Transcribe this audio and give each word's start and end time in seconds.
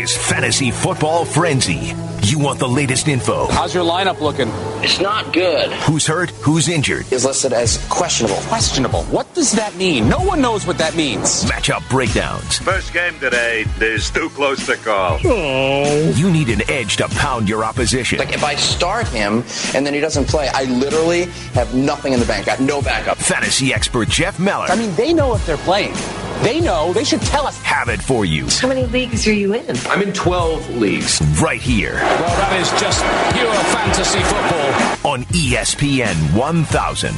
is 0.00 0.16
Fantasy 0.16 0.70
Football 0.70 1.26
Frenzy. 1.26 1.92
You 2.22 2.38
want 2.38 2.58
the 2.58 2.68
latest 2.68 3.06
info? 3.06 3.46
How's 3.48 3.74
your 3.74 3.84
lineup 3.84 4.20
looking? 4.20 4.48
It's 4.82 4.98
not 4.98 5.32
good. 5.32 5.70
Who's 5.72 6.06
hurt? 6.06 6.30
Who's 6.42 6.68
injured? 6.68 7.10
Is 7.12 7.26
listed 7.26 7.52
as 7.52 7.76
questionable. 7.88 8.36
Questionable. 8.42 9.02
What 9.04 9.32
does 9.34 9.52
that 9.52 9.74
mean? 9.76 10.08
No 10.08 10.18
one 10.18 10.40
knows 10.40 10.66
what 10.66 10.78
that 10.78 10.96
means. 10.96 11.44
Matchup 11.44 11.86
breakdowns. 11.90 12.58
First 12.58 12.94
game 12.94 13.18
today 13.20 13.66
is 13.80 14.10
too 14.10 14.30
close 14.30 14.64
to 14.66 14.76
call. 14.76 15.18
Oh. 15.24 16.12
You 16.16 16.30
need 16.30 16.48
an 16.48 16.62
edge 16.70 16.96
to 16.98 17.08
pound 17.08 17.48
your 17.48 17.62
opposition. 17.62 18.18
Like 18.18 18.32
if 18.32 18.44
I 18.44 18.54
start 18.54 19.06
him 19.08 19.44
and 19.74 19.84
then 19.86 19.92
he 19.92 20.00
doesn't 20.00 20.28
play, 20.28 20.48
I 20.48 20.64
literally 20.64 21.24
have 21.52 21.74
nothing 21.74 22.14
in 22.14 22.20
the 22.20 22.26
bank. 22.26 22.48
I 22.48 22.52
have 22.52 22.60
no 22.60 22.80
backup. 22.80 23.18
Fantasy 23.18 23.74
expert 23.74 24.08
Jeff 24.08 24.38
Meller 24.38 24.66
I 24.68 24.76
mean, 24.76 24.94
they 24.94 25.12
know 25.12 25.34
if 25.34 25.44
they're 25.44 25.58
playing. 25.58 25.94
They 26.42 26.60
know. 26.60 26.92
They 26.92 27.04
should 27.04 27.20
tell 27.22 27.46
us. 27.46 27.60
have 27.62 27.88
it 27.88 28.00
for 28.00 28.24
you 28.24 28.46
How 28.48 28.68
many 28.68 28.86
leagues 28.86 29.26
are 29.28 29.32
you 29.32 29.52
in? 29.54 29.76
I'm 29.86 30.00
in 30.02 30.12
12 30.12 30.76
leagues. 30.76 31.20
right 31.42 31.60
here 31.60 31.94
Well, 31.94 32.36
that 32.36 32.58
is 32.60 32.70
just 32.80 33.02
pure 33.34 33.52
fantasy 33.74 34.20
football. 34.20 35.12
on 35.12 35.24
ESPN 35.26 36.16
1000. 36.34 37.14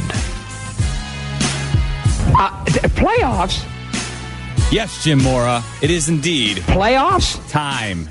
Uh, 2.35 2.65
th- 2.65 2.83
playoffs? 2.95 3.65
Yes, 4.73 5.05
Jim 5.05 5.23
Mora, 5.23 5.63
it 5.83 5.91
is 5.91 6.09
indeed 6.09 6.59
Playoffs? 6.59 7.39
time 7.51 8.09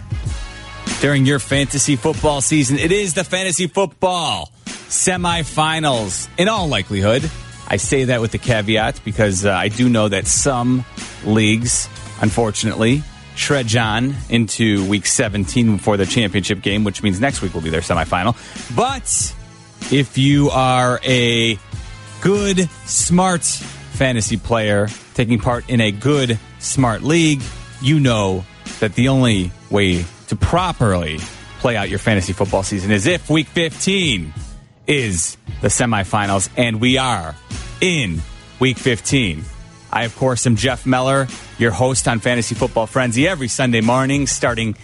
during 1.01 1.25
your 1.25 1.39
fantasy 1.39 1.95
football 1.95 2.39
season. 2.41 2.77
It 2.77 2.91
is 2.91 3.15
the 3.15 3.23
fantasy 3.23 3.67
football 3.67 4.51
semifinals 4.65 6.27
in 6.37 6.47
all 6.47 6.67
likelihood. 6.67 7.29
I 7.67 7.77
say 7.77 8.05
that 8.05 8.21
with 8.21 8.31
the 8.31 8.37
caveat 8.37 9.01
because 9.05 9.45
uh, 9.45 9.51
I 9.51 9.69
do 9.69 9.89
know 9.89 10.09
that 10.09 10.27
some 10.27 10.83
leagues, 11.25 11.87
unfortunately, 12.21 13.03
shred 13.35 13.75
on 13.75 14.15
into 14.29 14.87
week 14.87 15.05
17 15.05 15.77
for 15.77 15.97
the 15.97 16.05
championship 16.05 16.61
game, 16.61 16.83
which 16.83 17.01
means 17.01 17.19
next 17.19 17.41
week 17.41 17.53
will 17.53 17.61
be 17.61 17.69
their 17.69 17.81
semifinal. 17.81 18.35
But 18.75 19.35
if 19.91 20.17
you 20.17 20.49
are 20.49 20.99
a 21.03 21.57
good, 22.21 22.69
smart 22.85 23.43
fantasy 23.43 24.37
player 24.37 24.87
taking 25.13 25.39
part 25.39 25.69
in 25.69 25.81
a 25.81 25.91
good, 25.91 26.39
smart 26.59 27.03
league, 27.03 27.41
you 27.81 27.99
know 27.99 28.45
that 28.79 28.95
the 28.95 29.09
only 29.09 29.51
way 29.69 30.05
to 30.27 30.35
properly 30.35 31.19
play 31.59 31.75
out 31.75 31.89
your 31.89 31.99
fantasy 31.99 32.33
football 32.33 32.63
season 32.63 32.91
is 32.91 33.05
if 33.05 33.29
week 33.29 33.47
15 33.47 34.33
is 34.87 35.37
the 35.61 35.67
semifinals, 35.67 36.49
and 36.57 36.81
we 36.81 36.97
are 36.97 37.35
in 37.81 38.21
week 38.59 38.77
15. 38.77 39.43
I, 39.91 40.03
of 40.03 40.15
course, 40.15 40.47
am 40.47 40.55
Jeff 40.55 40.85
Meller, 40.85 41.27
your 41.57 41.71
host 41.71 42.07
on 42.07 42.19
Fantasy 42.19 42.55
Football 42.55 42.87
Frenzy 42.87 43.27
every 43.27 43.49
Sunday 43.49 43.81
morning 43.81 44.27
starting 44.27 44.77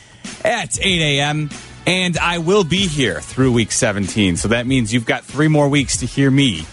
at 0.44 0.78
8 0.80 1.20
a.m. 1.20 1.50
And 1.86 2.17
I 2.17 2.39
will 2.39 2.66
be 2.66 2.88
here 2.88 3.22
through 3.22 3.54
week 3.54 3.72
17. 3.72 4.36
So 4.36 4.50
that 4.50 4.67
means 4.67 4.94
you've 4.94 5.06
got 5.06 5.23
three 5.23 5.48
more 5.48 5.70
weeks 5.70 5.98
to 5.98 6.06
hear 6.06 6.30
me 6.30 6.66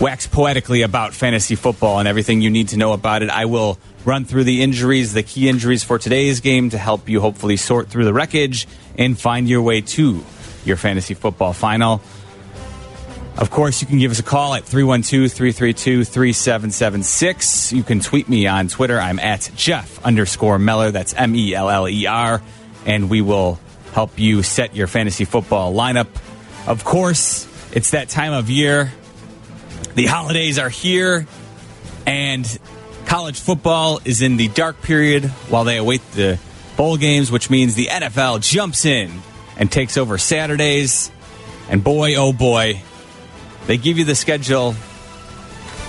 wax 0.00 0.26
poetically 0.28 0.82
about 0.82 1.12
fantasy 1.12 1.56
football 1.56 1.98
and 1.98 2.06
everything 2.06 2.40
you 2.40 2.50
need 2.50 2.68
to 2.68 2.76
know 2.76 2.92
about 2.92 3.22
it. 3.22 3.30
I 3.30 3.46
will 3.46 3.78
run 4.04 4.24
through 4.24 4.44
the 4.44 4.62
injuries, 4.62 5.12
the 5.12 5.22
key 5.22 5.48
injuries 5.48 5.82
for 5.82 5.98
today's 5.98 6.40
game 6.40 6.70
to 6.70 6.78
help 6.78 7.08
you 7.08 7.20
hopefully 7.20 7.56
sort 7.56 7.88
through 7.88 8.04
the 8.04 8.12
wreckage 8.12 8.68
and 8.96 9.18
find 9.18 9.48
your 9.48 9.62
way 9.62 9.80
to 9.80 10.24
your 10.64 10.76
fantasy 10.76 11.14
football 11.14 11.52
final. 11.52 12.00
Of 13.38 13.50
course, 13.52 13.80
you 13.80 13.86
can 13.86 14.00
give 14.00 14.10
us 14.10 14.18
a 14.18 14.24
call 14.24 14.54
at 14.54 14.64
312 14.64 15.30
332 15.30 16.04
3776. 16.04 17.72
You 17.72 17.84
can 17.84 18.00
tweet 18.00 18.28
me 18.28 18.48
on 18.48 18.66
Twitter. 18.66 18.98
I'm 18.98 19.20
at 19.20 19.48
Jeff 19.54 20.04
underscore 20.04 20.58
Meller. 20.58 20.90
That's 20.90 21.14
M 21.14 21.36
E 21.36 21.54
L 21.54 21.70
L 21.70 21.88
E 21.88 22.06
R. 22.06 22.42
And 22.84 23.08
we 23.08 23.20
will 23.20 23.60
help 23.92 24.18
you 24.18 24.42
set 24.42 24.74
your 24.74 24.88
fantasy 24.88 25.24
football 25.24 25.72
lineup. 25.72 26.08
Of 26.66 26.82
course, 26.82 27.46
it's 27.72 27.92
that 27.92 28.08
time 28.08 28.32
of 28.32 28.50
year. 28.50 28.92
The 29.94 30.06
holidays 30.06 30.58
are 30.58 30.68
here, 30.68 31.26
and 32.06 32.58
college 33.06 33.38
football 33.38 34.00
is 34.04 34.20
in 34.20 34.36
the 34.36 34.48
dark 34.48 34.82
period 34.82 35.26
while 35.48 35.62
they 35.62 35.76
await 35.76 36.02
the 36.12 36.40
bowl 36.76 36.96
games, 36.96 37.30
which 37.30 37.50
means 37.50 37.76
the 37.76 37.86
NFL 37.86 38.40
jumps 38.40 38.84
in 38.84 39.12
and 39.56 39.70
takes 39.70 39.96
over 39.96 40.18
Saturdays. 40.18 41.12
And 41.68 41.84
boy, 41.84 42.16
oh 42.16 42.32
boy, 42.32 42.82
they 43.68 43.76
give 43.76 43.98
you 43.98 44.04
the 44.04 44.14
schedule 44.14 44.74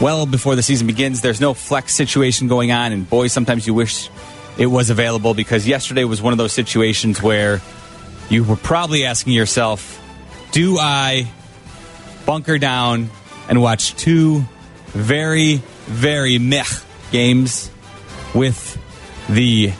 well 0.01 0.25
before 0.25 0.55
the 0.57 0.61
season 0.61 0.85
begins. 0.85 1.21
There's 1.21 1.39
no 1.39 1.53
flex 1.53 1.95
situation 1.95 2.49
going 2.49 2.73
on, 2.73 2.91
and 2.91 3.09
boy, 3.09 3.27
sometimes 3.27 3.65
you 3.65 3.73
wish 3.73 4.09
it 4.57 4.65
was 4.65 4.89
available 4.89 5.33
because 5.33 5.65
yesterday 5.65 6.03
was 6.03 6.21
one 6.21 6.33
of 6.33 6.37
those 6.37 6.51
situations 6.51 7.23
where 7.23 7.61
you 8.29 8.43
were 8.43 8.57
probably 8.57 9.05
asking 9.05 9.31
yourself, 9.31 9.97
do 10.51 10.77
I 10.77 11.31
bunker 12.25 12.57
down 12.57 13.09
and 13.47 13.61
watch 13.61 13.95
two 13.95 14.43
very, 14.87 15.61
very 15.85 16.37
meh 16.37 16.65
games 17.13 17.71
with 18.35 18.77
the 19.29 19.71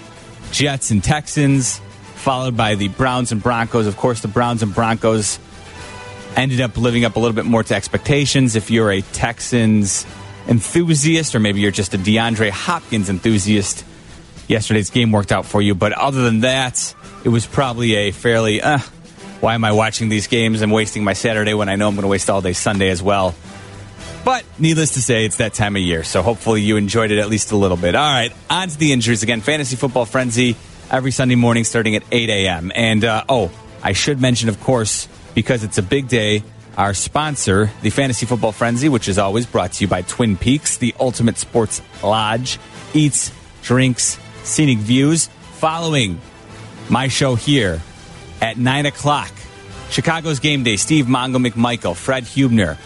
Jets 0.52 0.90
and 0.92 1.04
Texans, 1.04 1.82
followed 2.16 2.56
by 2.56 2.76
the 2.76 2.88
Browns 2.88 3.34
and 3.34 3.44
Broncos. 3.44 3.88
Of 3.88 3.98
course, 3.98 4.22
the 4.22 4.30
Browns 4.30 4.64
and 4.64 4.74
Broncos 4.74 5.38
ended 6.36 6.62
up 6.62 6.78
living 6.78 7.06
up 7.06 7.16
a 7.16 7.20
little 7.20 7.36
bit 7.36 7.46
more 7.46 7.64
to 7.64 7.76
expectations. 7.76 8.56
If 8.56 8.72
you're 8.72 8.92
a 8.92 9.02
Texans 9.02 10.06
enthusiast, 10.48 11.36
or 11.36 11.40
maybe 11.40 11.62
you're 11.62 11.72
just 11.72 11.94
a 11.94 11.98
DeAndre 11.98 12.50
Hopkins 12.50 13.10
enthusiast, 13.10 13.86
yesterday's 14.48 14.90
game 14.90 15.12
worked 15.12 15.32
out 15.32 15.46
for 15.46 15.62
you. 15.62 15.76
But 15.76 15.94
other 15.94 16.24
than 16.24 16.42
that, 16.42 16.94
it 17.24 17.30
was 17.30 17.46
probably 17.46 17.96
a 17.96 18.12
fairly, 18.12 18.62
uh, 18.62 18.80
why 19.40 19.54
am 19.54 19.64
I 19.64 19.72
watching 19.72 20.10
these 20.10 20.28
games 20.28 20.62
and 20.62 20.72
wasting 20.72 21.04
my 21.04 21.14
Saturday 21.14 21.54
when 21.54 21.70
I 21.70 21.76
know 21.76 21.88
I'm 21.88 21.96
going 21.96 22.04
to 22.04 22.10
waste 22.10 22.30
all 22.30 22.42
day 22.42 22.54
Sunday 22.54 22.90
as 22.90 23.02
well? 23.02 23.36
But 24.26 24.44
needless 24.60 24.92
to 24.92 25.02
say, 25.02 25.26
it's 25.26 25.38
that 25.38 25.54
time 25.54 25.76
of 25.76 25.82
year. 25.82 26.04
So 26.04 26.22
hopefully 26.22 26.62
you 26.62 26.78
enjoyed 26.78 27.12
it 27.12 27.20
at 27.20 27.30
least 27.30 27.52
a 27.52 27.56
little 27.56 27.78
bit. 27.78 27.96
All 27.96 28.02
right, 28.02 28.34
on 28.50 28.68
to 28.68 28.78
the 28.78 28.92
injuries 28.92 29.24
again. 29.24 29.42
Fantasy 29.42 29.76
Football 29.76 30.06
Frenzy 30.06 30.56
every 30.92 31.12
Sunday 31.12 31.36
morning 31.36 31.64
starting 31.64 31.96
at 31.96 32.04
8 32.12 32.30
a.m. 32.30 32.72
And 32.76 33.06
uh, 33.06 33.24
oh, 33.30 33.52
I 33.82 33.94
should 33.94 34.20
mention, 34.20 34.50
of 34.50 34.60
course, 34.60 35.08
because 35.40 35.64
it's 35.64 35.78
a 35.78 35.82
big 35.82 36.10
day, 36.10 36.44
our 36.76 36.94
sponsor, 36.94 37.72
the 37.82 37.90
Fantasy 37.90 38.26
Football 38.26 38.52
Frenzy, 38.52 38.90
which 38.90 39.08
is 39.08 39.18
always 39.18 39.46
brought 39.46 39.72
to 39.72 39.86
you 39.86 39.88
by 39.88 40.02
Twin 40.02 40.36
Peaks, 40.36 40.76
the 40.76 40.94
ultimate 41.00 41.38
sports 41.38 41.82
lodge, 42.04 42.60
eats, 42.94 43.32
drinks, 43.62 44.20
scenic 44.44 44.80
views. 44.80 45.28
Following 45.54 46.20
my 46.90 47.08
show 47.08 47.36
here 47.36 47.82
at 48.42 48.58
9 48.58 48.88
o'clock, 48.88 49.32
Chicago's 49.90 50.42
Game 50.42 50.64
Day, 50.64 50.76
Steve 50.76 51.06
Mongo 51.06 51.38
McMichael, 51.38 51.96
Fred 51.96 52.26
Hubner, 52.26 52.78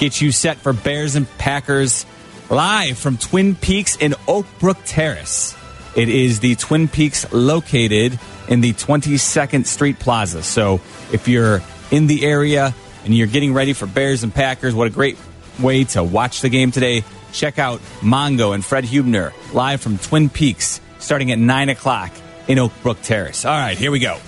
get 0.00 0.20
you 0.20 0.32
set 0.32 0.56
for 0.56 0.72
Bears 0.72 1.14
and 1.14 1.28
Packers 1.38 2.06
live 2.48 2.98
from 2.98 3.18
Twin 3.18 3.54
Peaks 3.54 3.94
in 3.94 4.16
Oak 4.26 4.46
Brook 4.58 4.78
Terrace. 4.84 5.56
It 5.94 6.08
is 6.08 6.40
the 6.40 6.56
Twin 6.56 6.88
Peaks 6.88 7.32
located 7.32 8.18
in 8.48 8.62
the 8.62 8.72
22nd 8.72 9.64
Street 9.64 10.00
Plaza. 10.00 10.42
So 10.42 10.80
if 11.12 11.28
you're 11.28 11.62
in 11.90 12.06
the 12.06 12.24
area 12.24 12.74
and 13.04 13.14
you're 13.14 13.26
getting 13.26 13.54
ready 13.54 13.72
for 13.72 13.86
Bears 13.86 14.22
and 14.22 14.34
Packers, 14.34 14.74
what 14.74 14.86
a 14.86 14.90
great 14.90 15.18
way 15.58 15.84
to 15.84 16.02
watch 16.02 16.40
the 16.40 16.48
game 16.48 16.70
today. 16.70 17.04
Check 17.32 17.58
out 17.58 17.80
Mongo 18.00 18.54
and 18.54 18.64
Fred 18.64 18.84
Hubner 18.84 19.32
live 19.54 19.80
from 19.80 19.98
Twin 19.98 20.28
Peaks 20.28 20.80
starting 20.98 21.30
at 21.32 21.38
9 21.38 21.68
o'clock 21.68 22.12
in 22.48 22.58
Oak 22.58 22.72
Brook 22.82 22.98
Terrace. 23.02 23.44
All 23.44 23.56
right, 23.56 23.78
here 23.78 23.90
we 23.90 23.98
go. 24.00 24.18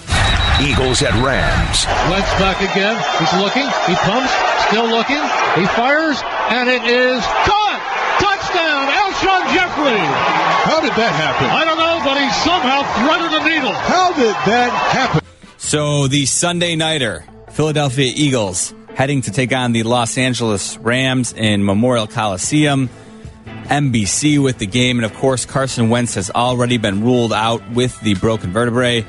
Eagles 0.60 1.02
at 1.02 1.10
Rams. 1.18 1.86
Wentz 2.06 2.30
back 2.38 2.62
again. 2.62 2.94
He's 3.18 3.34
looking. 3.40 3.66
He 3.90 3.94
pumps. 3.98 4.30
Still 4.68 4.86
looking. 4.86 5.22
He 5.58 5.66
fires. 5.74 6.22
And 6.54 6.68
it 6.68 6.84
is 6.84 7.18
caught. 7.42 7.80
Touchdown. 8.22 8.86
Alshon 8.86 9.42
Jeffery. 9.50 9.98
How 10.62 10.81
did 10.81 10.94
that 10.94 11.12
happen? 11.19 11.50
I 11.50 11.64
don't 11.64 11.78
know, 11.78 11.98
but 12.06 12.14
he 12.20 12.31
somehow 12.46 12.87
threaded 13.02 13.31
the 13.32 13.42
needle. 13.48 13.75
How 13.75 14.12
did 14.12 14.37
that 14.46 14.70
happen? 14.92 15.20
So 15.58 16.06
the 16.06 16.26
Sunday 16.26 16.76
nighter, 16.76 17.25
Philadelphia 17.52 18.10
Eagles 18.14 18.75
heading 18.94 19.20
to 19.22 19.31
take 19.31 19.52
on 19.52 19.72
the 19.72 19.82
Los 19.82 20.16
Angeles 20.16 20.78
Rams 20.78 21.34
in 21.34 21.64
Memorial 21.64 22.06
Coliseum. 22.06 22.88
NBC 23.44 24.43
with 24.43 24.58
the 24.58 24.66
game, 24.66 24.99
and 24.99 25.04
of 25.04 25.14
course, 25.14 25.44
Carson 25.44 25.90
Wentz 25.90 26.14
has 26.14 26.31
already 26.31 26.78
been 26.78 27.02
ruled 27.02 27.32
out 27.32 27.70
with 27.72 27.99
the 28.00 28.14
broken 28.14 28.52
vertebrae. 28.52 29.04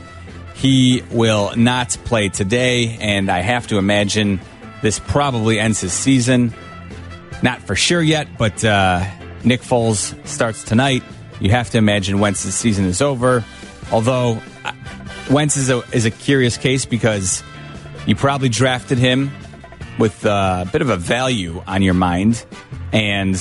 He 0.55 1.03
will 1.11 1.55
not 1.55 1.97
play 2.05 2.29
today, 2.29 2.97
and 2.99 3.29
I 3.29 3.39
have 3.39 3.67
to 3.67 3.77
imagine 3.77 4.39
this 4.81 4.99
probably 4.99 5.59
ends 5.59 5.79
his 5.81 5.93
season. 5.93 6.53
Not 7.41 7.61
for 7.61 7.75
sure 7.75 8.01
yet, 8.01 8.37
but 8.37 8.63
uh, 8.63 9.05
Nick 9.43 9.61
Foles 9.61 10.15
starts 10.27 10.63
tonight. 10.63 11.03
You 11.39 11.51
have 11.51 11.69
to 11.71 11.77
imagine 11.77 12.19
Wentz's 12.19 12.55
season 12.55 12.85
is 12.85 13.01
over. 13.01 13.43
Although 13.91 14.41
uh, 14.63 14.73
Wentz 15.31 15.57
is 15.57 15.69
a, 15.69 15.79
is 15.91 16.05
a 16.05 16.11
curious 16.11 16.57
case 16.57 16.85
because 16.85 17.43
you 18.05 18.15
probably 18.15 18.49
drafted 18.49 18.97
him 18.97 19.31
with 19.97 20.25
uh, 20.25 20.65
a 20.67 20.71
bit 20.71 20.81
of 20.81 20.89
a 20.89 20.97
value 20.97 21.63
on 21.67 21.81
your 21.81 21.93
mind, 21.93 22.45
and 22.91 23.35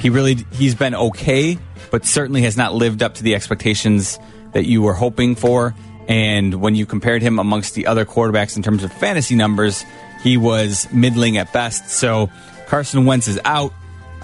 he 0.00 0.10
really 0.10 0.34
he's 0.52 0.74
been 0.74 0.94
okay, 0.94 1.58
but 1.90 2.04
certainly 2.04 2.42
has 2.42 2.56
not 2.56 2.74
lived 2.74 3.02
up 3.02 3.14
to 3.14 3.22
the 3.22 3.34
expectations 3.34 4.18
that 4.52 4.66
you 4.66 4.82
were 4.82 4.94
hoping 4.94 5.34
for. 5.34 5.74
And 6.08 6.60
when 6.60 6.74
you 6.74 6.84
compared 6.86 7.22
him 7.22 7.38
amongst 7.38 7.74
the 7.74 7.86
other 7.86 8.04
quarterbacks 8.04 8.56
in 8.56 8.62
terms 8.62 8.84
of 8.84 8.92
fantasy 8.92 9.34
numbers, 9.34 9.84
he 10.22 10.36
was 10.36 10.90
middling 10.92 11.38
at 11.38 11.52
best. 11.52 11.88
So 11.90 12.30
Carson 12.66 13.06
Wentz 13.06 13.28
is 13.28 13.40
out 13.44 13.72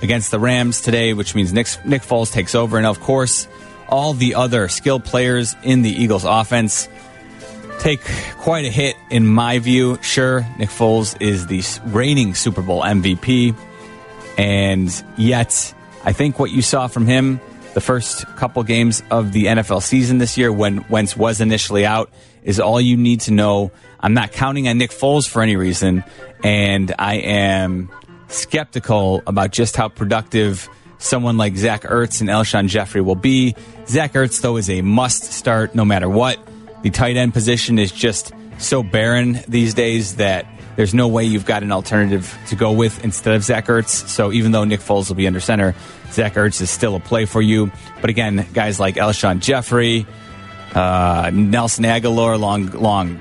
against 0.03 0.31
the 0.31 0.39
Rams 0.39 0.81
today, 0.81 1.15
which 1.15 1.35
means 1.35 1.53
Nick, 1.53 1.69
Nick 1.85 2.03
Foles 2.03 2.33
takes 2.33 2.55
over. 2.55 2.77
And 2.77 2.87
of 2.87 3.01
course, 3.01 3.49
all 3.89 4.13
the 4.13 4.35
other 4.35 4.69
skilled 4.69 5.05
players 5.05 5.55
in 5.63 5.83
the 5.83 5.91
Eagles 5.91 6.25
offense 6.25 6.89
take 7.81 8.01
quite 8.39 8.65
a 8.65 8.71
hit 8.71 8.97
in 9.11 9.27
my 9.27 9.59
view. 9.59 9.99
Sure, 10.03 10.47
Nick 10.59 10.69
Foles 10.69 11.21
is 11.21 11.47
the 11.47 11.63
reigning 11.91 12.35
Super 12.35 12.63
Bowl 12.63 12.83
MVP. 12.83 13.57
And 14.39 15.05
yet, 15.17 15.75
I 16.05 16.13
think 16.13 16.39
what 16.39 16.51
you 16.51 16.63
saw 16.63 16.87
from 16.87 17.07
him 17.07 17.41
the 17.75 17.81
first 17.81 18.27
couple 18.37 18.63
games 18.63 19.03
of 19.11 19.33
the 19.33 19.47
NFL 19.47 19.83
season 19.83 20.19
this 20.19 20.37
year 20.37 20.53
when 20.53 20.85
Wentz 20.89 21.17
was 21.17 21.41
initially 21.41 21.87
out 21.87 22.11
is 22.43 22.59
all 22.59 22.81
you 22.81 22.97
need 22.97 23.21
to 23.23 23.33
know. 23.33 23.71
I'm 24.01 24.15
not 24.15 24.33
counting 24.33 24.67
on 24.69 24.79
Nick 24.79 24.91
Foles 24.91 25.29
for 25.29 25.43
any 25.43 25.57
reason, 25.57 26.03
and 26.43 26.93
I 26.99 27.17
am 27.17 27.91
skeptical 28.29 29.23
about 29.27 29.51
just 29.51 29.77
how 29.77 29.89
productive 29.89 30.69
someone 30.99 31.37
like 31.37 31.57
Zach 31.57 31.83
Ertz 31.83 32.21
and 32.21 32.31
Alshon 32.31 32.69
Jeffery 32.69 33.01
will 33.01 33.15
be. 33.15 33.55
Zach 33.87 34.15
Ertz, 34.15 34.41
though, 34.41 34.57
is 34.57 34.69
a 34.71 34.83
must 34.83 35.25
start 35.25 35.75
no 35.75 35.85
matter 35.85 36.09
what. 36.09 36.39
The 36.83 36.91
tight 36.91 37.17
end 37.17 37.35
position 37.35 37.79
is 37.79 37.93
just 37.93 38.33
so 38.59 38.83
barren 38.83 39.41
these 39.49 39.75
days 39.75 40.17
that 40.17 40.47
there's 40.77 40.95
no 40.95 41.09
way 41.09 41.25
you've 41.25 41.45
got 41.45 41.63
an 41.63 41.73
alternative 41.73 42.39
to 42.49 42.57
go 42.57 42.73
with 42.73 43.05
instead 43.05 43.35
of 43.35 43.45
Zach 43.45 43.67
Ertz. 43.67 44.09
So 44.09 44.33
even 44.33 44.53
though 44.53 44.65
Nick 44.65 44.81
Foles 44.81 45.09
will 45.09 45.17
be 45.17 45.27
under 45.27 45.41
center, 45.41 45.75
Zach 46.11 46.35
Ertz 46.35 46.61
is 46.61 46.71
still 46.71 46.97
a 46.97 47.01
play 47.01 47.27
for 47.27 47.43
you. 47.43 47.71
But 48.01 48.11
again, 48.11 48.47
guys 48.53 48.81
like 48.81 48.95
Alshon 48.95 49.41
Jeffery, 49.41 50.07
uh, 50.75 51.31
Nelson 51.35 51.85
Agholor, 51.85 52.39
long, 52.39 52.71
long 52.71 53.21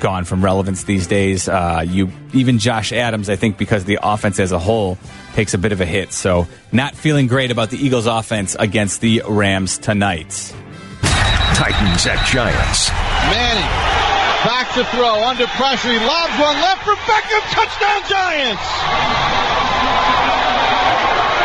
gone 0.00 0.24
from 0.24 0.44
relevance 0.44 0.84
these 0.84 1.06
days. 1.06 1.48
Uh, 1.48 1.84
you 1.86 2.10
even 2.32 2.58
Josh 2.58 2.92
Adams, 2.92 3.30
I 3.30 3.36
think, 3.36 3.56
because 3.58 3.84
the 3.84 3.98
offense 4.02 4.38
as 4.38 4.52
a 4.52 4.58
whole 4.58 4.98
takes 5.34 5.54
a 5.54 5.58
bit 5.58 5.72
of 5.72 5.80
a 5.80 5.86
hit. 5.86 6.12
So 6.12 6.46
not 6.72 6.94
feeling 6.94 7.26
great 7.26 7.50
about 7.50 7.70
the 7.70 7.78
Eagles' 7.78 8.06
offense 8.06 8.56
against 8.58 9.00
the 9.00 9.22
Rams 9.26 9.78
tonight. 9.78 10.54
Titans 11.54 12.06
at 12.06 12.20
Giants. 12.26 12.90
Manning 13.30 13.68
back 14.44 14.72
to 14.74 14.84
throw 14.96 15.24
under 15.24 15.46
pressure. 15.58 15.92
He 15.92 15.98
lobs 15.98 16.34
one 16.38 16.56
left 16.62 16.84
for 16.84 16.94
Beckham. 17.04 17.42
Touchdown 17.52 18.00
Giants. 18.08 18.66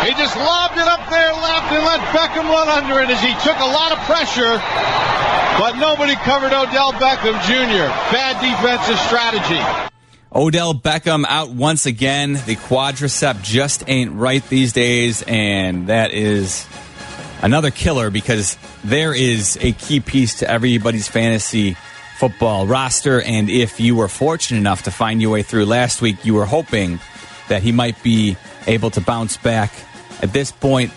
He 0.05 0.11
just 0.19 0.35
lobbed 0.35 0.77
it 0.77 0.88
up 0.88 1.09
there 1.09 1.31
left 1.31 1.71
and 1.71 1.83
let 1.85 2.01
Beckham 2.11 2.50
run 2.50 2.67
under 2.67 3.00
it 3.01 3.09
as 3.09 3.21
he 3.21 3.33
took 3.41 3.57
a 3.57 3.65
lot 3.65 3.91
of 3.94 4.00
pressure, 4.00 4.59
but 5.57 5.77
nobody 5.79 6.15
covered 6.15 6.51
Odell 6.51 6.91
Beckham 6.94 7.39
Jr. 7.47 7.88
Bad 8.11 8.35
defensive 8.44 9.00
strategy. 9.00 9.89
Odell 10.35 10.73
Beckham 10.73 11.25
out 11.27 11.51
once 11.51 11.85
again. 11.85 12.33
The 12.33 12.55
quadricep 12.55 13.44
just 13.44 13.83
ain't 13.88 14.11
right 14.11 14.44
these 14.50 14.73
days, 14.73 15.21
and 15.21 15.88
that 15.88 16.11
is 16.11 16.65
another 17.43 17.69
killer 17.69 18.09
because 18.09 18.57
there 18.83 19.13
is 19.13 19.57
a 19.61 19.73
key 19.73 19.99
piece 19.99 20.39
to 20.39 20.49
everybody's 20.49 21.07
fantasy 21.07 21.75
football 22.17 22.65
roster. 22.65 23.21
And 23.21 23.49
if 23.49 23.79
you 23.79 23.95
were 23.95 24.07
fortunate 24.07 24.57
enough 24.57 24.83
to 24.83 24.91
find 24.91 25.21
your 25.21 25.31
way 25.31 25.43
through 25.43 25.65
last 25.65 26.01
week, 26.01 26.25
you 26.25 26.33
were 26.33 26.45
hoping 26.45 26.99
that 27.49 27.61
he 27.61 27.71
might 27.71 28.01
be 28.01 28.37
able 28.65 28.89
to 28.91 29.01
bounce 29.01 29.37
back. 29.37 29.71
At 30.21 30.31
this 30.31 30.51
point, 30.51 30.91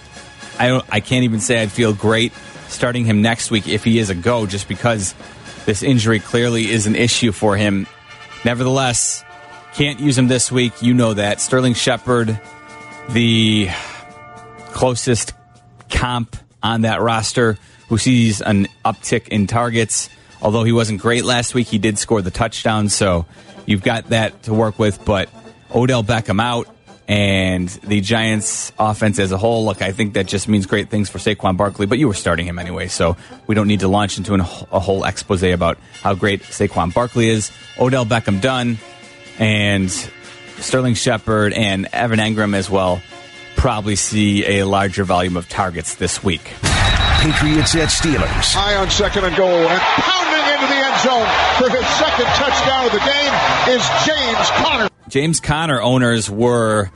I 0.59 0.69
don't, 0.69 0.87
I 0.89 1.01
can't 1.01 1.25
even 1.25 1.41
say 1.41 1.61
I'd 1.61 1.73
feel 1.73 1.93
great 1.93 2.33
starting 2.69 3.05
him 3.05 3.23
next 3.23 3.51
week 3.51 3.69
if 3.69 3.85
he 3.85 3.99
is 3.99 4.09
a 4.11 4.15
go, 4.15 4.47
just 4.47 4.69
because 4.69 5.15
this 5.67 5.83
injury 5.83 6.21
clearly 6.21 6.71
is 6.71 6.87
an 6.87 6.95
issue 6.95 7.33
for 7.33 7.57
him. 7.57 7.87
Nevertheless, 8.45 9.25
can't 9.75 9.99
use 9.99 10.17
him 10.17 10.29
this 10.29 10.51
week. 10.53 10.81
You 10.81 10.95
know 10.95 11.15
that. 11.15 11.41
Sterling 11.41 11.75
Shepard, 11.75 12.41
the 13.09 13.69
closest 14.73 15.36
comp 15.91 16.37
on 16.63 16.83
that 16.83 17.01
roster, 17.01 17.59
who 17.89 17.99
sees 17.99 18.41
an 18.41 18.69
uptick 18.85 19.29
in 19.29 19.47
targets. 19.47 20.11
Although 20.43 20.65
he 20.65 20.73
wasn't 20.73 21.01
great 21.01 21.25
last 21.25 21.55
week, 21.55 21.67
he 21.67 21.79
did 21.79 21.99
score 21.99 22.23
the 22.23 22.31
touchdown, 22.31 22.89
so 22.89 23.27
you've 23.65 23.83
got 23.83 24.11
that 24.11 24.43
to 24.45 24.55
work 24.55 24.79
with. 24.79 25.05
But 25.05 25.29
Odell 25.75 26.03
Beckham 26.03 26.41
out, 26.41 26.69
and 27.09 27.69
the 27.69 28.01
Giants' 28.01 28.73
offense 28.79 29.19
as 29.19 29.33
a 29.33 29.39
whole. 29.39 29.65
Look, 29.65 29.81
I 29.81 29.93
think 29.93 30.15
that 30.15 30.27
just 30.27 30.49
means 30.49 30.67
great 30.67 30.91
things 30.91 31.09
for 31.09 31.19
Saquon 31.19 31.57
Barkley, 31.57 31.87
but 31.87 31.99
you 31.99 32.09
were 32.09 32.15
starting 32.15 32.47
him 32.47 32.59
anyway, 32.59 32.89
so 32.89 33.17
we 33.47 33.55
don't 33.55 33.69
need 33.69 33.81
to 33.81 33.89
launch 33.89 34.19
into 34.19 34.35
an, 34.35 34.41
a 34.41 34.81
whole 34.81 35.05
expose 35.05 35.43
about 35.43 35.79
how 36.03 36.15
great 36.15 36.43
Saquon 36.43 36.93
Barkley 36.93 37.29
is. 37.29 37.53
Odell 37.79 38.05
Beckham 38.05 38.41
done, 38.41 38.79
and 39.39 39.91
Sterling 40.59 40.95
Shepard 40.95 41.53
and 41.53 41.89
Evan 41.93 42.19
Engram 42.19 42.55
as 42.55 42.69
well 42.69 43.01
probably 43.67 43.97
see 43.97 44.47
a 44.47 44.65
larger 44.65 45.03
volume 45.03 45.37
of 45.37 45.49
targets 45.49 45.97
this 45.97 46.23
week. 46.23 46.53
Patriots 47.19 47.75
at 47.75 47.89
Steelers. 47.89 48.55
High 48.55 48.77
on 48.77 48.89
second 48.91 49.25
and 49.25 49.35
goal 49.35 49.49
and 49.49 49.81
pounding 49.81 50.55
into 50.55 50.67
the 50.69 50.79
end 50.87 51.01
zone 51.03 51.27
for 51.59 51.69
his 51.77 51.85
second 51.99 52.27
touchdown 52.27 52.87
of 52.87 52.93
the 52.93 53.03
game 53.03 53.75
is 53.75 53.83
James 54.07 54.51
Conner. 54.51 54.89
James 55.09 55.41
Conner 55.41 55.83
owners 55.83 56.31
were 56.31 56.93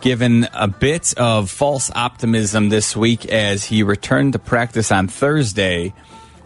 given 0.00 0.48
a 0.54 0.66
bit 0.66 1.12
of 1.18 1.50
false 1.50 1.90
optimism 1.94 2.70
this 2.70 2.96
week 2.96 3.26
as 3.26 3.62
he 3.62 3.82
returned 3.82 4.32
to 4.32 4.38
practice 4.38 4.90
on 4.90 5.08
Thursday, 5.08 5.92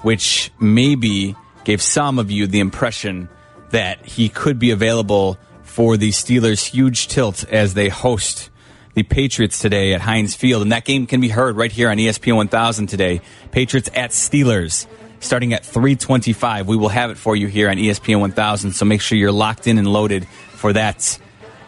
which 0.03 0.51
maybe 0.59 1.37
gave 1.63 1.81
some 1.81 2.19
of 2.19 2.33
you 2.33 2.49
the 2.49 2.59
impression 2.59 3.29
that 3.71 4.05
he 4.05 4.29
could 4.29 4.59
be 4.59 4.73
available 4.73 5.39
for 5.63 5.97
the 5.97 6.11
Steelers' 6.11 6.69
huge 6.69 7.07
tilt 7.07 7.45
as 7.45 7.75
they 7.75 7.89
host 7.89 8.51
the 8.95 9.03
Patriots 9.03 9.61
today 9.61 9.95
at 9.95 10.01
Heinz 10.01 10.35
Field. 10.35 10.63
And 10.63 10.73
that 10.73 10.85
game 10.85 11.07
can 11.07 11.21
be 11.21 11.29
heard 11.29 11.57
right 11.57 11.73
here 11.73 11.91
on 11.91 11.97
ESPN 11.97 12.37
1000 12.37 12.87
today. 12.87 13.21
Patriots 13.51 13.91
at 13.95 14.11
Steelers 14.11 14.87
starting 15.21 15.53
at 15.53 15.65
325. 15.65 16.69
We 16.69 16.77
will 16.77 16.89
have 16.89 17.11
it 17.11 17.17
for 17.17 17.37
you 17.37 17.47
here 17.47 17.69
on 17.69 17.77
ESPN 17.77 18.21
1000. 18.21 18.73
So 18.73 18.85
make 18.85 19.01
sure 19.01 19.19
you're 19.19 19.33
locked 19.33 19.67
in 19.67 19.79
and 19.79 19.87
loaded 19.87 20.27
for 20.27 20.73
that 20.73 21.19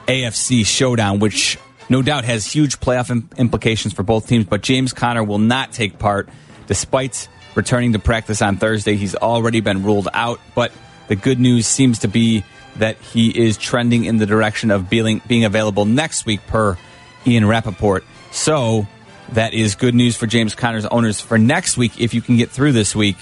AFC 0.07 0.65
showdown, 0.67 1.19
which 1.19 1.59
no 1.89 2.03
doubt 2.03 2.25
has 2.25 2.47
huge 2.47 2.81
playoff 2.81 3.11
implications 3.39 3.95
for 3.95 4.03
both 4.03 4.29
teams. 4.29 4.45
But 4.45 4.63
James 4.63 4.93
Conner 4.93 5.25
will 5.25 5.39
not 5.39 5.73
take 5.73 5.99
part 5.99 6.29
despite 6.67 7.29
returning 7.55 7.93
to 7.95 7.99
practice 7.99 8.43
on 8.43 8.57
Thursday. 8.57 8.97
He's 8.97 9.15
already 9.15 9.61
been 9.61 9.83
ruled 9.83 10.09
out. 10.13 10.41
But 10.55 10.73
the 11.09 11.17
good 11.17 11.41
news 11.41 11.67
seems 11.67 12.01
to 12.01 12.09
be 12.09 12.45
that 12.77 12.97
he 12.99 13.31
is 13.31 13.57
trending 13.57 14.05
in 14.05 14.19
the 14.19 14.27
direction 14.27 14.71
of 14.71 14.89
being, 14.89 15.21
being 15.27 15.45
available 15.45 15.85
next 15.85 16.25
week 16.25 16.47
per 16.47 16.79
Ian 17.27 17.47
Rapoport. 17.47 18.05
So 18.31 18.87
that 19.33 19.55
is 19.55 19.75
good 19.75 19.95
news 19.95 20.17
for 20.17 20.27
James 20.27 20.55
Conner's 20.55 20.87
owners 20.87 21.21
for 21.21 21.39
next 21.39 21.77
week. 21.77 22.01
If 22.01 22.15
you 22.15 22.21
can 22.21 22.37
get 22.37 22.51
through 22.51 22.73
this 22.73 22.95
week 22.95 23.17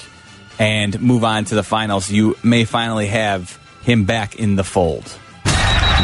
and 0.59 1.01
move 1.01 1.25
on 1.25 1.45
to 1.47 1.55
the 1.55 1.63
finals, 1.63 2.11
you 2.11 2.37
may 2.43 2.65
finally 2.65 3.07
have 3.07 3.59
him 3.83 4.05
back 4.05 4.37
in 4.37 4.57
the 4.57 4.65
fold. 4.65 5.19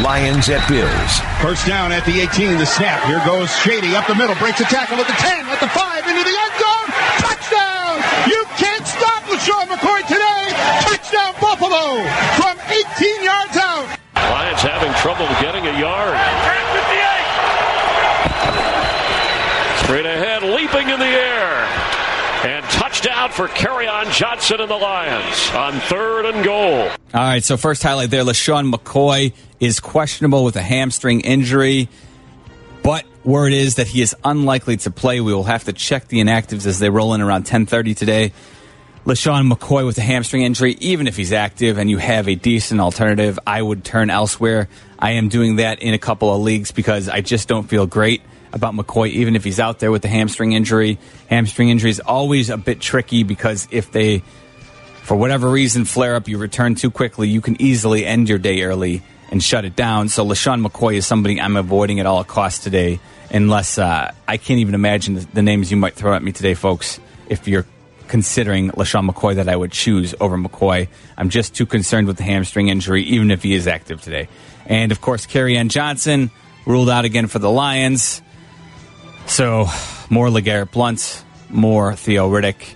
Lions 0.03 0.49
at 0.49 0.59
Bills. 0.67 1.11
First 1.39 1.65
down 1.65 1.91
at 1.91 2.03
the 2.03 2.19
18, 2.19 2.57
the 2.59 2.65
snap. 2.65 2.99
Here 3.07 3.21
goes 3.23 3.47
Shady 3.63 3.95
up 3.95 4.07
the 4.07 4.15
middle, 4.15 4.35
breaks 4.35 4.59
a 4.59 4.67
tackle 4.67 4.99
at 4.99 5.07
the 5.07 5.15
10, 5.15 5.45
at 5.47 5.59
the 5.63 5.71
5, 5.71 6.07
into 6.07 6.23
the 6.23 6.35
end 6.35 6.55
zone. 6.59 6.87
Touchdown! 7.23 7.95
You 8.27 8.43
can't 8.59 8.85
stop 8.85 9.23
LeSean 9.31 9.71
McCoy 9.71 10.03
today. 10.03 10.51
Touchdown 10.83 11.31
Buffalo 11.39 12.03
from 12.35 12.59
18 12.67 13.23
yards 13.23 13.55
out. 13.55 13.87
Lions 14.15 14.61
having 14.61 14.91
trouble 14.99 15.27
getting 15.39 15.63
a 15.63 15.79
yard. 15.79 16.44
Straight 19.85 20.07
ahead, 20.07 20.41
leaping 20.41 20.89
in 20.89 20.99
the 20.99 21.05
air. 21.05 21.63
And 22.43 22.65
touchdown 22.71 23.29
for 23.29 23.47
on 23.47 24.11
Johnson 24.11 24.59
and 24.59 24.69
the 24.71 24.75
Lions 24.75 25.51
on 25.51 25.73
third 25.81 26.25
and 26.25 26.43
goal. 26.43 26.89
All 26.89 26.97
right, 27.13 27.43
so 27.43 27.55
first 27.55 27.83
highlight 27.83 28.09
there 28.09 28.23
LeSean 28.23 28.73
McCoy 28.73 29.31
is 29.59 29.79
questionable 29.79 30.43
with 30.43 30.55
a 30.55 30.61
hamstring 30.63 31.21
injury, 31.21 31.87
but 32.81 33.05
word 33.23 33.53
is 33.53 33.75
that 33.75 33.85
he 33.85 34.01
is 34.01 34.15
unlikely 34.23 34.77
to 34.77 34.89
play. 34.89 35.21
We 35.21 35.35
will 35.35 35.43
have 35.43 35.65
to 35.65 35.73
check 35.73 36.07
the 36.07 36.19
inactives 36.19 36.65
as 36.65 36.79
they 36.79 36.89
roll 36.89 37.13
in 37.13 37.21
around 37.21 37.45
10:30 37.45 37.95
today. 37.95 38.33
LeSean 39.05 39.53
McCoy 39.53 39.85
with 39.85 39.99
a 39.99 40.01
hamstring 40.01 40.41
injury, 40.41 40.77
even 40.79 41.05
if 41.05 41.15
he's 41.15 41.31
active 41.31 41.77
and 41.77 41.91
you 41.91 41.99
have 41.99 42.27
a 42.27 42.33
decent 42.33 42.81
alternative, 42.81 43.37
I 43.45 43.61
would 43.61 43.83
turn 43.83 44.09
elsewhere. 44.09 44.67
I 44.97 45.11
am 45.11 45.29
doing 45.29 45.57
that 45.57 45.83
in 45.83 45.93
a 45.93 45.99
couple 45.99 46.33
of 46.33 46.41
leagues 46.41 46.71
because 46.71 47.07
I 47.07 47.21
just 47.21 47.47
don't 47.47 47.69
feel 47.69 47.85
great 47.85 48.23
about 48.53 48.73
McCoy, 48.73 49.09
even 49.09 49.35
if 49.35 49.43
he's 49.43 49.59
out 49.59 49.79
there 49.79 49.91
with 49.91 50.01
the 50.01 50.07
hamstring 50.07 50.53
injury. 50.53 50.97
Hamstring 51.29 51.69
injury 51.69 51.89
is 51.89 51.99
always 51.99 52.49
a 52.49 52.57
bit 52.57 52.79
tricky 52.79 53.23
because 53.23 53.67
if 53.71 53.91
they, 53.91 54.19
for 55.03 55.15
whatever 55.15 55.49
reason, 55.49 55.85
flare 55.85 56.15
up, 56.15 56.27
you 56.27 56.37
return 56.37 56.75
too 56.75 56.91
quickly, 56.91 57.27
you 57.27 57.41
can 57.41 57.61
easily 57.61 58.05
end 58.05 58.29
your 58.29 58.39
day 58.39 58.63
early 58.63 59.01
and 59.31 59.41
shut 59.43 59.65
it 59.65 59.75
down. 59.75 60.09
So 60.09 60.25
LeSean 60.25 60.65
McCoy 60.65 60.95
is 60.95 61.05
somebody 61.05 61.41
I'm 61.41 61.57
avoiding 61.57 61.99
at 61.99 62.05
all 62.05 62.23
costs 62.23 62.63
today, 62.63 62.99
unless 63.31 63.77
uh, 63.77 64.13
I 64.27 64.37
can't 64.37 64.59
even 64.59 64.75
imagine 64.75 65.15
the, 65.15 65.27
the 65.33 65.41
names 65.41 65.71
you 65.71 65.77
might 65.77 65.95
throw 65.95 66.13
at 66.15 66.23
me 66.23 66.31
today, 66.31 66.53
folks. 66.53 66.99
If 67.27 67.47
you're 67.47 67.65
considering 68.07 68.69
LeSean 68.71 69.09
McCoy 69.09 69.35
that 69.35 69.49
I 69.49 69.55
would 69.55 69.71
choose 69.71 70.13
over 70.19 70.37
McCoy. 70.37 70.87
I'm 71.17 71.29
just 71.29 71.55
too 71.55 71.65
concerned 71.65 72.07
with 72.07 72.17
the 72.17 72.23
hamstring 72.23 72.69
injury, 72.69 73.03
even 73.03 73.31
if 73.31 73.43
he 73.43 73.53
is 73.53 73.67
active 73.67 74.01
today. 74.01 74.27
And 74.65 74.91
of 74.91 75.01
course, 75.01 75.25
Kerryon 75.25 75.69
Johnson 75.69 76.31
ruled 76.65 76.89
out 76.89 77.05
again 77.05 77.27
for 77.27 77.39
the 77.39 77.49
Lions. 77.49 78.21
So 79.27 79.67
more 80.09 80.27
LeGarrette 80.27 80.71
Blount, 80.71 81.23
more 81.49 81.95
Theo 81.95 82.29
Riddick, 82.29 82.75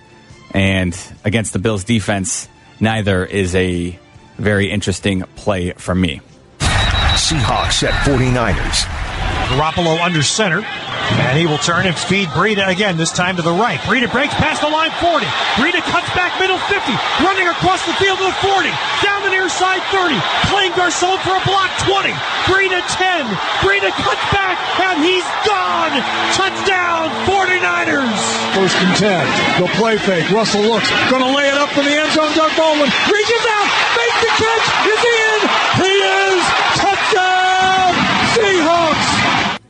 and 0.51 0.97
against 1.23 1.53
the 1.53 1.59
Bills 1.59 1.83
defense, 1.83 2.47
neither 2.79 3.25
is 3.25 3.55
a 3.55 3.97
very 4.37 4.71
interesting 4.71 5.23
play 5.35 5.71
for 5.73 5.93
me. 5.93 6.21
Seahawks 6.59 7.83
at 7.83 7.93
49ers. 8.05 9.08
Garoppolo 9.49 9.97
under 9.97 10.21
center. 10.21 10.61
And 10.61 11.33
he 11.37 11.49
will 11.49 11.57
turn 11.57 11.89
and 11.89 11.97
feed 11.97 12.29
Breida 12.37 12.69
again, 12.69 12.97
this 12.97 13.11
time 13.11 13.35
to 13.37 13.41
the 13.41 13.51
right. 13.51 13.81
Breida 13.81 14.05
breaks 14.11 14.33
past 14.37 14.61
the 14.61 14.69
line 14.69 14.93
40. 15.01 15.25
Breida 15.57 15.81
cuts 15.89 16.09
back 16.13 16.37
middle 16.37 16.61
50. 16.69 16.93
Running 17.25 17.49
across 17.49 17.81
the 17.89 17.93
field 17.97 18.21
to 18.21 18.29
the 18.29 18.37
40. 18.45 18.69
Down 19.01 19.25
the 19.25 19.33
near 19.33 19.49
side 19.49 19.81
30. 19.89 20.13
Playing 20.53 20.73
Garcon 20.77 21.17
for 21.25 21.33
a 21.33 21.43
block 21.49 21.73
20. 21.81 22.13
Breida 22.45 22.77
10. 22.93 23.25
Breida 23.65 23.89
cuts 23.89 24.25
back 24.29 24.57
and 24.85 25.01
he's 25.01 25.25
gone. 25.49 25.97
Touchdown 26.37 27.09
49ers. 27.25 28.21
First 28.53 28.77
and 28.85 28.93
10. 29.01 29.65
The 29.65 29.69
play 29.81 29.97
fake. 29.97 30.29
Russell 30.29 30.61
looks. 30.61 30.89
Gonna 31.09 31.29
lay 31.33 31.49
it 31.49 31.57
up 31.57 31.73
in 31.73 31.85
the 31.89 31.95
end 31.97 32.13
zone. 32.13 32.29
Doug 32.37 32.53
Baldwin 32.53 32.89
reaches 33.09 33.43
out. 33.57 33.67
Makes 33.97 34.19
the 34.21 34.31
catch. 34.45 34.65
Is 34.93 35.01
he 35.01 35.15
in? 35.33 35.41
He 35.81 35.93
is. 36.05 36.41
Touchdown. 36.77 37.48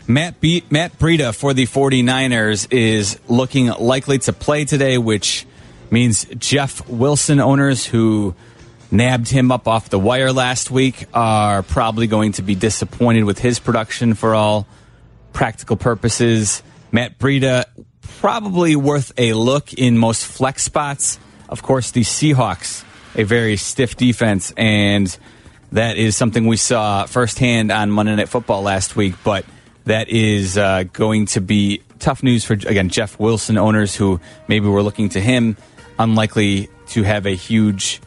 Matt, 0.09 0.41
Be- 0.41 0.63
Matt 0.71 0.97
Breida 0.97 1.35
for 1.35 1.53
the 1.53 1.67
49ers 1.67 2.73
is 2.73 3.19
looking 3.27 3.67
likely 3.67 4.17
to 4.17 4.33
play 4.33 4.65
today, 4.65 4.97
which 4.97 5.45
means 5.91 6.25
Jeff 6.39 6.89
Wilson 6.89 7.39
owners 7.39 7.85
who 7.85 8.33
nabbed 8.89 9.29
him 9.29 9.51
up 9.51 9.67
off 9.67 9.89
the 9.89 9.99
wire 9.99 10.33
last 10.33 10.71
week 10.71 11.05
are 11.13 11.61
probably 11.61 12.07
going 12.07 12.31
to 12.31 12.41
be 12.41 12.55
disappointed 12.55 13.23
with 13.23 13.37
his 13.37 13.59
production 13.59 14.15
for 14.15 14.33
all 14.33 14.65
practical 15.31 15.75
purposes. 15.75 16.63
Matt 16.91 17.19
Breida 17.19 17.65
probably 18.17 18.75
worth 18.75 19.11
a 19.15 19.33
look 19.33 19.73
in 19.73 19.95
most 19.95 20.25
flex 20.25 20.63
spots. 20.63 21.19
Of 21.47 21.61
course, 21.61 21.91
the 21.91 22.01
Seahawks, 22.01 22.83
a 23.15 23.25
very 23.25 23.57
stiff 23.57 23.95
defense, 23.95 24.51
and 24.57 25.15
that 25.71 25.97
is 25.97 26.17
something 26.17 26.47
we 26.47 26.57
saw 26.57 27.05
firsthand 27.05 27.71
on 27.71 27.91
Monday 27.91 28.15
Night 28.15 28.29
Football 28.29 28.63
last 28.63 28.95
week, 28.95 29.13
but 29.23 29.45
that 29.89 30.09
is 30.09 30.55
uh, 30.55 30.83
going 30.93 31.25
to 31.25 31.41
be 31.41 31.81
tough 31.97 32.21
news 32.21 32.45
for 32.45 32.53
again 32.53 32.89
Jeff 32.89 33.19
Wilson 33.19 33.57
owners 33.57 33.95
who 33.95 34.19
maybe 34.47 34.67
were 34.67 34.83
looking 34.83 35.09
to 35.09 35.19
him. 35.19 35.57
Unlikely 35.97 36.69
to 36.89 37.03
have 37.03 37.25
a 37.25 37.35
huge 37.35 37.99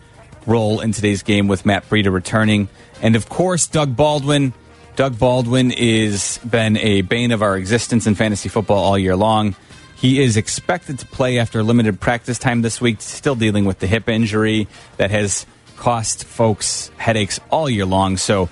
role 0.46 0.80
in 0.80 0.92
today's 0.92 1.22
game 1.22 1.48
with 1.48 1.66
Matt 1.66 1.88
Breida 1.88 2.12
returning, 2.12 2.68
and 3.02 3.16
of 3.16 3.28
course 3.28 3.66
Doug 3.66 3.96
Baldwin. 3.96 4.54
Doug 4.94 5.18
Baldwin 5.18 5.70
has 5.70 6.38
been 6.38 6.76
a 6.76 7.00
bane 7.02 7.32
of 7.32 7.42
our 7.42 7.56
existence 7.56 8.06
in 8.06 8.14
fantasy 8.14 8.48
football 8.48 8.84
all 8.84 8.98
year 8.98 9.16
long. 9.16 9.56
He 9.96 10.22
is 10.22 10.36
expected 10.36 10.98
to 11.00 11.06
play 11.06 11.38
after 11.38 11.62
limited 11.62 11.98
practice 11.98 12.38
time 12.38 12.62
this 12.62 12.80
week, 12.80 13.00
still 13.00 13.34
dealing 13.34 13.64
with 13.64 13.78
the 13.78 13.86
hip 13.86 14.08
injury 14.08 14.68
that 14.98 15.10
has 15.10 15.46
cost 15.76 16.24
folks 16.24 16.90
headaches 16.96 17.40
all 17.50 17.68
year 17.68 17.86
long. 17.86 18.18
So 18.18 18.48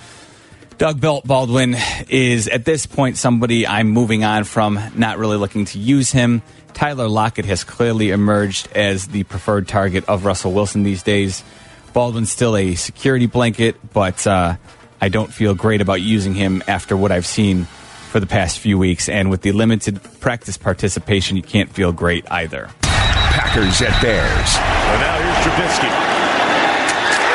Doug 0.80 0.98
Belt 0.98 1.26
Baldwin 1.26 1.76
is 2.08 2.48
at 2.48 2.64
this 2.64 2.86
point 2.86 3.18
somebody 3.18 3.66
I'm 3.66 3.90
moving 3.90 4.24
on 4.24 4.44
from, 4.44 4.80
not 4.94 5.18
really 5.18 5.36
looking 5.36 5.66
to 5.66 5.78
use 5.78 6.10
him. 6.10 6.40
Tyler 6.72 7.06
Lockett 7.06 7.44
has 7.44 7.64
clearly 7.64 8.08
emerged 8.08 8.66
as 8.74 9.08
the 9.08 9.24
preferred 9.24 9.68
target 9.68 10.08
of 10.08 10.24
Russell 10.24 10.54
Wilson 10.54 10.82
these 10.82 11.02
days. 11.02 11.44
Baldwin's 11.92 12.32
still 12.32 12.56
a 12.56 12.76
security 12.76 13.26
blanket, 13.26 13.76
but 13.92 14.26
uh, 14.26 14.56
I 15.02 15.10
don't 15.10 15.30
feel 15.30 15.54
great 15.54 15.82
about 15.82 16.00
using 16.00 16.32
him 16.32 16.62
after 16.66 16.96
what 16.96 17.12
I've 17.12 17.26
seen 17.26 17.66
for 18.08 18.18
the 18.18 18.26
past 18.26 18.58
few 18.58 18.78
weeks. 18.78 19.10
And 19.10 19.28
with 19.28 19.42
the 19.42 19.52
limited 19.52 20.02
practice 20.20 20.56
participation, 20.56 21.36
you 21.36 21.42
can't 21.42 21.68
feel 21.68 21.92
great 21.92 22.24
either. 22.32 22.70
Packers 22.80 23.82
at 23.82 24.00
Bears. 24.00 24.48
So 24.48 24.60
now 24.96 25.20
here's 25.20 25.44
Trubisky. 25.44 25.90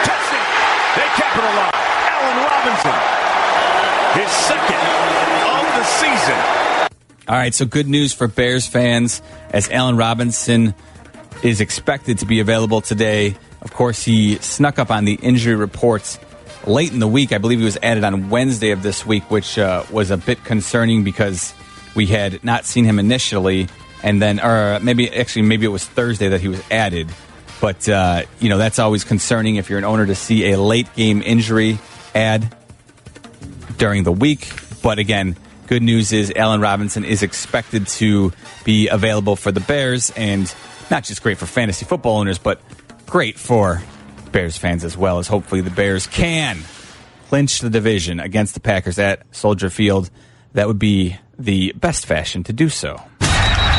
Touchdown! 0.02 0.48
They 0.98 1.08
capitalize. 1.14 1.72
Allen 1.76 2.38
Robinson. 2.44 3.16
His 4.16 4.25
second 4.44 4.76
of 5.48 5.66
the 5.76 5.84
season. 5.84 6.56
All 7.28 7.36
right, 7.36 7.54
so 7.54 7.66
good 7.66 7.88
news 7.88 8.14
for 8.14 8.28
Bears 8.28 8.68
fans 8.68 9.22
as 9.50 9.70
Allen 9.70 9.98
Robinson 9.98 10.76
is 11.44 11.62
expected 11.62 12.20
to 12.20 12.26
be 12.26 12.40
available 12.40 12.82
today. 12.82 13.36
Of 13.62 13.74
course, 13.74 14.04
he 14.04 14.36
snuck 14.38 14.78
up 14.78 14.92
on 14.92 15.06
the 15.06 15.16
injury 15.16 15.56
reports 15.56 16.20
late 16.68 16.92
in 16.92 17.00
the 17.00 17.08
week. 17.08 17.34
I 17.34 17.38
believe 17.38 17.60
he 17.60 17.66
was 17.66 17.78
added 17.82 18.04
on 18.04 18.30
Wednesday 18.30 18.72
of 18.72 18.84
this 18.84 19.06
week, 19.06 19.30
which 19.32 19.58
uh, 19.58 19.84
was 19.92 20.12
a 20.12 20.18
bit 20.18 20.44
concerning 20.44 21.04
because 21.04 21.54
we 21.96 22.06
had 22.06 22.44
not 22.44 22.66
seen 22.66 22.86
him 22.86 23.00
initially, 23.00 23.68
and 24.04 24.22
then, 24.22 24.40
or 24.40 24.80
maybe 24.82 25.10
actually, 25.12 25.44
maybe 25.44 25.66
it 25.66 25.70
was 25.70 25.86
Thursday 25.86 26.30
that 26.30 26.42
he 26.42 26.48
was 26.48 26.62
added. 26.70 27.10
But 27.62 27.88
uh, 27.88 28.24
you 28.40 28.50
know 28.50 28.58
that's 28.58 28.80
always 28.80 29.04
concerning 29.04 29.56
if 29.56 29.70
you're 29.70 29.80
an 29.80 29.86
owner 29.86 30.06
to 30.06 30.16
see 30.16 30.52
a 30.52 30.60
late 30.60 30.94
game 30.96 31.22
injury 31.22 31.80
ad 32.14 32.56
during 33.78 34.04
the 34.04 34.12
week. 34.12 34.52
But 34.82 35.00
again, 35.00 35.36
good 35.68 35.84
news 35.84 36.14
is 36.14 36.32
Allen 36.36 36.62
Robinson 36.62 37.04
is 37.04 37.24
expected 37.24 37.88
to 37.88 38.32
be 38.64 38.88
available 38.88 39.36
for 39.36 39.52
the 39.52 39.60
Bears, 39.60 40.12
and 40.12 40.54
not 40.92 41.04
just 41.04 41.24
great 41.24 41.38
for 41.38 41.46
fantasy 41.46 41.86
football 41.86 42.18
owners, 42.18 42.38
but 42.38 42.62
great 43.06 43.40
for 43.40 43.82
Bears 44.32 44.58
fans 44.58 44.84
as 44.84 44.98
well, 44.98 45.20
as 45.20 45.28
hopefully 45.28 45.62
the 45.62 45.70
Bears 45.70 46.08
can 46.08 46.60
clinch 47.30 47.60
the 47.60 47.70
division 47.70 48.20
against 48.20 48.54
the 48.54 48.60
Packers 48.60 49.00
at 49.00 49.24
Soldier 49.32 49.70
Field. 49.70 50.10
That 50.54 50.68
would 50.68 50.80
be 50.80 51.18
the 51.38 51.74
best 51.74 52.06
fashion 52.06 52.44
to 52.44 52.54
do 52.54 52.70
so. 52.70 53.02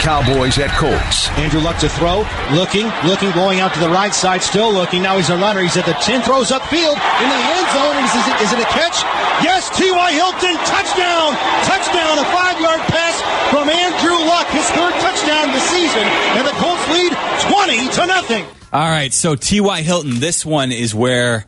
Cowboys 0.00 0.58
at 0.58 0.70
Colts. 0.78 1.28
Andrew 1.36 1.60
Luck 1.60 1.78
to 1.78 1.88
throw, 1.88 2.24
looking, 2.52 2.86
looking, 3.04 3.30
going 3.32 3.60
out 3.60 3.74
to 3.74 3.80
the 3.80 3.88
right 3.88 4.14
side, 4.14 4.42
still 4.42 4.72
looking. 4.72 5.02
Now 5.02 5.16
he's 5.16 5.30
a 5.30 5.36
runner. 5.36 5.60
He's 5.60 5.76
at 5.76 5.86
the 5.86 5.94
10, 5.94 6.22
throws 6.22 6.50
upfield 6.50 6.96
in 6.96 7.28
the 7.28 7.40
end 7.52 7.66
zone. 7.74 7.96
Is, 8.04 8.14
is, 8.14 8.26
it, 8.26 8.36
is 8.46 8.50
it 8.54 8.60
a 8.60 8.68
catch? 8.70 9.02
Yes, 9.44 9.68
T.Y. 9.76 10.12
Hilton, 10.12 10.56
touchdown! 10.64 11.36
Touchdown, 11.68 12.18
a 12.18 12.26
five 12.32 12.56
yard 12.60 12.80
pass 12.88 13.20
from 13.50 13.68
Andrew 13.68 14.16
Luck, 14.26 14.46
his 14.48 14.68
third 14.70 14.94
touchdown 15.00 15.48
of 15.48 15.54
the 15.54 15.60
season, 15.60 16.04
and 16.36 16.46
the 16.46 16.56
Colts 16.56 16.86
lead 16.88 17.12
20 17.52 17.88
to 18.00 18.06
nothing. 18.06 18.44
All 18.72 18.88
right, 18.88 19.12
so 19.12 19.34
T.Y. 19.34 19.82
Hilton, 19.82 20.20
this 20.20 20.44
one 20.44 20.72
is 20.72 20.94
where 20.94 21.46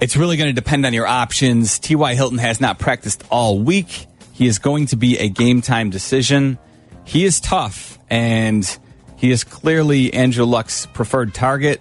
it's 0.00 0.16
really 0.16 0.36
going 0.36 0.48
to 0.48 0.54
depend 0.54 0.84
on 0.84 0.92
your 0.92 1.06
options. 1.06 1.78
T.Y. 1.78 2.14
Hilton 2.14 2.38
has 2.38 2.60
not 2.60 2.78
practiced 2.78 3.24
all 3.30 3.58
week. 3.58 4.06
He 4.32 4.46
is 4.46 4.58
going 4.58 4.86
to 4.86 4.96
be 4.96 5.18
a 5.18 5.28
game 5.28 5.62
time 5.62 5.90
decision. 5.90 6.58
He 7.06 7.24
is 7.24 7.40
tough, 7.40 7.98
and 8.10 8.78
he 9.16 9.30
is 9.30 9.44
clearly 9.44 10.12
Andrew 10.12 10.44
Luck's 10.44 10.86
preferred 10.86 11.32
target, 11.32 11.80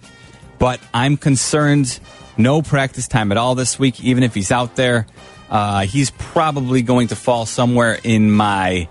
but 0.59 0.79
I'm 0.93 1.17
concerned 1.17 1.99
no 2.37 2.61
practice 2.61 3.07
time 3.07 3.31
at 3.31 3.37
all 3.37 3.55
this 3.55 3.79
week, 3.79 4.03
even 4.03 4.23
if 4.23 4.33
he's 4.33 4.51
out 4.51 4.75
there. 4.75 5.07
Uh, 5.49 5.81
he's 5.81 6.11
probably 6.11 6.83
going 6.83 7.07
to 7.09 7.15
fall 7.15 7.45
somewhere 7.45 7.99
in 8.03 8.31
my 8.31 8.87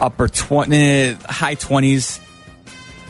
upper 0.00 0.28
20, 0.28 1.12
high 1.12 1.54
20s 1.54 2.20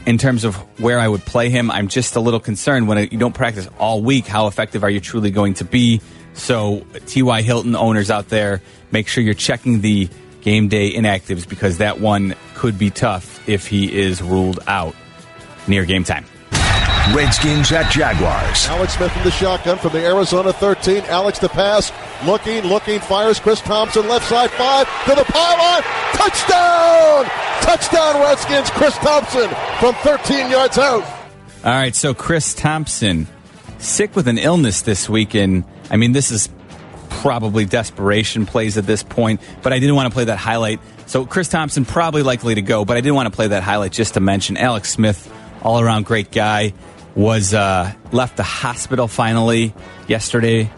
in 0.06 0.18
terms 0.18 0.44
of 0.44 0.56
where 0.80 0.98
I 0.98 1.06
would 1.06 1.24
play 1.24 1.50
him. 1.50 1.70
I'm 1.70 1.88
just 1.88 2.16
a 2.16 2.20
little 2.20 2.40
concerned 2.40 2.88
when 2.88 3.08
you 3.10 3.18
don't 3.18 3.34
practice 3.34 3.68
all 3.78 4.02
week. 4.02 4.26
How 4.26 4.46
effective 4.46 4.82
are 4.82 4.90
you 4.90 5.00
truly 5.00 5.30
going 5.30 5.54
to 5.54 5.64
be? 5.64 6.00
So, 6.34 6.86
T.Y. 7.06 7.42
Hilton 7.42 7.76
owners 7.76 8.10
out 8.10 8.28
there, 8.28 8.62
make 8.90 9.08
sure 9.08 9.22
you're 9.22 9.34
checking 9.34 9.80
the 9.80 10.08
game 10.40 10.68
day 10.68 10.92
inactives 10.92 11.48
because 11.48 11.78
that 11.78 12.00
one 12.00 12.34
could 12.54 12.78
be 12.78 12.90
tough 12.90 13.46
if 13.48 13.66
he 13.66 13.98
is 13.98 14.22
ruled 14.22 14.60
out 14.66 14.94
near 15.66 15.84
game 15.84 16.04
time. 16.04 16.24
Redskins 17.14 17.72
at 17.72 17.90
Jaguars. 17.90 18.66
Alex 18.66 18.94
Smith 18.94 19.16
in 19.16 19.24
the 19.24 19.30
shotgun 19.30 19.78
from 19.78 19.92
the 19.92 20.04
Arizona 20.04 20.52
13. 20.52 21.04
Alex 21.04 21.38
the 21.38 21.48
pass. 21.48 21.90
Looking, 22.26 22.62
looking, 22.64 23.00
fires 23.00 23.40
Chris 23.40 23.60
Thompson 23.60 24.06
left 24.08 24.28
side 24.28 24.50
five 24.50 24.86
to 25.06 25.14
the 25.14 25.24
pylon. 25.24 25.82
Touchdown! 26.12 27.24
Touchdown 27.62 28.20
Redskins. 28.20 28.70
Chris 28.70 28.96
Thompson 28.98 29.48
from 29.80 29.94
13 30.02 30.50
yards 30.50 30.76
out. 30.78 31.02
All 31.64 31.72
right, 31.72 31.94
so 31.94 32.12
Chris 32.14 32.54
Thompson, 32.54 33.26
sick 33.78 34.14
with 34.14 34.28
an 34.28 34.38
illness 34.38 34.82
this 34.82 35.08
week, 35.08 35.34
and 35.34 35.64
I 35.90 35.96
mean, 35.96 36.12
this 36.12 36.30
is 36.30 36.48
probably 37.08 37.64
desperation 37.64 38.46
plays 38.46 38.78
at 38.78 38.86
this 38.86 39.02
point, 39.02 39.40
but 39.62 39.72
I 39.72 39.78
didn't 39.78 39.94
want 39.94 40.10
to 40.10 40.14
play 40.14 40.24
that 40.24 40.38
highlight. 40.38 40.80
So 41.06 41.26
Chris 41.26 41.48
Thompson 41.48 41.84
probably 41.84 42.22
likely 42.22 42.54
to 42.54 42.62
go, 42.62 42.84
but 42.84 42.96
I 42.96 43.00
didn't 43.00 43.14
want 43.14 43.26
to 43.26 43.34
play 43.34 43.48
that 43.48 43.62
highlight 43.62 43.92
just 43.92 44.14
to 44.14 44.20
mention 44.20 44.56
Alex 44.56 44.90
Smith, 44.90 45.32
all 45.62 45.80
around 45.80 46.04
great 46.04 46.30
guy, 46.30 46.72
was 47.14 47.54
uh, 47.54 47.92
left 48.12 48.36
the 48.36 48.42
hospital 48.42 49.08
finally 49.08 49.74
yesterday 50.06 50.70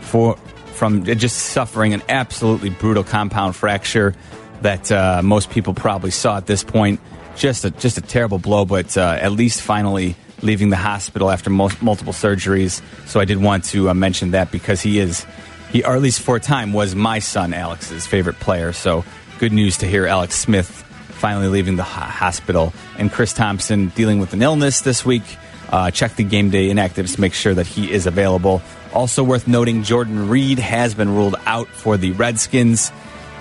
for 0.00 0.36
from 0.74 1.04
just 1.04 1.36
suffering 1.36 1.94
an 1.94 2.02
absolutely 2.08 2.70
brutal 2.70 3.04
compound 3.04 3.54
fracture 3.54 4.14
that 4.62 4.90
uh, 4.90 5.20
most 5.22 5.50
people 5.50 5.74
probably 5.74 6.10
saw 6.10 6.36
at 6.36 6.46
this 6.46 6.64
point. 6.64 7.00
just 7.36 7.64
a 7.64 7.70
just 7.70 7.98
a 7.98 8.00
terrible 8.00 8.38
blow, 8.38 8.64
but 8.64 8.96
uh, 8.96 9.18
at 9.20 9.32
least 9.32 9.60
finally 9.60 10.16
leaving 10.42 10.70
the 10.70 10.76
hospital 10.76 11.30
after 11.30 11.50
mul- 11.50 11.70
multiple 11.80 12.12
surgeries. 12.12 12.82
So 13.06 13.20
I 13.20 13.24
did 13.24 13.38
want 13.38 13.64
to 13.66 13.90
uh, 13.90 13.94
mention 13.94 14.32
that 14.32 14.50
because 14.50 14.80
he 14.80 14.98
is 14.98 15.24
he 15.72 15.82
or 15.82 15.96
at 15.96 16.02
least 16.02 16.20
for 16.20 16.36
a 16.36 16.40
time 16.40 16.72
was 16.72 16.94
my 16.94 17.18
son 17.18 17.54
Alex's 17.54 18.06
favorite 18.06 18.38
player. 18.38 18.72
So 18.72 19.04
good 19.38 19.52
news 19.52 19.78
to 19.78 19.86
hear 19.86 20.06
Alex 20.06 20.36
Smith 20.36 20.68
finally 20.68 21.48
leaving 21.48 21.76
the 21.76 21.82
hospital 21.82 22.72
and 22.98 23.10
Chris 23.10 23.32
Thompson 23.32 23.88
dealing 23.88 24.18
with 24.18 24.34
an 24.34 24.42
illness 24.42 24.82
this 24.82 25.04
week. 25.04 25.22
Uh, 25.70 25.90
check 25.90 26.16
the 26.16 26.24
game 26.24 26.50
day 26.50 26.68
inactives 26.68 27.14
to 27.14 27.20
make 27.20 27.32
sure 27.32 27.54
that 27.54 27.66
he 27.66 27.90
is 27.90 28.06
available. 28.06 28.60
Also 28.92 29.24
worth 29.24 29.48
noting, 29.48 29.82
Jordan 29.82 30.28
Reed 30.28 30.58
has 30.58 30.94
been 30.94 31.14
ruled 31.14 31.36
out 31.46 31.68
for 31.68 31.96
the 31.96 32.10
Redskins, 32.10 32.90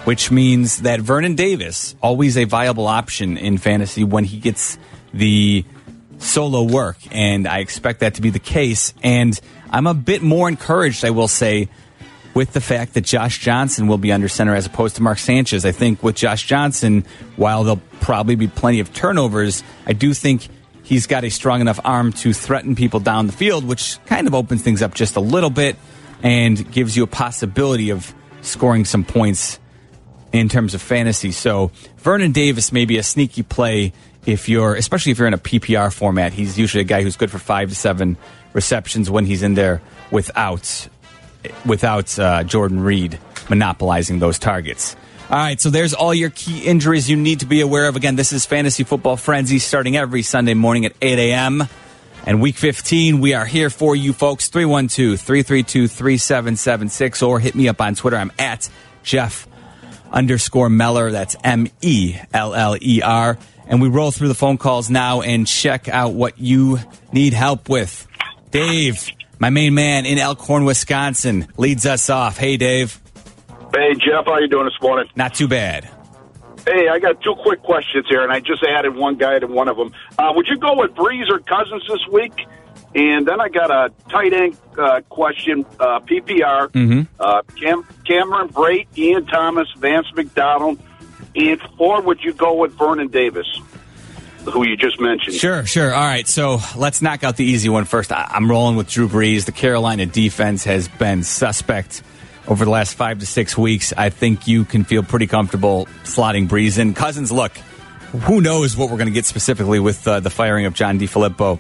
which 0.06 0.32
means 0.32 0.84
that 0.84 1.02
Vernon 1.02 1.36
Davis, 1.36 1.96
always 2.02 2.38
a 2.38 2.46
viable 2.46 2.88
option 2.88 3.38
in 3.38 3.58
fantasy 3.58 4.06
when 4.06 4.24
he 4.24 4.38
gets 4.40 4.78
the 5.14 5.66
solo 6.20 6.64
work, 6.64 6.98
and 7.12 7.48
I 7.48 7.60
expect 7.60 8.00
that 8.00 8.14
to 8.14 8.22
be 8.22 8.30
the 8.30 8.40
case. 8.40 8.94
And 9.04 9.38
I'm 9.70 9.88
a 9.88 9.94
bit 9.94 10.22
more 10.22 10.48
encouraged, 10.48 11.04
I 11.04 11.10
will 11.10 11.28
say, 11.28 11.68
with 12.34 12.54
the 12.54 12.62
fact 12.62 12.94
that 12.94 13.02
Josh 13.02 13.40
Johnson 13.40 13.88
will 13.88 13.98
be 13.98 14.12
under 14.12 14.28
center 14.28 14.56
as 14.56 14.66
opposed 14.66 14.96
to 14.96 15.02
Mark 15.02 15.20
Sanchez. 15.20 15.66
I 15.66 15.72
think 15.72 16.02
with 16.02 16.16
Josh 16.16 16.46
Johnson, 16.46 17.06
while 17.36 17.64
there'll 17.64 17.82
probably 18.00 18.36
be 18.36 18.48
plenty 18.48 18.80
of 18.80 18.94
turnovers, 18.94 19.64
I 19.86 19.94
do 19.94 20.14
think 20.14 20.48
he's 20.84 21.08
got 21.08 21.24
a 21.24 21.30
strong 21.30 21.62
enough 21.62 21.80
arm 21.84 22.14
to 22.14 22.34
threaten 22.34 22.76
people 22.76 23.00
down 23.00 23.28
the 23.28 23.34
field, 23.34 23.66
which 23.66 23.98
kind 24.06 24.28
of 24.28 24.36
opens 24.36 24.62
things 24.62 24.82
up 24.82 24.94
just 24.94 25.16
a 25.16 25.22
little 25.22 25.50
bit 25.50 25.76
and 26.24 26.72
gives 26.72 26.96
you 26.96 27.04
a 27.04 27.08
possibility 27.08 27.90
of 27.90 28.14
scoring 28.42 28.86
some 28.86 29.04
points 29.04 29.60
in 30.32 30.50
terms 30.50 30.74
of 30.74 30.82
fantasy. 30.82 31.32
So 31.32 31.72
Vernon 31.98 32.32
Davis 32.32 32.72
may 32.72 32.86
be 32.86 32.98
a 32.98 33.04
sneaky 33.04 33.44
play 33.44 33.94
if 34.26 34.48
you're, 34.48 34.76
especially 34.76 35.12
if 35.12 35.18
you're 35.18 35.28
in 35.28 35.34
a 35.34 35.40
PPR 35.40 35.94
format. 35.94 36.34
He's 36.34 36.58
usually 36.58 36.82
a 36.82 36.86
guy 36.86 37.02
who's 37.04 37.18
good 37.18 37.32
for 37.32 37.40
five 37.40 37.70
to 37.70 37.76
seven 37.76 38.18
receptions 38.54 39.10
when 39.10 39.26
he's 39.26 39.44
in 39.44 39.56
there 39.56 39.82
without 40.12 40.88
without 41.66 42.18
uh, 42.20 42.44
Jordan 42.44 42.82
Reed 42.82 43.20
monopolizing 43.50 44.20
those 44.20 44.40
targets. 44.40 44.96
All 45.30 45.38
right, 45.38 45.62
so 45.62 45.70
there's 45.70 45.94
all 45.94 46.14
your 46.14 46.30
key 46.30 46.66
injuries 46.66 47.10
you 47.10 47.16
need 47.16 47.40
to 47.40 47.46
be 47.46 47.62
aware 47.62 47.88
of. 47.88 47.96
Again, 47.96 48.18
this 48.18 48.34
is 48.34 48.46
Fantasy 48.46 48.84
Football 48.84 49.16
Frenzy 49.16 49.60
starting 49.60 49.96
every 49.96 50.24
Sunday 50.24 50.54
morning 50.54 50.86
at 50.86 50.94
8 51.02 51.20
a.m. 51.20 51.64
And 52.26 52.42
week 52.42 52.58
15, 52.58 53.20
we 53.22 53.34
are 53.34 53.46
here 53.46 53.70
for 53.70 53.96
you 53.96 54.14
folks. 54.14 54.50
312 54.50 55.20
332 55.20 55.88
3776 55.88 57.22
or 57.24 57.40
hit 57.40 57.56
me 57.56 57.68
up 57.68 57.82
on 57.82 57.96
Twitter. 57.96 58.18
I'm 58.18 58.32
at 58.38 58.70
Jeff 59.04 59.48
underscore 60.12 60.70
Meller. 60.70 61.12
That's 61.12 61.36
M 61.44 61.68
E 61.82 62.18
L 62.34 62.54
L 62.54 62.76
E 62.80 63.02
R. 63.02 63.38
And 63.68 63.82
we 63.82 63.88
roll 63.88 64.12
through 64.12 64.28
the 64.28 64.36
phone 64.36 64.58
calls 64.58 64.90
now 64.90 65.22
and 65.22 65.48
check 65.48 65.88
out 65.88 66.14
what 66.14 66.40
you 66.40 66.80
need 67.14 67.34
help 67.34 67.70
with. 67.70 68.06
Dave, 68.52 69.08
my 69.42 69.50
main 69.50 69.74
man 69.74 70.06
in 70.06 70.20
Elkhorn, 70.20 70.66
Wisconsin, 70.66 71.48
leads 71.58 71.88
us 71.88 72.12
off. 72.12 72.38
Hey, 72.38 72.58
Dave. 72.58 73.02
Hey, 73.74 73.96
Jeff, 73.96 74.26
how 74.26 74.38
you 74.38 74.48
doing 74.48 74.66
this 74.66 74.80
morning? 74.80 75.10
Not 75.16 75.34
too 75.34 75.48
bad. 75.48 75.90
Hey, 76.64 76.88
I 76.90 77.00
got 77.00 77.20
two 77.24 77.34
quick 77.42 77.64
questions 77.64 78.06
here, 78.08 78.22
and 78.22 78.32
I 78.32 78.40
just 78.40 78.64
added 78.64 78.96
one 78.96 79.16
guy 79.16 79.40
to 79.40 79.48
one 79.48 79.68
of 79.68 79.78
them. 79.78 79.94
Uh, 80.20 80.32
would 80.36 80.46
you 80.48 80.60
go 80.60 80.76
with 80.76 80.92
Brees 80.92 81.28
or 81.32 81.40
Cousins 81.40 81.84
this 81.90 82.08
week? 82.12 82.34
And 82.94 83.26
then 83.26 83.42
I 83.42 83.50
got 83.50 83.72
a 83.72 83.92
tight 84.10 84.32
end 84.32 84.58
uh, 84.78 85.02
question, 85.10 85.66
uh, 85.80 86.02
PPR. 86.02 86.68
Mm-hmm. 86.68 87.02
Uh, 87.20 87.42
Cam- 87.60 87.88
Cameron 88.06 88.50
Brate, 88.50 88.96
Ian 88.96 89.26
Thomas, 89.26 89.68
Vance 89.78 90.08
McDonald, 90.14 90.78
and 91.36 91.60
or 91.80 92.02
would 92.02 92.22
you 92.22 92.34
go 92.34 92.54
with 92.54 92.74
Vernon 92.74 93.08
Davis, 93.08 93.48
who 94.46 94.66
you 94.66 94.76
just 94.76 95.00
mentioned? 95.00 95.36
Sure, 95.36 95.66
sure. 95.66 95.94
All 95.94 96.04
right, 96.04 96.28
so 96.28 96.60
let's 96.76 97.02
knock 97.02 97.24
out 97.24 97.38
the 97.38 97.46
easy 97.46 97.70
one 97.70 97.86
first. 97.86 98.12
I- 98.12 98.30
I'm 98.34 98.50
rolling 98.50 98.76
with 98.76 98.90
Drew 98.90 99.08
Brees. 99.08 99.46
The 99.46 99.52
Carolina 99.52 100.06
defense 100.06 100.64
has 100.66 100.88
been 100.88 101.24
suspect 101.24 102.02
over 102.48 102.66
the 102.66 102.72
last 102.72 102.96
five 102.96 103.20
to 103.20 103.26
six 103.26 103.58
weeks. 103.58 103.94
I 103.96 104.10
think 104.10 104.48
you 104.48 104.66
can 104.66 104.84
feel 104.84 105.04
pretty 105.04 105.28
comfortable 105.28 105.88
slotting 106.04 106.48
Brees 106.48 106.80
in. 106.80 106.94
Cousins, 106.94 107.32
look, 107.32 107.56
who 108.24 108.42
knows 108.42 108.76
what 108.76 108.90
we're 108.90 108.98
going 108.98 109.08
to 109.08 109.14
get 109.14 109.26
specifically 109.26 109.80
with 109.80 110.08
uh, 110.08 110.20
the 110.20 110.30
firing 110.30 110.66
of 110.66 110.74
John 110.74 111.00
DeFilippo. 111.00 111.60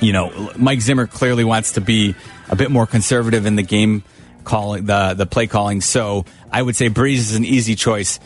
You 0.00 0.12
know, 0.12 0.52
Mike 0.56 0.80
Zimmer 0.80 1.06
clearly 1.06 1.44
wants 1.44 1.72
to 1.72 1.80
be 1.80 2.14
a 2.50 2.56
bit 2.56 2.70
more 2.70 2.86
conservative 2.86 3.46
in 3.46 3.54
the 3.56 3.62
game 3.62 4.02
calling, 4.44 4.84
the 4.86 5.14
the 5.14 5.26
play 5.26 5.46
calling. 5.46 5.80
So 5.80 6.24
I 6.50 6.60
would 6.60 6.74
say 6.74 6.90
Brees 6.90 7.18
is 7.18 7.36
an 7.36 7.44
easy 7.44 7.76
choice. 7.76 8.18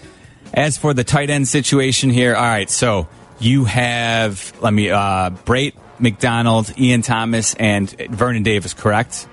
As 0.55 0.79
for 0.79 0.95
the 0.95 1.05
tight 1.05 1.29
end 1.29 1.47
situation 1.47 2.09
here, 2.09 2.35
all 2.35 2.43
right, 2.43 2.71
so 2.71 3.09
you 3.38 3.64
have 3.64 4.53
let 4.61 4.72
me 4.72 4.90
uh 4.90 5.31
Brate, 5.31 5.75
McDonald, 5.99 6.79
Ian 6.79 7.03
Thomas, 7.03 7.55
and 7.55 7.90
Vernon 8.11 8.42
Davis, 8.42 8.75
correct? 8.75 9.29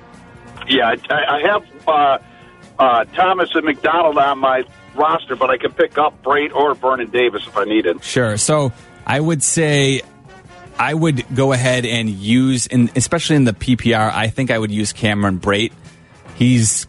Yeah, 0.67 0.95
I, 1.09 1.15
I 1.15 1.41
have 1.41 1.87
uh, 1.87 2.17
uh, 2.79 3.05
Thomas 3.05 3.53
and 3.53 3.65
McDonald 3.65 4.17
on 4.17 4.39
my 4.39 4.63
roster, 4.95 5.35
but 5.35 5.49
I 5.49 5.57
can 5.57 5.71
pick 5.71 5.97
up 5.97 6.23
Brate 6.23 6.53
or 6.53 6.73
Vernon 6.75 7.09
Davis 7.09 7.45
if 7.47 7.57
I 7.57 7.65
need 7.65 7.85
it. 7.85 8.03
Sure. 8.03 8.37
So 8.37 8.71
I 9.05 9.19
would 9.19 9.43
say 9.43 10.01
I 10.77 10.93
would 10.93 11.25
go 11.35 11.51
ahead 11.51 11.85
and 11.85 12.09
use, 12.09 12.67
in, 12.67 12.89
especially 12.95 13.35
in 13.35 13.43
the 13.43 13.53
PPR, 13.53 14.11
I 14.11 14.29
think 14.29 14.51
I 14.51 14.57
would 14.57 14.71
use 14.71 14.93
Cameron 14.93 15.39
Brate. 15.39 15.73
He's 16.35 16.87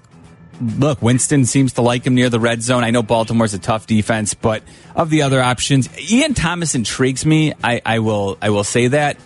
look, 0.60 1.02
Winston 1.02 1.44
seems 1.44 1.74
to 1.74 1.82
like 1.82 2.06
him 2.06 2.14
near 2.14 2.30
the 2.30 2.40
red 2.40 2.62
zone. 2.62 2.84
I 2.84 2.90
know 2.90 3.02
Baltimore's 3.02 3.54
a 3.54 3.58
tough 3.58 3.86
defense, 3.86 4.34
but 4.34 4.62
of 4.94 5.10
the 5.10 5.22
other 5.22 5.40
options, 5.40 5.88
Ian 6.10 6.34
Thomas 6.34 6.74
intrigues 6.74 7.24
me. 7.26 7.52
I, 7.62 7.80
I 7.84 7.98
will 8.00 8.38
I 8.40 8.50
will 8.50 8.64
say 8.64 8.88
that, 8.88 9.16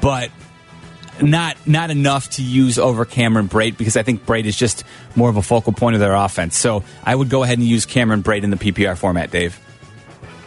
but 0.00 0.30
not 1.20 1.56
not 1.66 1.90
enough 1.90 2.30
to 2.30 2.42
use 2.42 2.78
over 2.78 3.04
Cameron 3.04 3.48
Brate 3.48 3.76
because 3.76 3.96
I 3.96 4.02
think 4.02 4.26
Brate 4.26 4.44
is 4.44 4.56
just 4.56 4.84
more 5.14 5.30
of 5.30 5.36
a 5.36 5.42
focal 5.42 5.72
point 5.72 5.94
of 5.94 6.00
their 6.00 6.14
offense. 6.14 6.56
So 6.56 6.84
I 7.04 7.14
would 7.14 7.30
go 7.30 7.42
ahead 7.42 7.58
and 7.58 7.66
use 7.66 7.86
Cameron 7.86 8.22
Brate 8.22 8.42
in 8.42 8.50
the 8.50 8.56
PPR 8.56 8.96
format, 8.96 9.30
Dave. 9.30 9.58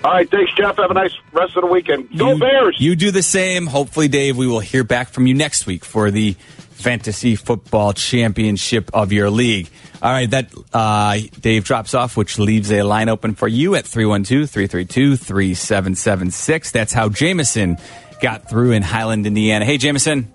All 0.02 0.12
right, 0.12 0.30
thanks, 0.32 0.54
Jeff. 0.56 0.78
Have 0.78 0.92
a 0.92 0.94
nice 0.94 1.12
rest 1.34 1.58
of 1.58 1.62
the 1.62 1.68
weekend. 1.68 2.18
Go 2.18 2.34
you, 2.34 2.40
Bears! 2.40 2.78
You 2.80 2.96
do 2.96 3.12
the 3.12 3.24
same. 3.24 3.68
Hopefully, 3.68 4.08
Dave, 4.08 4.38
we 4.38 4.48
will 4.48 4.62
hear 4.62 4.86
back 4.86 5.10
from 5.10 5.28
you 5.28 5.34
next 5.34 5.66
week 5.66 5.84
for 5.84 6.10
the 6.10 6.38
fantasy 6.80 7.36
football 7.36 7.94
championship 7.94 8.90
of 8.94 9.12
your 9.12 9.30
league. 9.30 9.70
All 10.02 10.12
right, 10.12 10.30
that 10.32 10.54
uh, 10.74 11.20
Dave 11.42 11.66
drops 11.66 11.94
off, 11.94 12.16
which 12.16 12.40
leaves 12.40 12.72
a 12.72 12.84
line 12.84 13.10
open 13.10 13.36
for 13.36 13.48
you 13.48 13.76
at 13.76 13.86
312 13.86 14.50
332 14.50 15.18
3776. 15.18 16.72
That's 16.72 16.94
how 16.94 17.10
Jameson 17.10 17.78
got 18.22 18.50
through 18.50 18.72
in 18.72 18.82
Highland, 18.82 19.28
Indiana. 19.28 19.66
Hey, 19.66 19.78
Jameson. 19.78 20.32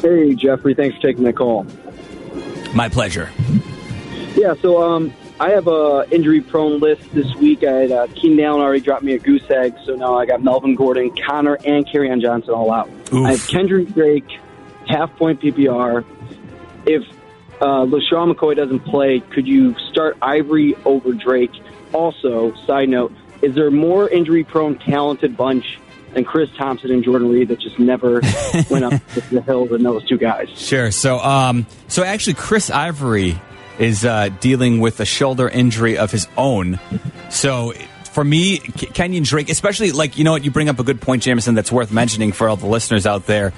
Hey, 0.00 0.34
Jeffrey. 0.34 0.74
Thanks 0.74 0.96
for 0.96 1.02
taking 1.02 1.24
the 1.24 1.32
call. 1.32 1.66
My 2.74 2.88
pleasure. 2.88 3.28
Yeah, 4.36 4.54
so 4.62 4.80
um, 4.80 5.12
I 5.40 5.50
have 5.50 5.66
a 5.66 6.06
injury-prone 6.10 6.78
list 6.78 7.02
this 7.12 7.34
week. 7.36 7.64
I 7.64 7.72
had 7.72 7.90
uh, 7.90 8.06
Keenan 8.14 8.44
Allen 8.44 8.60
already 8.60 8.80
dropped 8.80 9.02
me 9.02 9.14
a 9.14 9.18
goose 9.18 9.50
egg, 9.50 9.74
so 9.84 9.96
now 9.96 10.16
I 10.16 10.26
got 10.26 10.42
Melvin 10.42 10.76
Gordon, 10.76 11.12
Conner, 11.26 11.58
and 11.64 11.86
Kerryon 11.86 12.20
Johnson 12.22 12.54
all 12.54 12.72
out. 12.72 12.88
Oof. 13.12 13.26
I 13.26 13.32
have 13.32 13.48
Kendrick 13.48 13.88
Drake, 13.88 14.38
half-point 14.90 15.40
PPR. 15.40 16.04
If 16.86 17.02
uh, 17.60 17.84
LeSean 17.84 18.34
McCoy 18.34 18.56
doesn't 18.56 18.80
play, 18.80 19.20
could 19.20 19.46
you 19.46 19.74
start 19.90 20.16
Ivory 20.22 20.74
over 20.84 21.12
Drake? 21.12 21.52
Also, 21.92 22.54
side 22.66 22.88
note, 22.88 23.12
is 23.42 23.54
there 23.54 23.70
more 23.70 24.08
injury-prone, 24.08 24.78
talented 24.78 25.36
bunch 25.36 25.78
than 26.14 26.24
Chris 26.24 26.50
Thompson 26.56 26.90
and 26.90 27.04
Jordan 27.04 27.30
Reed 27.30 27.48
that 27.48 27.60
just 27.60 27.78
never 27.78 28.20
went 28.70 28.84
up 28.84 29.02
the 29.30 29.42
hill 29.44 29.66
than 29.66 29.82
those 29.82 30.06
two 30.08 30.18
guys? 30.18 30.48
Sure. 30.56 30.90
So, 30.90 31.18
um, 31.18 31.66
so 31.88 32.04
actually, 32.04 32.34
Chris 32.34 32.70
Ivory 32.70 33.40
is 33.78 34.04
uh, 34.04 34.28
dealing 34.40 34.80
with 34.80 35.00
a 35.00 35.04
shoulder 35.04 35.48
injury 35.48 35.98
of 35.98 36.10
his 36.10 36.28
own. 36.36 36.78
So, 37.30 37.72
for 38.12 38.24
me, 38.24 38.58
Kenyon 38.58 39.22
Drake, 39.22 39.48
especially 39.48 39.92
like 39.92 40.18
you 40.18 40.24
know 40.24 40.32
what, 40.32 40.44
you 40.44 40.50
bring 40.50 40.68
up 40.68 40.78
a 40.78 40.84
good 40.84 41.00
point, 41.00 41.22
Jameson. 41.22 41.54
That's 41.54 41.72
worth 41.72 41.92
mentioning 41.92 42.32
for 42.32 42.48
all 42.48 42.56
the 42.56 42.66
listeners 42.66 43.06
out 43.06 43.26
there. 43.26 43.52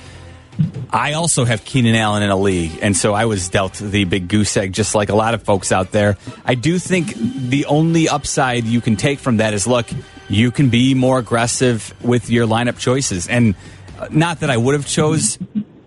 I 0.91 1.15
also 1.15 1.45
have 1.45 1.65
Keenan 1.65 1.95
Allen 1.95 2.23
in 2.23 2.31
a 2.31 2.37
league, 2.37 2.79
and 2.83 2.97
so 2.97 3.15
I 3.15 3.25
was 3.25 3.49
dealt 3.49 3.75
the 3.75 4.05
big 4.05 4.29
goose 4.29 4.57
egg, 4.57 4.73
just 4.73 4.95
like 4.95 5.09
a 5.09 5.15
lot 5.15 5.33
of 5.33 5.43
folks 5.43 5.73
out 5.73 5.91
there. 5.91 6.19
I 6.45 6.55
do 6.55 6.79
think 6.79 7.15
the 7.15 7.65
only 7.67 8.09
upside 8.09 8.65
you 8.65 8.81
can 8.81 8.97
take 8.97 9.19
from 9.19 9.39
that 9.39 9.55
is 9.55 9.67
look, 9.67 9.87
you 10.29 10.51
can 10.51 10.69
be 10.69 10.95
more 10.95 11.19
aggressive 11.19 11.95
with 12.03 12.29
your 12.29 12.47
lineup 12.47 12.79
choices, 12.79 13.27
and 13.27 13.55
uh, 13.99 14.09
not 14.11 14.41
that 14.41 14.51
I 14.51 14.57
would 14.57 14.75
have 14.75 14.87
chose 14.87 15.39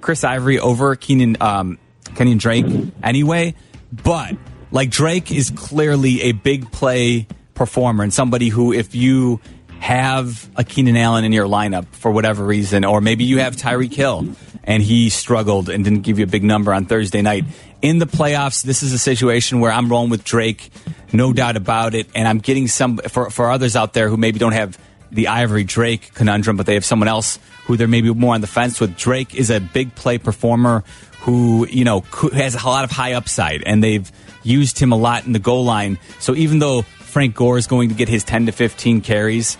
Chris 0.01 0.23
Ivory 0.23 0.59
over 0.59 0.95
Keenan 0.95 1.37
um, 1.39 1.77
Kenyon 2.15 2.39
Drake 2.39 2.65
anyway, 3.03 3.53
but 3.91 4.35
like 4.71 4.89
Drake 4.89 5.31
is 5.31 5.51
clearly 5.51 6.23
a 6.23 6.31
big 6.31 6.71
play 6.71 7.27
performer 7.53 8.03
and 8.03 8.13
somebody 8.13 8.49
who, 8.49 8.73
if 8.73 8.95
you 8.95 9.39
have 9.79 10.49
a 10.55 10.63
Keenan 10.63 10.97
Allen 10.97 11.25
in 11.25 11.31
your 11.31 11.47
lineup 11.47 11.85
for 11.87 12.11
whatever 12.11 12.43
reason, 12.43 12.85
or 12.85 13.01
maybe 13.01 13.23
you 13.23 13.39
have 13.39 13.55
Tyreek 13.55 13.93
Hill 13.93 14.27
and 14.63 14.81
he 14.81 15.09
struggled 15.09 15.69
and 15.69 15.83
didn't 15.83 16.01
give 16.01 16.17
you 16.17 16.23
a 16.23 16.27
big 16.27 16.43
number 16.43 16.73
on 16.73 16.85
Thursday 16.85 17.21
night. 17.21 17.45
In 17.81 17.99
the 17.99 18.07
playoffs, 18.07 18.63
this 18.63 18.81
is 18.81 18.93
a 18.93 18.97
situation 18.97 19.59
where 19.59 19.71
I'm 19.71 19.89
rolling 19.89 20.09
with 20.09 20.23
Drake, 20.23 20.71
no 21.13 21.33
doubt 21.33 21.55
about 21.55 21.93
it, 21.93 22.07
and 22.15 22.27
I'm 22.27 22.39
getting 22.39 22.67
some 22.67 22.97
for 22.97 23.29
for 23.29 23.51
others 23.51 23.75
out 23.75 23.93
there 23.93 24.09
who 24.09 24.17
maybe 24.17 24.39
don't 24.39 24.53
have 24.53 24.77
the 25.11 25.27
Ivory 25.27 25.63
Drake 25.63 26.13
conundrum, 26.13 26.57
but 26.57 26.65
they 26.65 26.73
have 26.73 26.85
someone 26.85 27.07
else 27.07 27.37
who 27.65 27.77
they're 27.77 27.87
maybe 27.87 28.11
more 28.13 28.33
on 28.33 28.41
the 28.41 28.47
fence 28.47 28.79
with. 28.79 28.97
Drake 28.97 29.35
is 29.35 29.49
a 29.49 29.59
big 29.59 29.93
play 29.95 30.17
performer 30.17 30.83
who, 31.21 31.67
you 31.67 31.83
know, 31.83 32.01
has 32.33 32.55
a 32.55 32.65
lot 32.65 32.83
of 32.83 32.91
high 32.91 33.13
upside, 33.13 33.63
and 33.63 33.83
they've 33.83 34.11
used 34.43 34.79
him 34.79 34.91
a 34.91 34.95
lot 34.95 35.25
in 35.25 35.31
the 35.31 35.39
goal 35.39 35.63
line. 35.63 35.97
So 36.19 36.35
even 36.35 36.59
though 36.59 36.85
Frank 37.15 37.33
Gore 37.33 37.57
is 37.57 37.67
going 37.67 37.87
to 37.87 37.95
get 37.95 38.09
his 38.09 38.25
10 38.25 38.47
to 38.47 38.51
15 38.51 38.99
carries, 38.99 39.57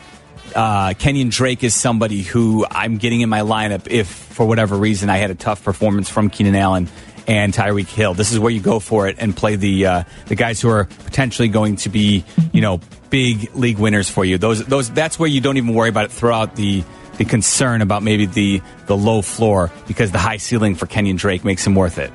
uh, 0.58 0.94
Kenyon 0.94 1.30
Drake 1.30 1.64
is 1.64 1.74
somebody 1.74 2.22
who 2.22 2.66
I'm 2.70 2.98
getting 2.98 3.22
in 3.22 3.30
my 3.30 3.40
lineup 3.40 3.88
if, 3.90 4.10
for 4.10 4.46
whatever 4.46 4.76
reason, 4.76 5.10
I 5.10 5.16
had 5.16 5.32
a 5.32 5.36
tough 5.36 5.64
performance 5.64 6.10
from 6.10 6.30
Keenan 6.30 6.56
Allen 6.56 6.90
and 7.28 7.54
Tyreek 7.54 7.88
Hill. 7.88 8.14
This 8.14 8.34
is 8.34 8.40
where 8.40 8.52
you 8.52 8.60
go 8.60 8.82
for 8.82 9.08
it 9.08 9.16
and 9.20 9.34
play 9.34 9.56
the 9.56 9.86
uh, 9.86 10.04
the 10.26 10.36
guys 10.36 10.60
who 10.60 10.68
are 10.68 10.84
potentially 11.06 11.48
going 11.48 11.78
to 11.78 11.88
be, 11.88 12.26
you 12.52 12.60
know, 12.60 12.82
big 13.10 13.56
league 13.56 13.78
winners 13.78 14.10
for 14.10 14.26
you. 14.26 14.38
Those 14.38 14.66
those 14.66 14.92
that's 14.92 15.18
where 15.18 15.30
you 15.30 15.40
don't 15.40 15.56
even 15.56 15.74
worry 15.74 15.88
about 15.88 16.04
it 16.04 16.12
throughout 16.12 16.58
the 16.58 16.84
the 17.16 17.24
concern 17.24 17.82
about 17.82 18.04
maybe 18.04 18.26
the 18.26 18.62
the 18.88 18.98
low 18.98 19.22
floor 19.22 19.72
because 19.88 20.12
the 20.12 20.20
high 20.20 20.38
ceiling 20.38 20.76
for 20.76 20.88
Kenyon 20.88 21.16
Drake 21.16 21.46
makes 21.46 21.66
him 21.66 21.74
worth 21.74 22.00
it. 22.00 22.12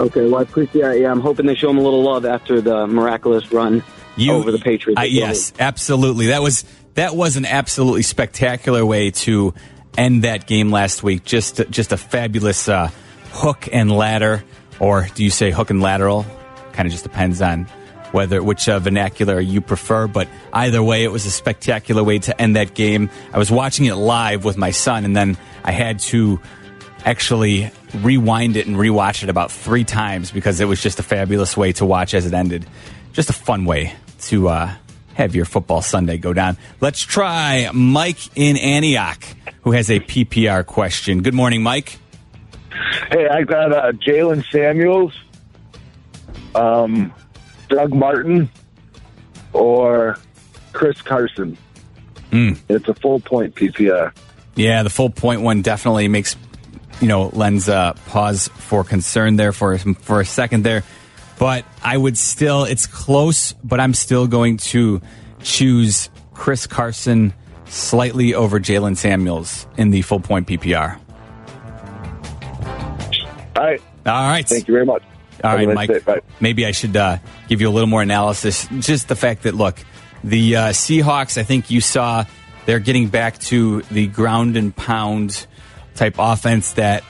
Okay, 0.00 0.24
well, 0.24 0.40
I 0.40 0.42
appreciate. 0.42 1.00
Yeah, 1.00 1.12
I'm 1.12 1.20
hoping 1.20 1.46
they 1.46 1.54
show 1.54 1.70
him 1.70 1.78
a 1.78 1.82
little 1.82 2.02
love 2.02 2.26
after 2.26 2.60
the 2.60 2.88
miraculous 2.88 3.52
run 3.52 3.84
You- 4.16 4.32
over 4.32 4.50
the 4.50 4.58
Patriots. 4.58 5.00
Uh, 5.00 5.04
yes, 5.04 5.52
absolutely. 5.58 6.26
That 6.28 6.42
was 6.42 6.64
that 6.94 7.14
was 7.14 7.36
an 7.36 7.44
absolutely 7.44 8.02
spectacular 8.02 8.84
way 8.84 9.10
to 9.10 9.54
end 9.96 10.24
that 10.24 10.46
game 10.46 10.70
last 10.70 11.02
week. 11.02 11.24
Just 11.24 11.60
just 11.70 11.92
a 11.92 11.96
fabulous 11.96 12.68
uh, 12.68 12.90
hook 13.32 13.68
and 13.72 13.92
ladder, 13.92 14.42
or 14.80 15.06
do 15.14 15.22
you 15.22 15.30
say 15.30 15.50
hook 15.50 15.70
and 15.70 15.80
lateral? 15.80 16.24
Kind 16.72 16.86
of 16.86 16.92
just 16.92 17.04
depends 17.04 17.40
on 17.40 17.64
whether 18.12 18.42
which 18.42 18.68
uh, 18.68 18.78
vernacular 18.78 19.38
you 19.40 19.60
prefer. 19.60 20.06
But 20.06 20.28
either 20.52 20.82
way, 20.82 21.04
it 21.04 21.12
was 21.12 21.26
a 21.26 21.30
spectacular 21.30 22.02
way 22.02 22.18
to 22.20 22.40
end 22.40 22.56
that 22.56 22.74
game. 22.74 23.10
I 23.32 23.38
was 23.38 23.50
watching 23.50 23.86
it 23.86 23.94
live 23.94 24.44
with 24.44 24.56
my 24.56 24.70
son, 24.70 25.04
and 25.04 25.14
then 25.14 25.36
I 25.64 25.72
had 25.72 25.98
to 26.00 26.40
actually 27.04 27.70
rewind 28.00 28.56
it 28.56 28.66
and 28.66 28.76
rewatch 28.76 29.22
it 29.22 29.28
about 29.28 29.52
three 29.52 29.84
times 29.84 30.30
because 30.30 30.60
it 30.60 30.64
was 30.64 30.82
just 30.82 30.98
a 30.98 31.02
fabulous 31.02 31.56
way 31.56 31.72
to 31.72 31.84
watch 31.84 32.14
as 32.14 32.26
it 32.26 32.32
ended. 32.34 32.66
Just 33.12 33.30
a 33.30 33.34
fun 33.34 33.64
way 33.64 33.94
to 34.28 34.48
uh, 34.48 34.74
have 35.14 35.34
your 35.34 35.44
football 35.44 35.82
Sunday 35.82 36.18
go 36.18 36.32
down. 36.32 36.56
Let's 36.80 37.02
try 37.02 37.70
Mike 37.72 38.36
in 38.36 38.56
Antioch, 38.56 39.22
who 39.62 39.72
has 39.72 39.90
a 39.90 40.00
PPR 40.00 40.64
question. 40.64 41.22
Good 41.22 41.34
morning, 41.34 41.62
Mike. 41.62 41.98
Hey, 43.10 43.26
I 43.28 43.42
got 43.42 43.72
uh, 43.72 43.92
Jaylen 43.92 44.44
Samuels, 44.50 45.18
um, 46.54 47.12
Doug 47.68 47.94
Martin, 47.94 48.50
or 49.52 50.18
Chris 50.72 51.00
Carson. 51.00 51.56
Mm. 52.30 52.58
It's 52.68 52.88
a 52.88 52.94
full 52.94 53.20
point 53.20 53.54
PPR. 53.54 54.12
Yeah, 54.54 54.82
the 54.82 54.90
full 54.90 55.10
point 55.10 55.42
one 55.42 55.62
definitely 55.62 56.08
makes 56.08 56.36
you 57.00 57.08
know 57.08 57.28
lends 57.28 57.68
uh, 57.68 57.94
pause 58.06 58.48
for 58.48 58.84
concern 58.84 59.36
there 59.36 59.52
for 59.52 59.78
for 59.78 60.20
a 60.20 60.26
second 60.26 60.64
there, 60.64 60.82
but 61.38 61.64
I 61.82 61.96
would 61.96 62.18
still 62.18 62.64
it's 62.64 62.86
close, 62.86 63.52
but 63.64 63.80
I'm 63.80 63.94
still 63.94 64.26
going 64.26 64.56
to 64.58 65.00
choose 65.42 66.10
Chris 66.34 66.66
Carson 66.66 67.32
slightly 67.66 68.34
over 68.34 68.60
Jaylen 68.60 68.96
Samuels 68.96 69.66
in 69.76 69.90
the 69.90 70.02
full 70.02 70.20
point 70.20 70.46
PPR. 70.46 70.98
All 73.56 73.64
right. 73.64 73.80
All 74.04 74.28
right. 74.28 74.46
Thank 74.46 74.68
you 74.68 74.74
very 74.74 74.86
much. 74.86 75.02
All 75.42 75.54
right, 75.54 75.68
Mike. 75.68 75.90
Maybe 76.40 76.66
I 76.66 76.72
should 76.72 76.96
uh, 76.96 77.18
give 77.48 77.60
you 77.60 77.68
a 77.68 77.70
little 77.70 77.88
more 77.88 78.02
analysis. 78.02 78.66
Just 78.80 79.08
the 79.08 79.16
fact 79.16 79.42
that, 79.42 79.54
look, 79.54 79.78
the 80.24 80.56
uh, 80.56 80.62
Seahawks, 80.68 81.38
I 81.38 81.42
think 81.42 81.70
you 81.70 81.80
saw 81.80 82.24
they're 82.64 82.80
getting 82.80 83.08
back 83.08 83.38
to 83.38 83.82
the 83.82 84.06
ground 84.06 84.56
and 84.56 84.74
pound 84.74 85.46
type 85.94 86.16
offense 86.18 86.72
that 86.72 87.04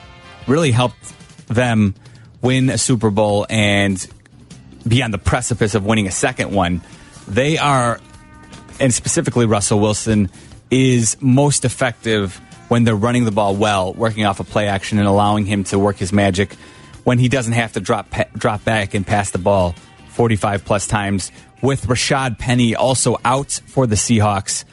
really 0.47 0.71
helped 0.71 1.13
them 1.49 1.95
win 2.43 2.71
a 2.71 2.79
Super 2.79 3.11
Bowl 3.11 3.47
and 3.49 4.07
be 4.87 5.03
on 5.03 5.11
the 5.11 5.19
precipice 5.19 5.75
of 5.75 5.85
winning 5.85 6.07
a 6.07 6.11
second 6.11 6.53
one. 6.53 6.83
They 7.29 7.59
are, 7.59 8.01
and 8.79 8.93
specifically 8.93 9.47
Russell 9.47 9.81
Wilson, 9.81 10.31
is 10.71 11.17
most 11.21 11.65
effective 11.65 12.41
when 12.69 12.85
they're 12.85 12.97
running 12.97 13.25
the 13.25 13.31
ball 13.31 13.55
well, 13.55 13.93
working 13.95 14.25
off 14.25 14.41
a 14.41 14.45
play 14.45 14.69
action 14.69 14.99
and 14.99 15.07
allowing 15.07 15.47
him 15.47 15.65
to 15.65 15.79
work 15.79 15.97
his 15.97 16.13
magic 16.13 16.55
when 17.05 17.19
he 17.19 17.29
doesn't 17.29 17.53
have 17.53 17.73
to 17.75 17.81
drop 17.81 18.13
drop 18.35 18.65
back 18.65 18.95
and 18.95 19.07
pass 19.07 19.31
the 19.31 19.39
ball 19.39 19.75
45 20.09 20.65
plus 20.65 20.87
times. 20.87 21.31
With 21.63 21.87
Rashad 21.87 22.39
Penny 22.39 22.75
also 22.75 23.19
out 23.25 23.61
for 23.67 23.87
the 23.87 23.95
Seahawks, 23.97 24.65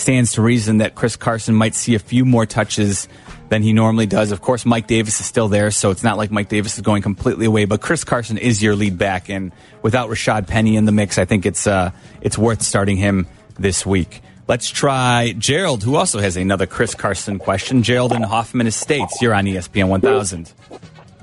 stands 0.00 0.32
to 0.32 0.42
reason 0.42 0.78
that 0.78 0.94
Chris 0.94 1.16
Carson 1.16 1.54
might 1.54 1.74
see 1.74 1.94
a 1.94 1.98
few 1.98 2.24
more 2.24 2.46
touches 2.46 3.08
than 3.50 3.62
he 3.62 3.72
normally 3.72 4.06
does. 4.06 4.32
Of 4.32 4.40
course, 4.40 4.64
Mike 4.64 4.86
Davis 4.86 5.20
is 5.20 5.26
still 5.26 5.48
there, 5.48 5.70
so 5.70 5.90
it's 5.90 6.02
not 6.02 6.16
like 6.16 6.30
Mike 6.30 6.48
Davis 6.48 6.76
is 6.76 6.80
going 6.80 7.02
completely 7.02 7.46
away. 7.46 7.64
But 7.64 7.80
Chris 7.80 8.04
Carson 8.04 8.38
is 8.38 8.62
your 8.62 8.74
lead 8.74 8.96
back, 8.96 9.28
and 9.28 9.52
without 9.82 10.08
Rashad 10.08 10.46
Penny 10.46 10.76
in 10.76 10.84
the 10.84 10.92
mix, 10.92 11.18
I 11.18 11.24
think 11.24 11.46
it's 11.46 11.66
uh, 11.66 11.90
it's 12.20 12.38
worth 12.38 12.62
starting 12.62 12.96
him 12.96 13.26
this 13.58 13.84
week. 13.84 14.22
Let's 14.48 14.68
try 14.68 15.32
Gerald, 15.38 15.84
who 15.84 15.94
also 15.94 16.18
has 16.18 16.36
another 16.36 16.66
Chris 16.66 16.94
Carson 16.94 17.38
question. 17.38 17.84
Gerald 17.84 18.12
in 18.12 18.22
Hoffman 18.22 18.66
Estates, 18.66 19.22
you're 19.22 19.34
on 19.34 19.44
ESPN 19.44 19.88
1000. 19.88 20.52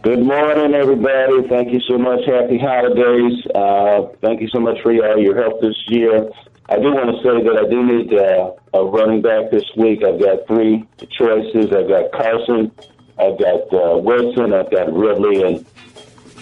Good 0.03 0.21
morning, 0.21 0.73
everybody. 0.73 1.45
Thank 1.49 1.73
you 1.73 1.81
so 1.81 1.97
much. 1.97 2.21
Happy 2.25 2.57
holidays. 2.57 3.45
Uh, 3.53 4.15
thank 4.21 4.39
you 4.39 4.47
so 4.47 4.59
much 4.59 4.77
for 4.81 4.93
all 4.93 5.19
your 5.19 5.35
help 5.35 5.59
this 5.59 5.75
year. 5.87 6.29
I 6.69 6.75
do 6.77 6.91
want 6.93 7.15
to 7.15 7.23
say 7.23 7.43
that 7.43 7.58
I 7.58 7.69
do 7.69 7.84
need 7.84 8.13
uh, 8.13 8.51
a 8.77 8.84
running 8.86 9.21
back 9.21 9.51
this 9.51 9.63
week. 9.77 10.03
I've 10.03 10.19
got 10.19 10.45
three 10.47 10.86
choices. 11.17 11.71
I've 11.71 11.88
got 11.88 12.12
Carson, 12.12 12.71
I've 13.17 13.39
got 13.39 13.73
uh, 13.73 13.97
Wilson, 13.97 14.53
I've 14.53 14.69
got 14.69 14.91
Ridley, 14.93 15.43
and 15.43 15.65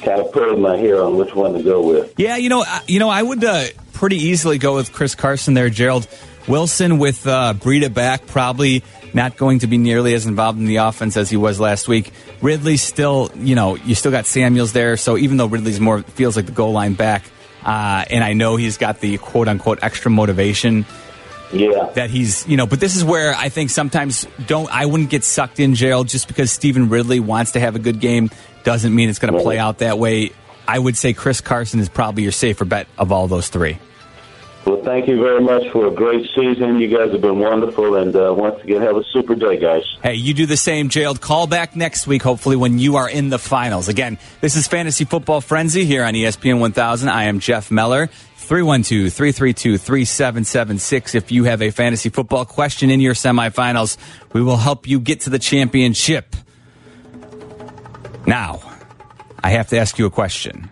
kind 0.01 0.19
of 0.21 0.31
putting 0.31 0.61
my 0.61 0.77
hair 0.77 1.03
on 1.03 1.15
which 1.17 1.33
one 1.35 1.53
to 1.53 1.63
go 1.63 1.81
with. 1.81 2.13
Yeah, 2.17 2.37
you 2.37 2.49
know, 2.49 2.63
I- 2.63 2.81
you 2.87 2.99
know, 2.99 3.09
I 3.09 3.21
would 3.21 3.43
uh, 3.43 3.65
pretty 3.93 4.17
easily 4.17 4.57
go 4.57 4.75
with 4.75 4.91
Chris 4.93 5.13
Carson 5.15 5.53
there, 5.53 5.69
Gerald 5.69 6.07
Wilson 6.47 6.97
with 6.99 7.25
uh, 7.27 7.53
Breida 7.55 7.93
back, 7.93 8.25
probably 8.27 8.83
not 9.13 9.37
going 9.37 9.59
to 9.59 9.67
be 9.67 9.77
nearly 9.77 10.13
as 10.13 10.25
involved 10.25 10.59
in 10.59 10.65
the 10.65 10.75
offense 10.77 11.15
as 11.17 11.29
he 11.29 11.37
was 11.37 11.59
last 11.59 11.87
week. 11.87 12.11
Ridley 12.41 12.77
still, 12.77 13.31
you 13.35 13.55
know, 13.55 13.75
you 13.75 13.95
still 13.95 14.11
got 14.11 14.25
Samuels 14.25 14.73
there, 14.73 14.97
so 14.97 15.17
even 15.17 15.37
though 15.37 15.45
Ridley's 15.47 15.79
more 15.79 16.01
feels 16.01 16.35
like 16.35 16.45
the 16.47 16.51
goal 16.51 16.71
line 16.73 16.93
back, 16.95 17.23
uh, 17.65 18.05
and 18.09 18.23
I 18.23 18.33
know 18.33 18.55
he's 18.55 18.77
got 18.77 18.99
the 18.99 19.17
quote 19.17 19.47
unquote 19.47 19.79
extra 19.81 20.11
motivation. 20.11 20.85
Yeah. 21.51 21.89
That 21.95 22.09
he's, 22.09 22.47
you 22.47 22.57
know, 22.57 22.65
but 22.67 22.79
this 22.79 22.95
is 22.95 23.03
where 23.03 23.33
I 23.35 23.49
think 23.49 23.69
sometimes 23.69 24.27
don't, 24.45 24.69
I 24.73 24.85
wouldn't 24.85 25.09
get 25.09 25.23
sucked 25.23 25.59
in 25.59 25.75
jail 25.75 26.03
just 26.03 26.27
because 26.27 26.51
Stevan 26.51 26.89
Ridley 26.89 27.19
wants 27.19 27.51
to 27.51 27.59
have 27.59 27.75
a 27.75 27.79
good 27.79 27.99
game 27.99 28.29
doesn't 28.63 28.93
mean 28.93 29.09
it's 29.09 29.19
going 29.19 29.33
to 29.33 29.39
play 29.39 29.57
out 29.57 29.79
that 29.79 29.97
way. 29.99 30.31
I 30.67 30.79
would 30.79 30.97
say 30.97 31.13
Chris 31.13 31.41
Carson 31.41 31.79
is 31.79 31.89
probably 31.89 32.23
your 32.23 32.31
safer 32.31 32.65
bet 32.65 32.87
of 32.97 33.11
all 33.11 33.27
those 33.27 33.49
three. 33.49 33.77
Well, 34.65 34.81
thank 34.81 35.07
you 35.07 35.17
very 35.19 35.41
much 35.41 35.69
for 35.71 35.85
a 35.85 35.91
great 35.91 36.27
season. 36.35 36.79
You 36.79 36.87
guys 36.87 37.11
have 37.11 37.21
been 37.21 37.37
wonderful, 37.37 37.95
and 37.95 38.15
uh, 38.15 38.33
once 38.35 38.59
again, 38.63 38.81
have 38.81 38.97
a 38.97 39.03
super 39.03 39.35
day, 39.35 39.57
guys. 39.59 39.83
Hey, 40.01 40.15
you 40.15 40.33
do 40.33 40.47
the 40.47 40.57
same, 40.57 40.89
Gerald. 40.89 41.21
Call 41.21 41.45
back 41.45 41.75
next 41.75 42.07
week, 42.07 42.23
hopefully, 42.23 42.55
when 42.55 42.79
you 42.79 42.95
are 42.95 43.07
in 43.07 43.29
the 43.29 43.37
finals. 43.37 43.89
Again, 43.89 44.17
this 44.41 44.55
is 44.55 44.67
Fantasy 44.67 45.05
Football 45.05 45.41
Frenzy 45.41 45.85
here 45.85 46.03
on 46.03 46.15
ESPN 46.15 46.59
1000. 46.59 47.09
I 47.09 47.25
am 47.25 47.39
Jeff 47.39 47.69
Meller. 47.69 48.09
312 48.37 49.11
332 49.13 49.77
3776. 49.77 51.15
If 51.15 51.31
you 51.31 51.43
have 51.43 51.61
a 51.61 51.69
fantasy 51.69 52.09
football 52.09 52.45
question 52.45 52.89
in 52.89 52.99
your 52.99 53.13
semifinals, 53.13 53.97
we 54.33 54.41
will 54.41 54.57
help 54.57 54.87
you 54.87 54.99
get 54.99 55.21
to 55.21 55.29
the 55.29 55.39
championship. 55.39 56.35
Now, 58.25 58.61
I 59.43 59.51
have 59.51 59.69
to 59.69 59.77
ask 59.77 59.99
you 59.99 60.07
a 60.07 60.11
question. 60.11 60.69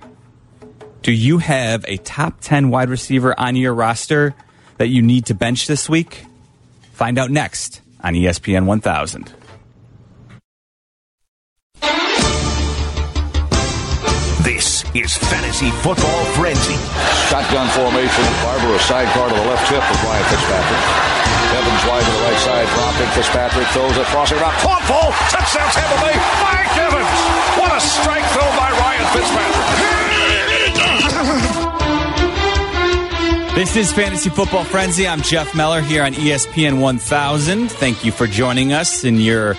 Do 1.03 1.11
you 1.11 1.39
have 1.39 1.83
a 1.85 1.97
top 1.97 2.39
10 2.39 2.71
wide 2.71 2.87
receiver 2.87 3.37
on 3.37 3.57
your 3.57 3.75
roster 3.75 4.33
that 4.79 4.87
you 4.87 5.01
need 5.01 5.25
to 5.27 5.35
bench 5.35 5.67
this 5.67 5.91
week? 5.91 6.23
Find 6.95 7.19
out 7.19 7.29
next 7.29 7.81
on 7.99 8.15
ESPN 8.15 8.63
1000. 8.63 9.27
This 14.47 14.87
is 14.95 15.11
Fantasy 15.27 15.75
Football 15.83 16.23
Frenzy. 16.39 16.79
Shotgun 17.27 17.67
formation. 17.75 18.23
Barber 18.39 18.71
a 18.71 18.79
sidecar 18.79 19.27
to 19.27 19.35
the 19.35 19.43
left 19.43 19.67
hip 19.67 19.83
of 19.83 19.97
Ryan 20.07 20.23
Fitzpatrick. 20.31 20.83
Evans 21.51 21.83
wide 21.83 22.05
to 22.07 22.11
the 22.15 22.23
right 22.31 22.39
side, 22.39 22.67
dropping. 22.79 23.11
Fitzpatrick 23.11 23.67
throws 23.75 23.97
it, 23.99 24.07
crossing 24.07 24.39
route. 24.39 24.55
Caught 24.63 24.87
ball. 24.87 25.11
Touchdown 25.27 25.67
Tampa 25.67 25.99
Bay. 25.99 26.15
Mike 26.39 26.77
Evans. 26.79 27.19
What 27.59 27.75
a 27.75 27.81
strike 27.83 28.23
throw 28.31 28.47
by 28.55 28.71
Ryan 28.71 29.05
Fitzpatrick. 29.11 30.02
This 33.55 33.75
is 33.75 33.93
Fantasy 33.93 34.31
Football 34.31 34.63
Frenzy. 34.63 35.07
I'm 35.07 35.21
Jeff 35.21 35.53
Meller 35.53 35.79
here 35.79 36.01
on 36.01 36.13
ESPN 36.13 36.81
1000. 36.81 37.69
Thank 37.69 38.03
you 38.03 38.11
for 38.11 38.25
joining 38.25 38.73
us 38.73 39.03
in 39.03 39.19
your 39.19 39.55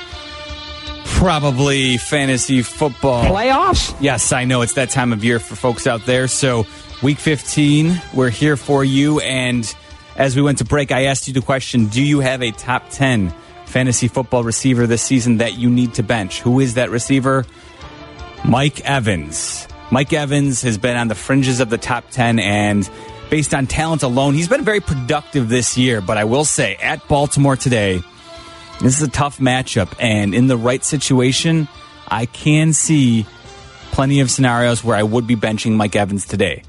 probably 1.04 1.96
fantasy 1.98 2.62
football 2.62 3.22
playoffs. 3.22 3.96
Yes, 4.00 4.33
I 4.33 4.46
know 4.46 4.62
it's 4.62 4.72
that 4.72 4.90
time 4.90 5.12
of 5.12 5.22
year 5.22 5.38
for 5.38 5.54
folks 5.54 5.87
out 5.87 6.07
there. 6.07 6.26
So, 6.26 6.66
week 7.04 7.18
15, 7.18 8.02
we're 8.12 8.30
here 8.30 8.57
for 8.57 8.83
you. 8.83 9.20
And 9.20 9.72
as 10.16 10.35
we 10.35 10.42
went 10.42 10.59
to 10.59 10.64
break, 10.64 10.90
I 10.90 11.04
asked 11.04 11.28
you 11.28 11.33
the 11.33 11.40
question 11.40 11.87
Do 11.87 12.02
you 12.02 12.18
have 12.18 12.42
a 12.42 12.50
top 12.50 12.90
10 12.90 13.33
fantasy 13.66 14.09
football 14.09 14.42
receiver 14.42 14.88
this 14.88 15.02
season 15.02 15.37
that 15.37 15.57
you 15.57 15.70
need 15.70 15.94
to 15.94 16.02
bench? 16.02 16.40
Who 16.40 16.59
is 16.59 16.74
that 16.74 16.90
receiver? 16.90 17.46
Mike 18.44 18.80
Evans. 18.80 19.68
Mike 19.92 20.12
Evans 20.12 20.62
has 20.62 20.78
been 20.78 20.96
on 20.96 21.07
the 21.07 21.14
fringes 21.14 21.61
of 21.61 21.70
the 21.70 21.78
top 21.78 22.11
10, 22.11 22.40
and 22.40 22.90
based 23.34 23.52
on 23.52 23.66
talent 23.66 24.04
alone, 24.04 24.32
he's 24.32 24.46
been 24.46 24.62
very 24.62 24.78
productive 24.78 25.48
this 25.48 25.76
year. 25.76 26.00
But 26.00 26.16
I 26.16 26.22
will 26.22 26.44
say, 26.44 26.76
at 26.76 27.08
Baltimore 27.08 27.56
today, 27.56 28.00
this 28.80 28.96
is 28.96 29.02
a 29.02 29.10
tough 29.10 29.38
matchup, 29.38 29.92
and 29.98 30.36
in 30.36 30.46
the 30.46 30.56
right 30.56 30.84
situation, 30.84 31.66
I 32.06 32.26
can 32.26 32.72
see 32.72 33.26
plenty 33.90 34.20
of 34.20 34.30
scenarios 34.30 34.84
where 34.84 34.96
I 34.96 35.02
would 35.02 35.26
be 35.26 35.34
benching 35.34 35.72
Mike 35.72 35.96
Evans 35.96 36.28
today. 36.28 36.62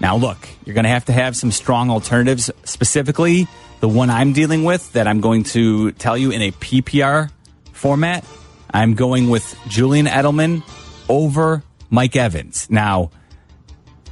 Now, 0.00 0.16
look, 0.16 0.48
you're 0.64 0.72
going 0.72 0.84
to 0.84 0.88
have 0.88 1.04
to 1.04 1.12
have 1.12 1.36
some 1.36 1.50
strong 1.50 1.90
alternatives, 1.90 2.50
specifically 2.64 3.46
the 3.80 3.88
one 3.88 4.08
I'm 4.08 4.32
dealing 4.32 4.64
with 4.64 4.90
that 4.94 5.06
I'm 5.06 5.20
going 5.20 5.44
to 5.52 5.92
tell 5.92 6.16
you 6.16 6.30
in 6.30 6.40
a 6.40 6.52
PPR 6.52 7.30
format. 7.74 8.24
I'm 8.70 8.94
going 8.94 9.28
with 9.28 9.54
Julian 9.68 10.06
Edelman 10.06 10.62
over 11.06 11.62
Mike 11.90 12.16
Evans. 12.16 12.66
Now, 12.70 13.10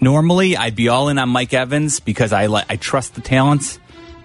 normally 0.01 0.57
I'd 0.57 0.77
be 0.77 0.89
all 0.89 1.09
in 1.09 1.19
on 1.19 1.29
Mike 1.29 1.55
Evans 1.55 2.01
because 2.01 2.33
I, 2.33 2.45
I 2.69 2.77
trust 2.77 3.15
the 3.15 3.21
talents. 3.21 3.79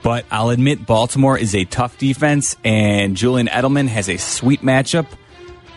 But 0.03 0.25
I'll 0.31 0.49
admit 0.49 0.85
Baltimore 0.85 1.37
is 1.37 1.53
a 1.53 1.63
tough 1.63 1.97
defense, 1.99 2.55
and 2.63 3.15
Julian 3.15 3.45
Edelman 3.45 3.87
has 3.87 4.09
a 4.09 4.17
sweet 4.17 4.61
matchup 4.61 5.05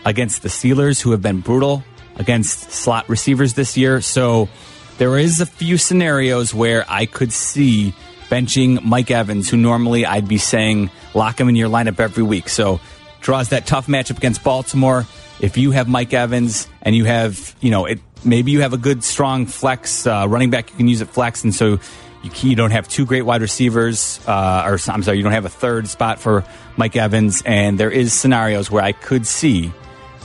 against 0.03 0.41
the 0.41 0.49
Steelers, 0.49 0.99
who 0.99 1.11
have 1.11 1.21
been 1.21 1.41
brutal 1.41 1.83
against 2.15 2.71
slot 2.71 3.07
receivers 3.07 3.53
this 3.53 3.77
year. 3.77 4.01
So 4.01 4.49
there 4.97 5.17
is 5.17 5.41
a 5.41 5.45
few 5.45 5.77
scenarios 5.77 6.53
where 6.53 6.85
I 6.87 7.05
could 7.05 7.31
see 7.31 7.93
benching 8.29 8.83
Mike 8.83 9.11
Evans, 9.11 9.49
who 9.49 9.57
normally 9.57 10.05
I'd 10.05 10.27
be 10.27 10.37
saying 10.37 10.89
lock 11.13 11.39
him 11.39 11.49
in 11.49 11.55
your 11.55 11.69
lineup 11.69 11.99
every 11.99 12.23
week. 12.23 12.49
So 12.49 12.79
draws 13.21 13.49
that 13.49 13.65
tough 13.65 13.87
matchup 13.87 14.17
against 14.17 14.43
Baltimore. 14.43 15.05
If 15.39 15.57
you 15.57 15.71
have 15.71 15.87
Mike 15.87 16.13
Evans 16.13 16.67
and 16.81 16.95
you 16.95 17.05
have, 17.05 17.55
you 17.59 17.71
know, 17.71 17.85
it, 17.85 17.99
maybe 18.25 18.51
you 18.51 18.61
have 18.61 18.73
a 18.73 18.77
good 18.77 19.03
strong 19.03 19.45
flex 19.45 20.05
uh, 20.07 20.25
running 20.27 20.49
back, 20.49 20.71
you 20.71 20.77
can 20.77 20.87
use 20.87 21.01
it 21.01 21.09
flex, 21.09 21.43
and 21.43 21.53
so 21.53 21.79
you, 22.23 22.31
you 22.41 22.55
don't 22.55 22.71
have 22.71 22.87
two 22.87 23.05
great 23.05 23.23
wide 23.23 23.41
receivers, 23.41 24.19
uh, 24.27 24.63
or 24.65 24.79
I'm 24.87 25.03
sorry, 25.03 25.17
you 25.17 25.23
don't 25.23 25.31
have 25.31 25.45
a 25.45 25.49
third 25.49 25.87
spot 25.87 26.19
for 26.19 26.43
Mike 26.77 26.95
Evans, 26.95 27.41
and 27.45 27.79
there 27.79 27.91
is 27.91 28.13
scenarios 28.13 28.71
where 28.71 28.83
I 28.83 28.91
could 28.91 29.25
see 29.25 29.71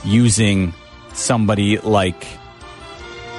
using 0.03 0.73
somebody 1.13 1.77
like 1.77 2.25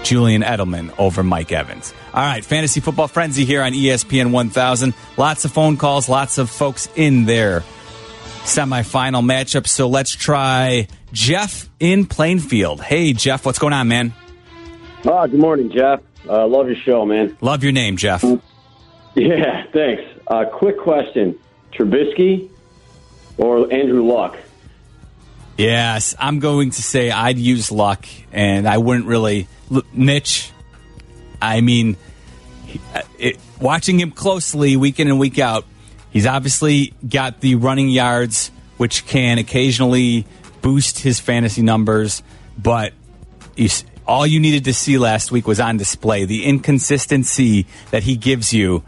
Julian 0.03 0.43
Edelman 0.43 0.95
over 0.99 1.23
Mike 1.23 1.53
Evans. 1.53 1.95
All 2.15 2.23
right, 2.23 2.45
Fantasy 2.45 2.81
Football 2.81 3.09
Frenzy 3.09 3.45
here 3.45 3.63
on 3.63 3.73
ESPN 3.73 4.31
1000. 4.31 4.95
Lots 5.17 5.45
of 5.45 5.53
phone 5.53 5.77
calls, 5.77 6.09
lots 6.09 6.39
of 6.39 6.51
folks 6.51 6.89
in 6.95 7.25
there 7.25 7.63
semifinal 8.45 9.23
matchup. 9.23 9.67
So 9.67 9.89
let's 9.89 10.11
try 10.11 10.89
Jeff 11.13 11.69
in 11.81 12.07
Plainfield. 12.07 12.81
Hey, 12.81 13.13
Jeff, 13.13 13.47
what's 13.47 13.59
going 13.59 13.73
on, 13.73 13.89
man? 13.89 14.13
Oh, 15.05 15.27
good 15.27 15.41
morning, 15.41 15.71
Jeff. 15.71 16.01
Uh, 16.29 16.47
love 16.47 16.67
your 16.67 16.77
show, 16.77 17.05
man. 17.05 17.37
Love 17.41 17.63
your 17.63 17.73
name, 17.73 17.97
Jeff. 17.97 18.25
Yeah, 19.15 19.67
thanks. 19.75 20.03
Uh, 20.27 20.47
quick 20.47 20.79
question: 20.79 21.39
Trubisky 21.71 22.49
or 23.37 23.71
Andrew 23.71 24.11
Luck? 24.11 24.39
Yes, 25.59 26.15
I'm 26.19 26.39
going 26.39 26.71
to 26.71 26.83
say 26.83 27.11
I'd 27.11 27.37
use 27.37 27.71
luck, 27.71 28.07
and 28.33 28.67
I 28.67 28.79
wouldn't 28.79 29.05
really. 29.05 29.49
Look, 29.69 29.93
Mitch, 29.95 30.51
I 31.43 31.61
mean, 31.61 31.99
uh, 32.95 33.03
it, 33.19 33.39
watching 33.61 34.01
him 34.01 34.13
closely 34.13 34.77
week 34.77 34.99
in 34.99 35.09
and 35.09 35.21
week 35.21 35.39
out, 35.39 35.67
he's 36.11 36.27
obviously 36.27 36.95
got 37.07 37.43
the 37.43 37.57
running 37.57 37.91
yards, 37.91 38.51
which 38.79 39.05
can 39.05 39.37
occasionally 39.37 40.25
boost 40.63 41.01
his 41.01 41.21
fantasy 41.21 41.61
numbers, 41.61 42.23
but 42.57 42.95
he's, 43.57 43.85
all 44.07 44.27
you 44.27 44.41
needed 44.41 44.65
to 44.65 44.75
see 44.75 44.99
last 44.99 45.31
week 45.31 45.47
was 45.47 45.61
on 45.61 45.77
display. 45.77 46.25
The 46.25 46.45
inconsistency 46.45 47.67
that 47.91 48.03
he 48.03 48.17
gives 48.17 48.53
you 48.53 48.83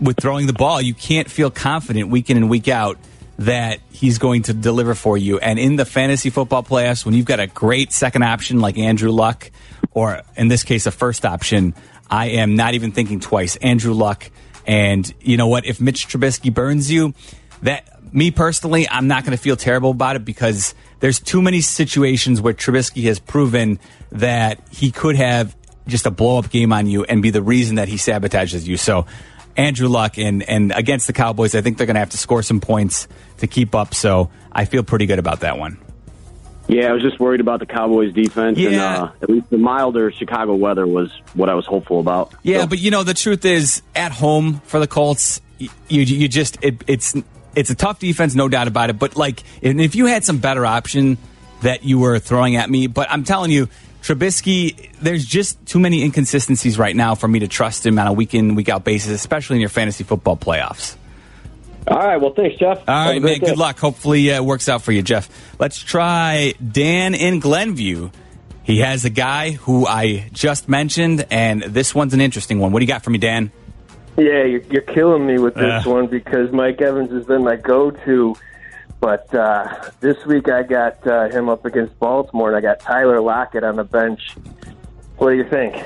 with 0.00 0.18
throwing 0.20 0.46
the 0.46 0.52
ball, 0.52 0.80
you 0.80 0.94
can't 0.94 1.30
feel 1.30 1.50
confident 1.50 2.10
week 2.10 2.30
in 2.30 2.36
and 2.36 2.50
week 2.50 2.68
out 2.68 2.98
that 3.38 3.80
he's 3.90 4.18
going 4.18 4.42
to 4.42 4.54
deliver 4.54 4.94
for 4.94 5.16
you. 5.18 5.38
And 5.38 5.58
in 5.58 5.76
the 5.76 5.84
fantasy 5.84 6.30
football 6.30 6.62
playoffs, 6.62 7.04
when 7.04 7.14
you've 7.14 7.26
got 7.26 7.40
a 7.40 7.46
great 7.46 7.92
second 7.92 8.22
option 8.22 8.60
like 8.60 8.78
Andrew 8.78 9.10
Luck, 9.10 9.50
or 9.92 10.22
in 10.36 10.48
this 10.48 10.62
case, 10.62 10.86
a 10.86 10.90
first 10.90 11.24
option, 11.24 11.74
I 12.10 12.26
am 12.30 12.56
not 12.56 12.74
even 12.74 12.92
thinking 12.92 13.20
twice. 13.20 13.56
Andrew 13.56 13.92
Luck. 13.92 14.30
And 14.66 15.12
you 15.20 15.36
know 15.36 15.48
what? 15.48 15.64
If 15.64 15.80
Mitch 15.80 16.08
Trubisky 16.08 16.52
burns 16.52 16.90
you, 16.90 17.14
that 17.62 17.95
me 18.16 18.30
personally, 18.30 18.88
I'm 18.88 19.06
not 19.06 19.24
going 19.24 19.36
to 19.36 19.42
feel 19.42 19.56
terrible 19.56 19.90
about 19.90 20.16
it 20.16 20.24
because 20.24 20.74
there's 21.00 21.20
too 21.20 21.42
many 21.42 21.60
situations 21.60 22.40
where 22.40 22.54
Trubisky 22.54 23.04
has 23.04 23.18
proven 23.20 23.78
that 24.10 24.60
he 24.70 24.90
could 24.90 25.16
have 25.16 25.54
just 25.86 26.06
a 26.06 26.10
blow 26.10 26.38
up 26.38 26.50
game 26.50 26.72
on 26.72 26.86
you 26.86 27.04
and 27.04 27.22
be 27.22 27.30
the 27.30 27.42
reason 27.42 27.76
that 27.76 27.88
he 27.88 27.96
sabotages 27.96 28.66
you. 28.66 28.76
So 28.78 29.06
Andrew 29.56 29.88
Luck 29.88 30.18
and 30.18 30.42
and 30.42 30.72
against 30.72 31.06
the 31.06 31.12
Cowboys, 31.12 31.54
I 31.54 31.60
think 31.60 31.76
they're 31.78 31.86
going 31.86 31.94
to 31.94 32.00
have 32.00 32.10
to 32.10 32.18
score 32.18 32.42
some 32.42 32.60
points 32.60 33.06
to 33.38 33.46
keep 33.46 33.74
up. 33.74 33.94
So 33.94 34.30
I 34.50 34.64
feel 34.64 34.82
pretty 34.82 35.06
good 35.06 35.18
about 35.18 35.40
that 35.40 35.58
one. 35.58 35.78
Yeah, 36.68 36.88
I 36.88 36.92
was 36.92 37.02
just 37.02 37.20
worried 37.20 37.40
about 37.40 37.60
the 37.60 37.66
Cowboys' 37.66 38.12
defense, 38.12 38.58
and 38.58 38.72
Yeah. 38.72 39.02
uh, 39.04 39.10
at 39.22 39.30
least 39.30 39.50
the 39.50 39.58
milder 39.58 40.10
Chicago 40.10 40.54
weather 40.56 40.84
was 40.84 41.12
what 41.34 41.48
I 41.48 41.54
was 41.54 41.64
hopeful 41.64 42.00
about. 42.00 42.32
Yeah, 42.42 42.66
but 42.66 42.78
you 42.80 42.90
know 42.90 43.04
the 43.04 43.14
truth 43.14 43.44
is, 43.44 43.82
at 43.94 44.10
home 44.10 44.60
for 44.64 44.80
the 44.80 44.88
Colts, 44.88 45.40
you 45.58 45.68
you 46.02 46.26
just 46.28 46.58
it, 46.62 46.82
it's 46.88 47.14
it's 47.56 47.70
a 47.70 47.74
tough 47.74 47.98
defense, 47.98 48.34
no 48.34 48.48
doubt 48.48 48.68
about 48.68 48.90
it. 48.90 48.98
But 48.98 49.16
like, 49.16 49.42
and 49.62 49.80
if 49.80 49.94
you 49.96 50.06
had 50.06 50.24
some 50.24 50.38
better 50.38 50.64
option 50.64 51.18
that 51.62 51.84
you 51.84 51.98
were 51.98 52.18
throwing 52.18 52.56
at 52.56 52.70
me, 52.70 52.86
but 52.86 53.10
I'm 53.10 53.24
telling 53.24 53.50
you. 53.50 53.68
Trubisky, 54.02 54.92
there's 55.00 55.24
just 55.24 55.66
too 55.66 55.80
many 55.80 56.04
inconsistencies 56.04 56.78
right 56.78 56.94
now 56.94 57.16
for 57.16 57.26
me 57.26 57.40
to 57.40 57.48
trust 57.48 57.84
him 57.84 57.98
on 57.98 58.06
a 58.06 58.12
week 58.12 58.34
in, 58.34 58.54
week 58.54 58.68
out 58.68 58.84
basis, 58.84 59.10
especially 59.10 59.56
in 59.56 59.60
your 59.60 59.68
fantasy 59.68 60.04
football 60.04 60.36
playoffs. 60.36 60.94
All 61.88 61.98
right, 61.98 62.16
well, 62.16 62.32
thanks, 62.32 62.56
Jeff. 62.56 62.78
All 62.88 62.94
right, 62.94 63.22
man. 63.22 63.40
day. 63.40 63.46
Good 63.46 63.58
luck. 63.58 63.78
Hopefully, 63.78 64.32
uh, 64.32 64.36
it 64.36 64.44
works 64.44 64.68
out 64.68 64.82
for 64.82 64.90
you, 64.90 65.02
Jeff. 65.02 65.28
Let's 65.58 65.78
try 65.78 66.54
Dan 66.60 67.14
in 67.14 67.38
Glenview. 67.38 68.10
He 68.64 68.78
has 68.80 69.04
a 69.04 69.10
guy 69.10 69.52
who 69.52 69.86
I 69.86 70.28
just 70.32 70.68
mentioned, 70.68 71.26
and 71.30 71.62
this 71.62 71.94
one's 71.94 72.12
an 72.12 72.20
interesting 72.20 72.58
one. 72.58 72.72
What 72.72 72.80
do 72.80 72.84
you 72.84 72.88
got 72.88 73.04
for 73.04 73.10
me, 73.10 73.18
Dan? 73.18 73.52
Yeah, 74.16 74.44
you're, 74.44 74.62
you're 74.62 74.82
killing 74.82 75.26
me 75.26 75.38
with 75.38 75.54
this 75.54 75.86
Uh. 75.86 75.90
one 75.90 76.06
because 76.06 76.50
Mike 76.52 76.80
Evans 76.80 77.10
has 77.12 77.26
been 77.26 77.44
my 77.44 77.56
go-to. 77.56 78.34
But 78.98 79.32
uh, 79.34 79.90
this 80.00 80.16
week 80.24 80.48
I 80.48 80.62
got 80.62 81.06
uh, 81.06 81.28
him 81.28 81.50
up 81.50 81.66
against 81.66 81.98
Baltimore, 81.98 82.48
and 82.48 82.56
I 82.56 82.60
got 82.62 82.80
Tyler 82.80 83.20
Lockett 83.20 83.62
on 83.62 83.76
the 83.76 83.84
bench. 83.84 84.20
What 85.18 85.30
do 85.30 85.36
you 85.36 85.44
think? 85.48 85.76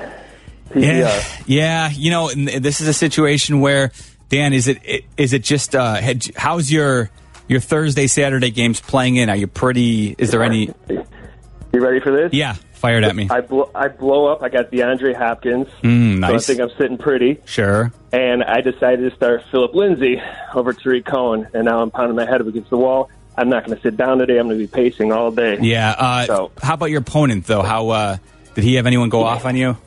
Yeah, 0.73 1.21
yeah. 1.45 1.89
You 1.91 2.11
know, 2.11 2.29
this 2.33 2.79
is 2.79 2.87
a 2.87 2.93
situation 2.93 3.59
where 3.59 3.91
Dan, 4.29 4.53
is 4.53 4.69
it 4.69 5.03
is 5.17 5.33
it 5.33 5.43
just 5.43 5.75
uh, 5.75 5.95
had, 5.95 6.25
how's 6.37 6.71
your 6.71 7.09
your 7.49 7.59
Thursday 7.59 8.07
Saturday 8.07 8.49
games 8.49 8.79
playing 8.79 9.17
in? 9.17 9.29
Are 9.29 9.35
you 9.35 9.47
pretty? 9.47 10.15
Is 10.17 10.31
there 10.31 10.43
any? 10.43 10.73
You 10.87 11.79
ready 11.81 11.99
for 11.99 12.11
this? 12.13 12.31
Yeah, 12.33 12.55
fired 12.81 13.03
at 13.05 13.15
me. 13.15 13.27
I 13.29 13.41
blow, 13.41 13.69
I 13.73 13.87
blow 13.87 14.25
up. 14.25 14.41
I 14.43 14.49
got 14.49 14.71
DeAndre 14.71 15.15
Hopkins. 15.15 15.67
Mm, 15.83 16.27
So 16.27 16.35
I 16.35 16.37
think 16.39 16.59
I'm 16.59 16.75
sitting 16.77 16.97
pretty. 16.97 17.39
Sure. 17.45 17.91
And 18.11 18.43
I 18.43 18.61
decided 18.61 19.09
to 19.09 19.15
start 19.15 19.43
Philip 19.51 19.73
Lindsay 19.73 20.21
over 20.53 20.73
Tarik 20.73 21.05
Cohen, 21.05 21.47
and 21.53 21.65
now 21.65 21.81
I'm 21.81 21.91
pounding 21.91 22.15
my 22.15 22.25
head 22.25 22.41
up 22.41 22.47
against 22.47 22.69
the 22.71 22.77
wall. 22.77 23.09
I'm 23.37 23.47
not 23.49 23.65
going 23.65 23.77
to 23.77 23.81
sit 23.81 23.95
down 23.95 24.17
today. 24.17 24.37
I'm 24.37 24.47
going 24.47 24.59
to 24.59 24.63
be 24.63 24.67
pacing 24.67 25.11
all 25.13 25.31
day. 25.31 25.57
Yeah. 25.61 25.91
Uh, 25.97 26.25
So- 26.25 26.51
how 26.61 26.73
about 26.73 26.87
your 26.87 26.99
opponent 26.99 27.45
though? 27.45 27.61
How 27.61 27.89
uh, 27.89 28.17
did 28.55 28.63
he 28.65 28.75
have 28.75 28.85
anyone 28.87 29.07
go 29.09 29.23
off 29.23 29.45
on 29.45 29.55
you? 29.55 29.77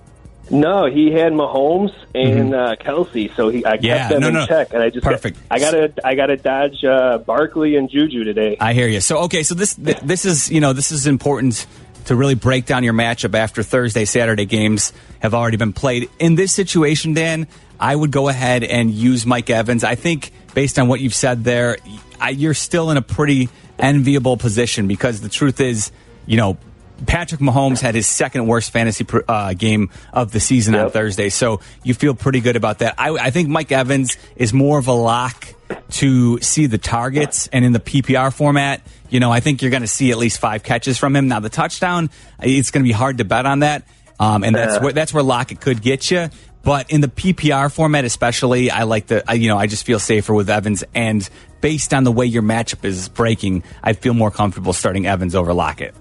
No, 0.50 0.84
he 0.84 1.10
had 1.10 1.32
Mahomes 1.32 1.94
and 2.14 2.54
uh, 2.54 2.76
Kelce, 2.76 3.34
so 3.34 3.48
he 3.48 3.64
I 3.64 3.76
Mm-hmm. 3.78 3.84
Yeah, 3.86 4.08
them 4.08 4.20
no, 4.20 4.28
in 4.28 4.34
no. 4.34 4.46
check, 4.46 4.74
and 4.74 4.82
I 4.82 4.90
just 4.90 5.02
Perfect. 5.04 5.38
Got, 5.48 5.56
I 5.56 5.58
got 5.58 5.70
to 5.70 6.06
I 6.06 6.14
got 6.14 6.26
to 6.26 6.36
dodge 6.36 6.84
uh, 6.84 7.16
Barkley 7.18 7.76
and 7.76 7.88
Juju 7.88 8.24
today. 8.24 8.58
I 8.60 8.74
hear 8.74 8.86
you. 8.86 9.00
So 9.00 9.20
okay, 9.20 9.42
so 9.42 9.54
this 9.54 9.74
th- 9.74 10.00
this 10.00 10.26
is 10.26 10.50
you 10.50 10.60
know 10.60 10.74
this 10.74 10.92
is 10.92 11.06
important 11.06 11.66
to 12.06 12.16
really 12.16 12.34
break 12.34 12.66
down 12.66 12.84
your 12.84 12.92
matchup 12.94 13.34
after 13.34 13.62
Thursday 13.62 14.04
Saturday 14.04 14.44
games 14.44 14.92
have 15.20 15.34
already 15.34 15.56
been 15.56 15.72
played. 15.72 16.10
In 16.18 16.34
this 16.34 16.52
situation, 16.52 17.14
Dan, 17.14 17.46
I 17.78 17.94
would 17.94 18.10
go 18.10 18.28
ahead 18.28 18.64
and 18.64 18.90
use 18.90 19.26
Mike 19.26 19.50
Evans. 19.50 19.84
I 19.84 19.94
think 19.94 20.32
based 20.54 20.78
on 20.78 20.88
what 20.88 21.00
you've 21.00 21.14
said 21.14 21.44
there, 21.44 21.78
I, 22.20 22.30
you're 22.30 22.54
still 22.54 22.90
in 22.90 22.96
a 22.96 23.02
pretty 23.02 23.48
enviable 23.78 24.36
position 24.36 24.86
because 24.86 25.20
the 25.20 25.28
truth 25.28 25.60
is, 25.60 25.90
you 26.26 26.36
know. 26.36 26.58
Patrick 27.06 27.40
Mahomes 27.40 27.80
had 27.80 27.94
his 27.94 28.06
second 28.06 28.46
worst 28.46 28.70
fantasy 28.70 29.04
uh, 29.28 29.52
game 29.54 29.90
of 30.12 30.30
the 30.32 30.40
season 30.40 30.74
on 30.74 30.90
Thursday, 30.90 31.28
so 31.28 31.60
you 31.82 31.92
feel 31.94 32.14
pretty 32.14 32.40
good 32.40 32.56
about 32.56 32.78
that. 32.78 32.94
I, 32.98 33.10
I 33.10 33.30
think 33.30 33.48
Mike 33.48 33.72
Evans 33.72 34.16
is 34.36 34.52
more 34.52 34.78
of 34.78 34.86
a 34.86 34.92
lock 34.92 35.46
to 35.90 36.38
see 36.40 36.66
the 36.66 36.78
targets, 36.78 37.48
and 37.48 37.64
in 37.64 37.72
the 37.72 37.80
PPR 37.80 38.32
format, 38.32 38.80
you 39.10 39.18
know, 39.20 39.30
I 39.32 39.40
think 39.40 39.60
you're 39.60 39.70
going 39.72 39.82
to 39.82 39.88
see 39.88 40.10
at 40.12 40.18
least 40.18 40.38
five 40.38 40.62
catches 40.62 40.96
from 40.98 41.16
him. 41.16 41.26
Now, 41.28 41.40
the 41.40 41.48
touchdown, 41.48 42.10
it's 42.40 42.70
going 42.70 42.84
to 42.84 42.88
be 42.88 42.92
hard 42.92 43.18
to 43.18 43.24
bet 43.24 43.44
on 43.46 43.60
that, 43.60 43.82
um, 44.20 44.44
and 44.44 44.54
that's 44.54 44.76
Yeah. 44.76 44.82
where 44.82 44.92
that's 44.92 45.12
where 45.12 45.22
Lockett 45.22 45.60
could 45.60 45.82
get 45.82 46.10
you. 46.10 46.28
But 46.62 46.90
in 46.90 47.02
the 47.02 47.08
PPR 47.08 47.70
format, 47.70 48.06
especially, 48.06 48.70
I 48.70 48.84
like 48.84 49.08
the, 49.08 49.22
I, 49.30 49.34
you 49.34 49.48
know, 49.48 49.58
I 49.58 49.66
just 49.66 49.84
feel 49.84 49.98
safer 49.98 50.32
with 50.32 50.48
Evans. 50.48 50.82
And 50.94 51.28
based 51.60 51.92
on 51.92 52.04
the 52.04 52.12
way 52.12 52.24
your 52.24 52.42
matchup 52.42 52.86
is 52.86 53.10
breaking, 53.10 53.64
I 53.82 53.92
feel 53.92 54.14
more 54.14 54.30
comfortable 54.30 54.72
starting 54.72 55.06
Evans 55.06 55.34
over 55.34 55.52
Lockett. 55.52 55.94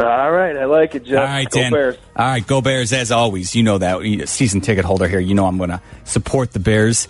All 0.00 0.30
right, 0.32 0.56
I 0.56 0.64
like 0.64 0.94
it, 0.94 1.04
Jeff. 1.04 1.18
All 1.18 1.24
right, 1.24 1.48
Go 1.48 1.60
Dan. 1.60 1.72
Bears. 1.72 1.96
All 2.16 2.26
right, 2.26 2.46
go 2.46 2.60
Bears 2.60 2.92
as 2.92 3.12
always. 3.12 3.54
You 3.54 3.62
know 3.62 3.78
that. 3.78 4.28
Season 4.28 4.60
ticket 4.60 4.84
holder 4.84 5.06
here. 5.08 5.20
You 5.20 5.34
know 5.34 5.46
I'm 5.46 5.56
going 5.58 5.70
to 5.70 5.80
support 6.04 6.52
the 6.52 6.58
Bears. 6.58 7.06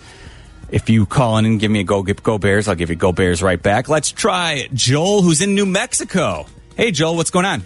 If 0.69 0.89
you 0.89 1.05
call 1.05 1.37
in 1.37 1.45
and 1.45 1.59
give 1.59 1.71
me 1.71 1.79
a 1.79 1.83
go, 1.83 2.03
go 2.03 2.37
Bears, 2.37 2.67
I'll 2.67 2.75
give 2.75 2.89
you 2.89 2.95
go 2.95 3.11
Bears 3.11 3.41
right 3.41 3.61
back. 3.61 3.87
Let's 3.89 4.11
try 4.11 4.67
Joel, 4.73 5.21
who's 5.21 5.41
in 5.41 5.55
New 5.55 5.65
Mexico. 5.65 6.45
Hey, 6.75 6.91
Joel, 6.91 7.15
what's 7.15 7.29
going 7.31 7.45
on? 7.45 7.63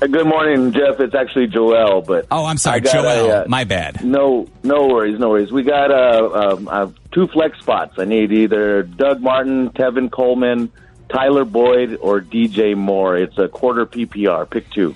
Uh, 0.00 0.06
Good 0.06 0.26
morning, 0.26 0.72
Jeff. 0.72 0.98
It's 1.00 1.14
actually 1.14 1.48
Joel, 1.48 2.02
but 2.02 2.26
oh, 2.30 2.44
I'm 2.44 2.58
sorry, 2.58 2.80
Joel. 2.80 3.06
a, 3.06 3.28
uh, 3.42 3.44
My 3.48 3.64
bad. 3.64 4.04
No, 4.04 4.48
no 4.62 4.86
worries, 4.88 5.18
no 5.18 5.30
worries. 5.30 5.52
We 5.52 5.62
got 5.62 5.90
uh, 5.90 6.54
um, 6.54 6.68
uh, 6.68 6.90
two 7.12 7.26
flex 7.28 7.58
spots. 7.58 7.94
I 7.98 8.04
need 8.06 8.32
either 8.32 8.82
Doug 8.82 9.20
Martin, 9.20 9.70
Tevin 9.70 10.10
Coleman, 10.10 10.72
Tyler 11.12 11.44
Boyd, 11.44 11.98
or 12.00 12.20
DJ 12.20 12.76
Moore. 12.76 13.16
It's 13.18 13.36
a 13.38 13.48
quarter 13.48 13.84
PPR. 13.86 14.48
Pick 14.48 14.70
two. 14.70 14.94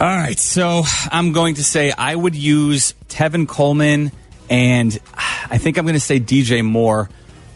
All 0.00 0.08
right, 0.08 0.38
so 0.38 0.82
I'm 1.12 1.32
going 1.32 1.56
to 1.56 1.64
say 1.64 1.92
I 1.92 2.14
would 2.14 2.34
use 2.34 2.94
Tevin 3.08 3.46
Coleman, 3.46 4.12
and 4.48 4.98
I 5.14 5.58
think 5.58 5.76
I'm 5.76 5.84
going 5.84 5.94
to 5.94 6.00
say 6.00 6.18
DJ 6.18 6.64
Moore 6.64 7.10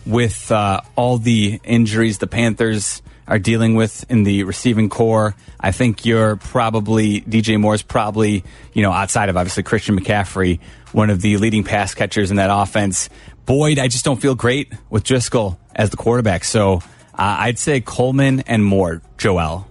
with 0.04 0.52
uh, 0.52 0.82
all 0.94 1.16
the 1.16 1.58
injuries 1.64 2.18
the 2.18 2.26
Panthers 2.26 3.00
are 3.26 3.38
dealing 3.38 3.74
with 3.74 4.04
in 4.10 4.24
the 4.24 4.42
receiving 4.44 4.90
core. 4.90 5.34
I 5.58 5.72
think 5.72 6.04
you're 6.04 6.36
probably 6.36 7.22
DJ 7.22 7.58
Moore's 7.58 7.82
probably 7.82 8.44
you 8.74 8.82
know 8.82 8.92
outside 8.92 9.30
of 9.30 9.38
obviously 9.38 9.62
Christian 9.62 9.98
McCaffrey, 9.98 10.60
one 10.92 11.08
of 11.08 11.22
the 11.22 11.38
leading 11.38 11.64
pass 11.64 11.94
catchers 11.94 12.30
in 12.30 12.36
that 12.36 12.50
offense. 12.52 13.08
Boyd, 13.46 13.78
I 13.78 13.88
just 13.88 14.04
don't 14.04 14.20
feel 14.20 14.34
great 14.34 14.70
with 14.90 15.04
Driskel 15.04 15.56
as 15.74 15.88
the 15.88 15.96
quarterback, 15.96 16.44
so 16.44 16.82
uh, 17.18 17.36
I'd 17.40 17.58
say 17.58 17.80
Coleman 17.80 18.40
and 18.40 18.64
Moore. 18.64 19.02
Joel. 19.18 19.66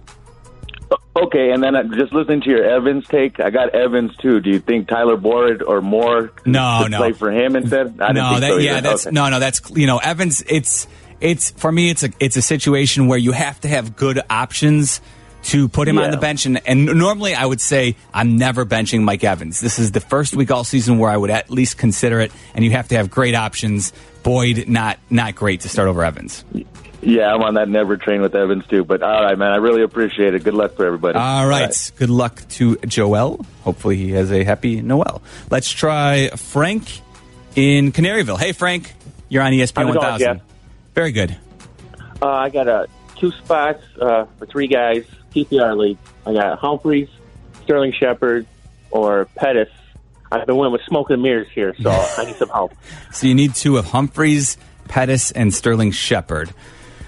Okay, 1.16 1.50
and 1.52 1.62
then 1.62 1.76
uh, 1.76 1.84
just 1.94 2.12
listening 2.12 2.40
to 2.40 2.50
your 2.50 2.64
Evans 2.64 3.06
take, 3.06 3.38
I 3.38 3.50
got 3.50 3.72
Evans 3.72 4.16
too. 4.16 4.40
Do 4.40 4.50
you 4.50 4.58
think 4.58 4.88
Tyler 4.88 5.16
Boyd 5.16 5.62
or 5.62 5.80
Moore 5.80 6.32
No, 6.44 6.86
no. 6.88 6.98
play 6.98 7.12
for 7.12 7.30
him 7.30 7.54
instead? 7.54 8.00
I 8.00 8.10
no, 8.12 8.40
that, 8.40 8.50
so 8.50 8.56
yeah, 8.58 8.80
that's 8.80 9.06
Okay. 9.06 9.14
no, 9.14 9.28
no, 9.28 9.38
that's 9.38 9.62
you 9.70 9.86
know, 9.86 9.98
Evans. 9.98 10.42
It's 10.48 10.88
it's 11.20 11.52
for 11.52 11.70
me. 11.70 11.90
It's 11.90 12.02
a 12.02 12.10
it's 12.18 12.36
a 12.36 12.42
situation 12.42 13.06
where 13.06 13.18
you 13.18 13.30
have 13.30 13.60
to 13.60 13.68
have 13.68 13.94
good 13.94 14.20
options 14.28 15.00
to 15.44 15.68
put 15.68 15.86
him 15.86 15.98
on 15.98 16.10
the 16.10 16.16
bench, 16.16 16.46
and 16.46 16.60
and 16.66 16.86
normally 16.86 17.34
I 17.34 17.46
would 17.46 17.60
say 17.60 17.94
I'm 18.12 18.36
never 18.36 18.66
benching 18.66 19.02
Mike 19.02 19.22
Evans. 19.22 19.60
This 19.60 19.78
is 19.78 19.92
the 19.92 20.00
first 20.00 20.34
week 20.34 20.50
all 20.50 20.64
season 20.64 20.98
where 20.98 21.10
I 21.10 21.16
would 21.16 21.30
at 21.30 21.48
least 21.48 21.78
consider 21.78 22.18
it, 22.20 22.32
and 22.54 22.64
you 22.64 22.72
have 22.72 22.88
to 22.88 22.96
have 22.96 23.08
great 23.08 23.36
options. 23.36 23.92
Boyd, 24.24 24.66
not 24.66 24.98
not 25.10 25.36
great 25.36 25.60
to 25.60 25.68
start 25.68 25.86
over 25.86 26.04
Evans. 26.04 26.44
Yeah, 27.04 27.34
I'm 27.34 27.42
on 27.42 27.54
that 27.54 27.68
never 27.68 27.96
train 27.96 28.22
with 28.22 28.34
Evans 28.34 28.66
too. 28.66 28.84
But 28.84 29.02
all 29.02 29.22
right, 29.24 29.36
man, 29.36 29.52
I 29.52 29.56
really 29.56 29.82
appreciate 29.82 30.34
it. 30.34 30.42
Good 30.42 30.54
luck 30.54 30.74
for 30.76 30.86
everybody. 30.86 31.18
All 31.18 31.46
right. 31.46 31.92
Good 31.96 32.10
luck 32.10 32.42
to 32.50 32.76
Joel. 32.76 33.44
Hopefully 33.62 33.96
he 33.96 34.12
has 34.12 34.32
a 34.32 34.42
happy 34.42 34.80
Noel. 34.80 35.22
Let's 35.50 35.70
try 35.70 36.30
Frank 36.30 37.00
in 37.54 37.92
Canaryville. 37.92 38.38
Hey, 38.38 38.52
Frank. 38.52 38.92
You're 39.28 39.42
on 39.42 39.52
ESPN 39.52 39.58
How's 39.58 39.66
it 39.66 39.74
going, 39.74 39.96
1000. 39.96 40.18
Jeff? 40.18 40.42
Very 40.94 41.12
good. 41.12 41.36
Uh, 42.22 42.28
I 42.28 42.48
got 42.50 42.68
uh, 42.68 42.86
two 43.16 43.32
spots 43.32 43.82
uh, 44.00 44.26
for 44.38 44.46
three 44.46 44.66
guys, 44.66 45.04
PPR 45.34 45.76
league. 45.76 45.98
I 46.26 46.32
got 46.32 46.58
Humphries, 46.58 47.08
Sterling 47.64 47.92
Shepard, 47.92 48.46
or 48.90 49.26
Pettis. 49.34 49.68
I've 50.30 50.46
been 50.46 50.56
winning 50.56 50.72
with 50.72 50.82
smoke 50.82 51.10
and 51.10 51.22
mirrors 51.22 51.48
here, 51.54 51.74
so 51.80 51.90
I 52.18 52.24
need 52.24 52.36
some 52.36 52.48
help. 52.48 52.72
So 53.12 53.26
you 53.26 53.34
need 53.34 53.54
two 53.54 53.76
of 53.76 53.86
Humphries, 53.86 54.56
Pettis, 54.88 55.32
and 55.32 55.52
Sterling 55.52 55.90
Shepard. 55.90 56.52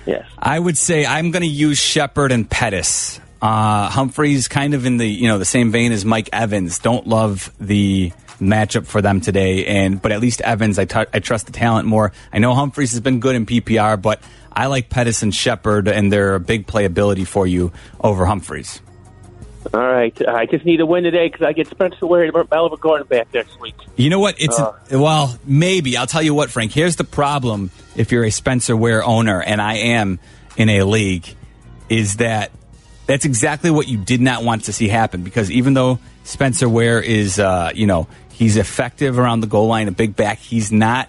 Yes. 0.07 0.27
I 0.39 0.59
would 0.59 0.79
say 0.79 1.05
I'm 1.05 1.31
going 1.31 1.43
to 1.43 1.49
use 1.49 1.79
Shepard 1.79 2.33
and 2.33 2.49
Pettis. 2.49 3.21
Uh, 3.43 3.91
Humphries 3.91 4.49
kind 4.49 4.73
of 4.73 4.87
in 4.87 4.97
the 4.97 5.07
you 5.07 5.29
know 5.29 5.39
the 5.39 5.45
same 5.45 5.71
vein 5.71 5.93
as 5.93 6.05
Mike 6.05 6.31
Evans. 6.33 6.79
Don't 6.79 7.07
love 7.07 7.53
the 7.61 8.13
matchup 8.41 8.87
for 8.87 9.03
them 9.03 9.21
today, 9.21 9.67
and 9.67 10.01
but 10.01 10.13
at 10.13 10.21
least 10.21 10.41
Evans, 10.41 10.79
I 10.79 10.87
I 11.13 11.19
trust 11.19 11.47
the 11.47 11.53
talent 11.53 11.87
more. 11.87 12.13
I 12.33 12.39
know 12.39 12.55
Humphries 12.55 12.93
has 12.93 13.01
been 13.01 13.21
good 13.21 13.37
in 13.37 13.45
PPR, 13.45 14.01
but 14.01 14.23
I 14.51 14.67
like 14.67 14.89
Pettis 14.89 15.23
and 15.23 15.35
Shepard, 15.35 15.87
and 15.87 16.11
they're 16.11 16.35
a 16.35 16.41
big 16.41 16.67
playability 16.67 17.27
for 17.27 17.47
you 17.47 17.73
over 18.01 18.25
Humphries. 18.25 18.81
All 19.75 19.81
right. 19.81 20.29
I 20.29 20.47
just 20.47 20.65
need 20.65 20.81
a 20.81 20.87
win 20.87 21.05
today 21.05 21.29
because 21.29 21.43
I 21.47 21.53
get 21.53 21.69
Spencer 21.69 22.07
Ware 22.07 22.25
and 22.25 22.51
Melvin 22.51 22.79
Gordon 22.81 23.07
back 23.07 23.33
next 23.35 23.59
week. 23.61 23.75
You 23.97 24.11
know 24.11 24.21
what? 24.21 24.37
It's 24.39 24.59
Uh. 24.59 24.73
well, 24.93 25.39
maybe 25.45 25.97
I'll 25.97 26.07
tell 26.07 26.23
you 26.23 26.35
what, 26.35 26.51
Frank. 26.51 26.73
Here's 26.73 26.97
the 26.97 27.05
problem: 27.05 27.71
if 27.97 28.13
you're 28.13 28.25
a 28.25 28.31
Spencer 28.31 28.77
Ware 28.77 29.05
owner, 29.05 29.41
and 29.43 29.61
I 29.61 29.75
am 29.75 30.19
in 30.57 30.69
a 30.69 30.83
league, 30.83 31.27
is 31.89 32.17
that 32.17 32.51
that's 33.07 33.25
exactly 33.25 33.71
what 33.71 33.89
you 33.89 33.99
did 33.99 34.21
not 34.21 34.45
want 34.45 34.65
to 34.65 34.73
see 34.73 34.89
happen. 34.89 35.23
Because 35.23 35.51
even 35.51 35.75
though 35.75 35.99
Spencer 36.25 36.69
Ware 36.69 37.01
is, 37.01 37.39
uh, 37.39 37.71
you 37.75 37.87
know, 37.87 38.09
he's 38.33 38.57
effective 38.57 39.19
around 39.19 39.41
the 39.41 39.47
goal 39.47 39.67
line, 39.69 39.89
a 39.89 39.93
big 39.93 40.17
back, 40.17 40.39
he's 40.39 40.71
not. 40.73 41.09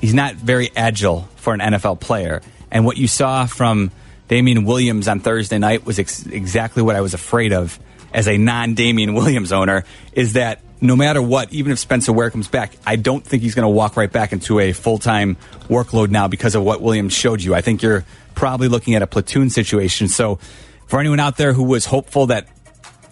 He's 0.00 0.12
not 0.12 0.34
very 0.34 0.70
agile 0.76 1.22
for 1.36 1.54
an 1.54 1.60
NFL 1.60 1.98
player. 1.98 2.42
And 2.70 2.84
what 2.84 2.98
you 2.98 3.08
saw 3.08 3.46
from 3.46 3.90
Damien 4.28 4.64
Williams 4.64 5.08
on 5.08 5.20
Thursday 5.20 5.58
night 5.58 5.84
was 5.84 5.98
ex- 5.98 6.26
exactly 6.26 6.82
what 6.82 6.96
I 6.96 7.00
was 7.00 7.14
afraid 7.14 7.52
of 7.52 7.78
as 8.12 8.28
a 8.28 8.38
non 8.38 8.74
Damien 8.74 9.14
Williams 9.14 9.52
owner 9.52 9.84
is 10.12 10.34
that 10.34 10.60
no 10.80 10.96
matter 10.96 11.20
what, 11.20 11.52
even 11.52 11.72
if 11.72 11.78
Spencer 11.78 12.12
Ware 12.12 12.30
comes 12.30 12.48
back, 12.48 12.72
I 12.86 12.96
don't 12.96 13.24
think 13.24 13.42
he's 13.42 13.54
going 13.54 13.64
to 13.64 13.70
walk 13.70 13.96
right 13.96 14.10
back 14.10 14.32
into 14.32 14.60
a 14.60 14.72
full 14.72 14.98
time 14.98 15.36
workload 15.68 16.10
now 16.10 16.28
because 16.28 16.54
of 16.54 16.62
what 16.62 16.80
Williams 16.80 17.12
showed 17.12 17.42
you. 17.42 17.54
I 17.54 17.60
think 17.60 17.82
you're 17.82 18.04
probably 18.34 18.68
looking 18.68 18.94
at 18.94 19.02
a 19.02 19.06
platoon 19.06 19.50
situation. 19.50 20.08
So 20.08 20.36
for 20.86 21.00
anyone 21.00 21.20
out 21.20 21.36
there 21.36 21.52
who 21.52 21.64
was 21.64 21.86
hopeful 21.86 22.26
that 22.26 22.48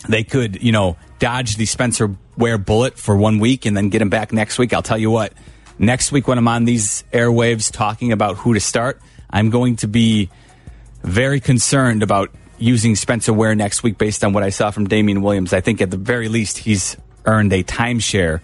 they 0.08 0.24
could, 0.24 0.62
you 0.62 0.72
know, 0.72 0.96
dodge 1.18 1.56
the 1.56 1.66
Spencer 1.66 2.14
Ware 2.36 2.58
bullet 2.58 2.98
for 2.98 3.16
one 3.16 3.38
week 3.38 3.66
and 3.66 3.76
then 3.76 3.88
get 3.88 4.02
him 4.02 4.10
back 4.10 4.32
next 4.32 4.58
week. 4.58 4.72
I'll 4.72 4.82
tell 4.82 4.98
you 4.98 5.10
what, 5.10 5.32
next 5.78 6.12
week 6.12 6.28
when 6.28 6.38
I'm 6.38 6.48
on 6.48 6.64
these 6.64 7.04
airwaves 7.12 7.72
talking 7.72 8.12
about 8.12 8.36
who 8.36 8.54
to 8.54 8.60
start, 8.60 9.00
I'm 9.30 9.50
going 9.50 9.76
to 9.76 9.88
be 9.88 10.30
very 11.02 11.40
concerned 11.40 12.02
about 12.02 12.30
using 12.58 12.94
Spencer 12.94 13.32
Ware 13.32 13.54
next 13.54 13.82
week 13.82 13.98
based 13.98 14.24
on 14.24 14.32
what 14.32 14.42
I 14.42 14.50
saw 14.50 14.70
from 14.70 14.88
Damien 14.88 15.22
Williams. 15.22 15.52
I 15.52 15.60
think 15.60 15.80
at 15.80 15.90
the 15.90 15.96
very 15.96 16.28
least 16.28 16.58
he's 16.58 16.96
earned 17.24 17.52
a 17.52 17.62
timeshare, 17.64 18.40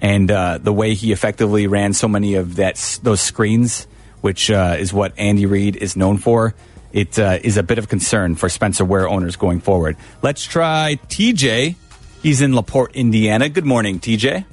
and 0.00 0.30
uh, 0.30 0.58
the 0.58 0.72
way 0.72 0.94
he 0.94 1.12
effectively 1.12 1.66
ran 1.66 1.92
so 1.92 2.08
many 2.08 2.34
of 2.34 2.56
that 2.56 3.00
those 3.02 3.20
screens, 3.20 3.86
which 4.20 4.50
uh, 4.50 4.76
is 4.78 4.92
what 4.92 5.12
Andy 5.18 5.46
Reid 5.46 5.76
is 5.76 5.96
known 5.96 6.18
for. 6.18 6.54
It 6.92 7.18
uh, 7.18 7.38
is 7.42 7.58
a 7.58 7.62
bit 7.62 7.78
of 7.78 7.88
concern 7.88 8.34
for 8.34 8.48
Spencer 8.48 8.84
Ware 8.84 9.08
owners 9.08 9.36
going 9.36 9.60
forward. 9.60 9.96
Let's 10.22 10.44
try 10.44 10.98
TJ. 11.08 11.76
He's 12.22 12.40
in 12.40 12.54
Laporte, 12.54 12.96
Indiana. 12.96 13.48
Good 13.48 13.66
morning, 13.66 14.00
TJ. 14.00 14.44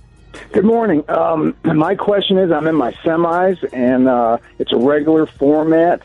Good 0.51 0.65
morning. 0.65 1.03
Um, 1.09 1.55
my 1.63 1.95
question 1.95 2.37
is 2.37 2.51
I'm 2.51 2.67
in 2.67 2.75
my 2.75 2.91
semis, 3.05 3.63
and 3.73 4.07
uh, 4.07 4.37
it's 4.59 4.73
a 4.73 4.77
regular 4.77 5.25
format. 5.25 6.01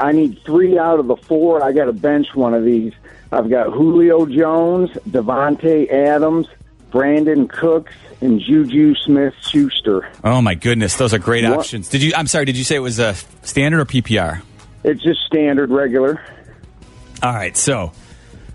I 0.00 0.12
need 0.12 0.40
three 0.44 0.78
out 0.78 0.98
of 0.98 1.06
the 1.06 1.16
four. 1.16 1.62
I 1.62 1.72
got 1.72 1.84
to 1.84 1.92
bench 1.92 2.28
one 2.34 2.54
of 2.54 2.64
these. 2.64 2.92
I've 3.30 3.48
got 3.50 3.72
Julio 3.72 4.26
Jones, 4.26 4.90
Davante 5.08 5.90
Adams, 5.92 6.46
Brandin 6.90 7.48
Cooks, 7.48 7.92
and 8.20 8.40
Juju 8.40 8.94
Smith 8.96 9.34
Schuster. 9.40 10.08
Oh 10.24 10.42
my 10.42 10.54
goodness, 10.54 10.96
those 10.96 11.14
are 11.14 11.18
great 11.18 11.44
What? 11.44 11.60
options. 11.60 11.88
Did 11.88 12.02
you? 12.02 12.12
I'm 12.16 12.26
sorry. 12.26 12.44
Did 12.44 12.56
you 12.56 12.64
say 12.64 12.76
it 12.76 12.80
was 12.80 12.98
a 12.98 13.14
standard 13.42 13.80
or 13.80 13.84
PPR? 13.84 14.42
It's 14.82 15.02
just 15.02 15.20
standard 15.26 15.70
regular. 15.70 16.20
All 17.22 17.32
right, 17.32 17.56
so 17.56 17.92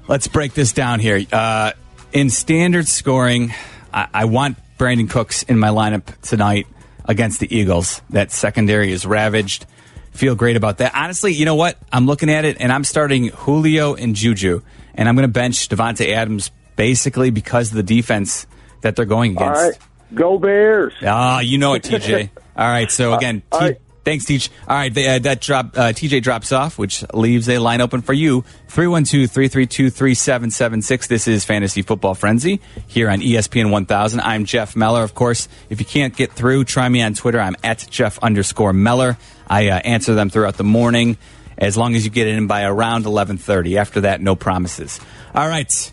let's 0.08 0.28
break 0.28 0.54
this 0.54 0.74
down 0.74 1.00
here. 1.00 1.24
Uh, 1.32 1.72
in 2.12 2.30
standard 2.30 2.88
scoring, 2.88 3.54
I, 3.94 4.08
I 4.14 4.26
want 4.26 4.58
Brandin 4.80 5.10
Cooks 5.10 5.44
in 5.44 5.60
my 5.60 5.70
lineup 5.70 6.06
tonight 6.22 6.66
against 7.06 7.40
the 7.40 7.56
Eagles. 7.56 8.02
That 8.10 8.32
secondary 8.32 8.92
is 8.92 9.06
ravaged. 9.06 9.68
Feel 10.16 10.36
great 10.36 10.56
about 10.56 10.78
that. 10.80 10.94
Honestly, 10.96 11.34
you 11.34 11.46
know 11.46 11.56
what? 11.56 11.78
I'm 11.92 12.06
looking 12.06 12.30
at 12.30 12.46
it 12.46 12.58
and 12.60 12.72
I'm 12.72 12.84
starting 12.84 13.28
Julio 13.30 13.96
and 13.96 14.16
Juju, 14.16 14.62
and 14.94 15.10
I'm 15.10 15.16
going 15.16 15.28
to 15.28 15.32
bench 15.32 15.68
Davante 15.70 16.10
Adams 16.14 16.52
basically 16.76 17.30
because 17.30 17.70
of 17.72 17.76
the 17.76 17.84
defense 17.84 18.48
that 18.82 18.96
they're 18.96 19.06
going 19.06 19.34
against. 19.34 19.62
right. 19.62 19.74
Go 20.14 20.38
Bears. 20.38 20.94
Ah, 21.04 21.40
you 21.42 21.58
know 21.58 21.74
it, 21.74 21.84
TJ. 21.84 22.30
All 22.58 22.68
right, 22.68 22.90
so 22.90 23.14
again, 23.14 23.44
Uh, 23.52 23.60
T- 23.60 23.66
right. 23.66 23.78
Thanks, 24.06 24.24
Teach. 24.26 24.50
All 24.68 24.78
right, 24.78 24.94
they, 24.94 25.08
uh, 25.08 25.20
that 25.20 25.40
drop 25.42 25.78
uh, 25.78 25.92
TJ 25.92 26.22
drops 26.22 26.54
off, 26.54 26.78
which 26.78 27.04
leaves 27.14 27.50
a 27.50 27.58
line 27.58 27.82
open 27.82 28.02
for 28.02 28.14
you. 28.14 28.46
312-332-3776. 28.70 31.08
This 31.08 31.28
is 31.28 31.44
Fantasy 31.44 31.82
Football 31.82 32.16
Frenzy 32.16 32.62
here 32.88 33.10
on 33.10 33.20
ESPN 33.20 33.72
1000. 33.72 34.22
I'm 34.22 34.46
Jeff 34.46 34.74
Meller. 34.76 35.04
Of 35.04 35.16
course, 35.16 35.50
if 35.70 35.82
you 35.82 35.86
can't 35.86 36.16
get 36.16 36.32
through, 36.32 36.64
try 36.66 36.88
me 36.88 37.02
on 37.02 37.16
Twitter. 37.16 37.42
I'm 37.42 37.56
at 37.64 37.88
Jeff 37.90 38.20
underscore 38.20 38.72
Meller. 38.72 39.18
I 39.48 39.70
uh, 39.70 39.80
answer 39.80 40.14
them 40.14 40.30
throughout 40.30 40.58
the 40.58 40.64
morning 40.64 41.18
as 41.58 41.78
long 41.78 41.96
as 41.96 42.04
you 42.06 42.12
get 42.12 42.28
in 42.28 42.48
by 42.48 42.64
around 42.64 43.06
1130. 43.06 43.78
After 43.78 44.02
that, 44.02 44.20
no 44.22 44.36
promises. 44.36 45.00
All 45.34 45.48
right. 45.48 45.92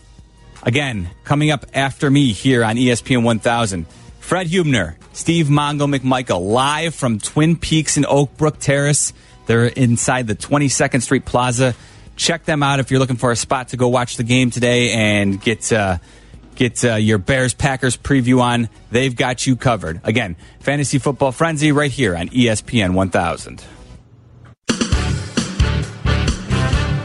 Again, 0.63 1.09
coming 1.25 1.51
up 1.51 1.65
after 1.73 2.09
me 2.09 2.31
here 2.31 2.63
on 2.63 2.77
ESPN 2.77 3.23
1000, 3.23 3.85
Fred 4.23 4.47
Hubner, 4.47 4.95
Steve 5.11 5.47
Mongo 5.47 5.93
McMichael, 5.93 6.49
live 6.49 6.95
from 6.95 7.19
Twin 7.19 7.57
Peaks 7.57 7.97
in 7.97 8.05
Oak 8.05 8.35
Brook 8.37 8.57
Terrace. 8.57 9.11
They're 9.47 9.65
inside 9.65 10.27
the 10.27 10.35
22nd 10.35 11.01
Street 11.01 11.25
Plaza. 11.25 11.75
Check 12.15 12.45
them 12.45 12.63
out 12.63 12.79
if 12.79 12.89
you're 12.89 13.01
looking 13.01 13.17
for 13.17 13.31
a 13.31 13.35
spot 13.35 13.67
to 13.67 13.77
go 13.77 13.89
watch 13.89 14.15
the 14.15 14.23
game 14.23 14.49
today 14.49 14.93
and 14.93 15.39
get 15.39 15.71
uh, 15.73 15.97
get 16.55 16.85
uh, 16.85 16.95
your 16.95 17.17
Bears 17.17 17.53
Packers 17.53 17.97
preview 17.97 18.39
on. 18.39 18.69
They've 18.91 19.13
got 19.13 19.45
you 19.45 19.57
covered. 19.57 19.99
Again, 20.05 20.37
Fantasy 20.61 20.99
Football 20.99 21.33
Frenzy 21.33 21.73
right 21.73 21.91
here 21.91 22.15
on 22.15 22.29
ESPN 22.29 22.93
1000. 22.93 23.63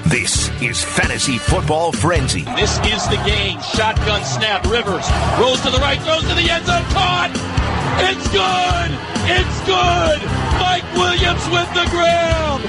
This 0.07 0.48
is 0.63 0.83
Fantasy 0.83 1.37
Football 1.39 1.93
Frenzy. 1.93 2.43
This 2.57 2.79
is 2.87 3.07
the 3.09 3.21
game. 3.25 3.61
Shotgun 3.61 4.25
snap. 4.25 4.65
Rivers 4.65 5.09
rolls 5.39 5.61
to 5.63 5.71
the 5.71 5.79
right, 5.79 6.01
throws 6.03 6.23
to 6.23 6.35
the 6.35 6.51
end 6.51 6.67
zone. 6.67 6.83
Caught. 6.91 7.31
It's 8.01 8.27
good. 8.29 8.91
It's 9.31 9.61
good. 9.67 10.21
Mike 10.59 10.85
Williams 10.95 11.47
with 11.51 11.69
the 11.75 11.87
ground. 11.91 12.65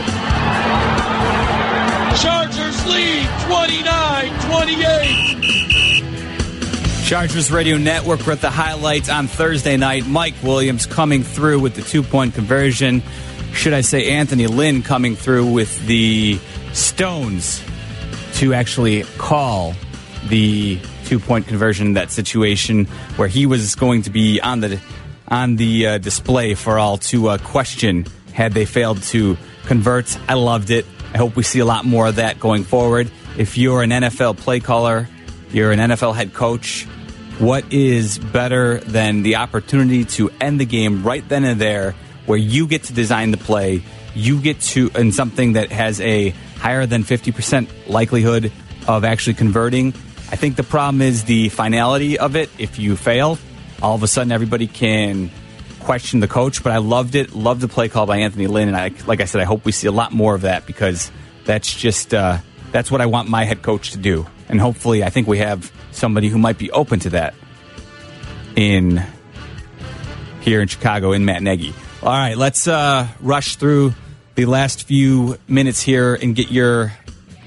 Chargers 2.18 2.86
lead 2.88 3.28
29 3.48 4.40
28. 4.50 5.38
Chargers 7.06 7.50
Radio 7.52 7.78
Network 7.78 8.26
with 8.28 8.42
the 8.42 8.50
highlights 8.52 9.10
on 9.10 9.28
Thursday 9.28 9.78
night. 9.78 10.06
Mike 10.06 10.36
Williams 10.44 10.86
coming 10.86 11.24
through 11.24 11.60
with 11.60 11.76
the 11.76 11.82
two 11.82 12.04
point 12.04 12.36
conversion. 12.36 13.02
Should 13.54 13.74
I 13.74 13.82
say 13.82 14.12
Anthony 14.12 14.46
Lynn 14.48 14.84
coming 14.84 15.16
through 15.16 15.52
with 15.52 15.84
the 15.88 16.40
Stones 16.74 17.64
to 18.40 18.54
actually 18.54 19.04
call 19.18 19.74
the 20.30 20.80
two 21.04 21.20
point 21.20 21.46
conversion 21.46 21.88
in 21.88 21.94
that 21.94 22.10
situation 22.10 22.86
where 23.18 23.28
he 23.28 23.46
was 23.46 23.76
going 23.76 24.02
to 24.04 24.10
be 24.10 24.40
on 24.40 24.62
the 24.62 24.80
on 25.28 25.58
the 25.58 25.86
uh, 25.86 25.98
display 25.98 26.56
for 26.56 26.80
all 26.80 26.98
to 26.98 27.28
uh, 27.28 27.38
question 27.40 28.06
had 28.32 28.54
they 28.54 28.64
failed 28.64 29.04
to 29.04 29.38
convert. 29.66 30.18
I 30.30 30.36
loved 30.36 30.70
it. 30.70 30.86
I 31.14 31.18
hope 31.18 31.36
we 31.36 31.44
see 31.44 31.60
a 31.60 31.66
lot 31.66 31.84
more 31.84 32.08
of 32.08 32.16
that 32.16 32.40
going 32.40 32.64
forward. 32.64 33.12
If 33.38 33.58
you're 33.58 33.84
an 33.84 33.90
NFL 33.90 34.38
play 34.38 34.62
caller, 34.62 35.10
you're 35.52 35.74
an 35.74 35.80
NFL 35.80 36.16
head 36.16 36.34
coach, 36.34 36.86
what 37.40 37.74
is 37.74 38.20
better 38.20 38.78
than 38.80 39.22
the 39.22 39.36
opportunity 39.36 40.06
to 40.06 40.30
end 40.40 40.62
the 40.62 40.66
game 40.66 41.04
right 41.04 41.28
then 41.28 41.44
and 41.44 41.60
there 41.60 41.94
where 42.26 42.38
you 42.38 42.68
get 42.68 42.84
to 42.84 42.94
design 42.94 43.32
the 43.32 43.38
play, 43.38 43.84
you 44.16 44.40
get 44.40 44.62
to, 44.62 44.92
and 44.96 45.14
something 45.14 45.54
that 45.54 45.72
has 45.72 46.00
a 46.00 46.34
higher 46.60 46.86
than 46.86 47.04
50% 47.04 47.88
likelihood 47.88 48.52
of 48.88 49.04
actually 49.04 49.36
converting. 49.36 49.94
I 50.32 50.36
think 50.36 50.56
the 50.56 50.64
problem 50.64 51.02
is 51.02 51.24
the 51.24 51.50
finality 51.50 52.20
of 52.20 52.36
it. 52.36 52.50
If 52.58 52.78
you 52.78 52.96
fail, 52.96 53.38
all 53.82 53.96
of 53.96 54.04
a 54.04 54.08
sudden 54.08 54.32
everybody 54.32 54.68
can 54.68 55.32
question 55.80 56.20
the 56.20 56.28
coach. 56.28 56.64
But 56.64 56.72
I 56.72 56.78
loved 56.78 57.16
it. 57.16 57.34
Loved 57.34 57.62
the 57.62 57.68
play 57.68 57.90
call 57.90 58.06
by 58.06 58.18
Anthony 58.18 58.48
Lynn, 58.48 58.68
and 58.68 58.78
I, 58.78 58.92
like 59.08 59.22
I 59.22 59.26
said, 59.26 59.42
I 59.42 59.46
hope 59.46 59.66
we 59.66 59.72
see 59.72 59.88
a 59.88 59.92
lot 59.92 60.12
more 60.12 60.36
of 60.36 60.42
that 60.42 60.68
because 60.68 61.12
that's 61.46 61.74
just 61.74 62.14
uh, 62.14 62.38
that's 62.72 62.92
what 62.92 63.02
I 63.02 63.08
want 63.08 63.30
my 63.30 63.44
head 63.44 63.62
coach 63.62 63.92
to 63.92 63.98
do. 63.98 64.28
And 64.48 64.60
hopefully, 64.60 65.04
I 65.04 65.10
think 65.10 65.28
we 65.28 65.40
have 65.40 65.72
somebody 65.92 66.28
who 66.28 66.38
might 66.38 66.58
be 66.58 66.72
open 66.72 67.00
to 67.02 67.10
that 67.12 67.34
in 68.56 69.04
here 70.42 70.62
in 70.62 70.68
Chicago 70.68 71.12
in 71.12 71.26
Matt 71.26 71.42
Nagy. 71.42 71.74
All 72.02 72.10
right, 72.10 72.38
let's 72.38 72.68
uh, 72.68 73.08
rush 73.20 73.56
through 73.56 73.94
the 74.40 74.46
last 74.46 74.84
few 74.84 75.38
minutes 75.50 75.82
here 75.82 76.16
and 76.16 76.34
get 76.34 76.50
your 76.50 76.94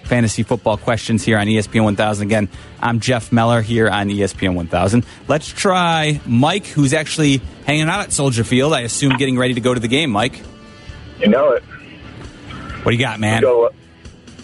fantasy 0.04 0.42
football 0.42 0.76
questions 0.76 1.24
here 1.24 1.38
on 1.38 1.46
ESPN 1.46 1.84
1000. 1.84 2.26
Again, 2.26 2.50
I'm 2.82 3.00
Jeff 3.00 3.32
Meller 3.32 3.62
here 3.62 3.88
on 3.88 4.08
ESPN 4.08 4.54
1000. 4.54 5.06
Let's 5.26 5.48
try 5.48 6.20
Mike, 6.26 6.66
who's 6.66 6.92
actually 6.92 7.40
hanging 7.64 7.88
out 7.88 8.00
at 8.00 8.12
Soldier 8.12 8.44
Field. 8.44 8.74
I 8.74 8.80
assume 8.80 9.16
getting 9.16 9.38
ready 9.38 9.54
to 9.54 9.62
go 9.62 9.72
to 9.72 9.80
the 9.80 9.88
game. 9.88 10.10
Mike, 10.10 10.38
You 11.18 11.28
know 11.28 11.52
it. 11.52 11.62
what 12.82 12.92
do 12.92 12.96
you 12.98 13.02
got, 13.02 13.18
man? 13.18 13.40
Go 13.40 13.70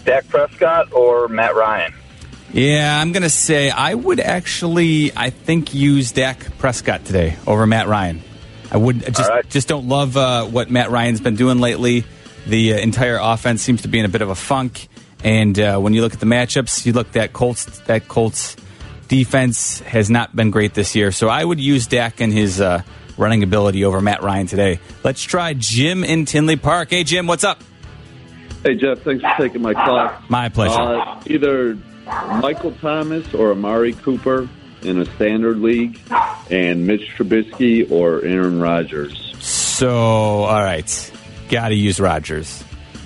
Dak 0.03 0.27
Prescott 0.27 0.91
or 0.91 1.27
Matt 1.27 1.55
Ryan. 1.55 1.93
Yeah, 2.51 2.99
I'm 2.99 3.11
going 3.11 3.21
to 3.21 3.29
say 3.29 3.69
I 3.69 3.93
would 3.93 4.19
actually, 4.19 5.11
I 5.15 5.29
think, 5.29 5.75
use 5.75 6.13
Dak 6.13 6.57
Prescott 6.57 7.05
today 7.05 7.37
over 7.45 7.67
Matt 7.67 7.87
Ryan. 7.87 8.23
I 8.71 8.77
would 8.77 9.01
just 9.15 9.31
just 9.49 9.67
don't 9.67 9.87
love 9.87 10.17
uh, 10.17 10.45
what 10.45 10.71
Matt 10.71 10.89
Ryan's 10.89 11.21
been 11.21 11.35
doing 11.35 11.59
lately. 11.59 12.05
The 12.47 12.73
uh, 12.73 12.77
entire 12.77 13.17
offense 13.21 13.61
seems 13.61 13.83
to 13.83 13.87
be 13.87 13.99
in 13.99 14.05
a 14.05 14.09
bit 14.09 14.21
of 14.21 14.29
a 14.29 14.35
funk, 14.35 14.87
and 15.23 15.59
uh, 15.59 15.77
when 15.79 15.93
you 15.93 16.01
look 16.01 16.13
at 16.13 16.19
the 16.19 16.25
matchups, 16.25 16.85
you 16.85 16.93
look 16.93 17.11
that 17.13 17.33
Colts 17.33 17.65
that 17.81 18.07
Colts 18.07 18.55
defense 19.07 19.79
has 19.81 20.09
not 20.09 20.35
been 20.35 20.51
great 20.51 20.73
this 20.73 20.95
year. 20.95 21.11
So 21.11 21.27
I 21.29 21.43
would 21.43 21.59
use 21.59 21.87
Dak 21.87 22.21
and 22.21 22.31
his 22.31 22.61
uh, 22.61 22.83
running 23.17 23.43
ability 23.43 23.83
over 23.85 24.01
Matt 24.01 24.23
Ryan 24.23 24.47
today. 24.47 24.79
Let's 25.03 25.21
try 25.21 25.53
Jim 25.53 26.03
in 26.03 26.25
Tinley 26.25 26.55
Park. 26.55 26.91
Hey 26.91 27.03
Jim, 27.03 27.27
what's 27.27 27.43
up? 27.43 27.61
Hey 28.63 28.75
Jeff, 28.75 28.99
thanks 28.99 29.23
for 29.23 29.33
taking 29.37 29.61
my 29.61 29.73
call. 29.73 30.11
My 30.27 30.49
pleasure. 30.49 30.79
Uh, 30.79 31.21
either 31.27 31.77
Michael 32.41 32.71
Thomas 32.73 33.33
or 33.33 33.51
Amari 33.51 33.93
Cooper 33.93 34.49
in 34.81 34.99
a 34.99 35.05
standard 35.15 35.59
league, 35.59 35.99
and 36.49 36.87
Mitch 36.87 37.09
Trubisky 37.17 37.89
or 37.91 38.23
Aaron 38.23 38.59
Rodgers. 38.59 39.35
So 39.39 39.89
all 39.89 40.63
right, 40.63 41.11
got 41.49 41.69
to 41.69 41.75
use 41.75 41.99
Rodgers. 41.99 42.63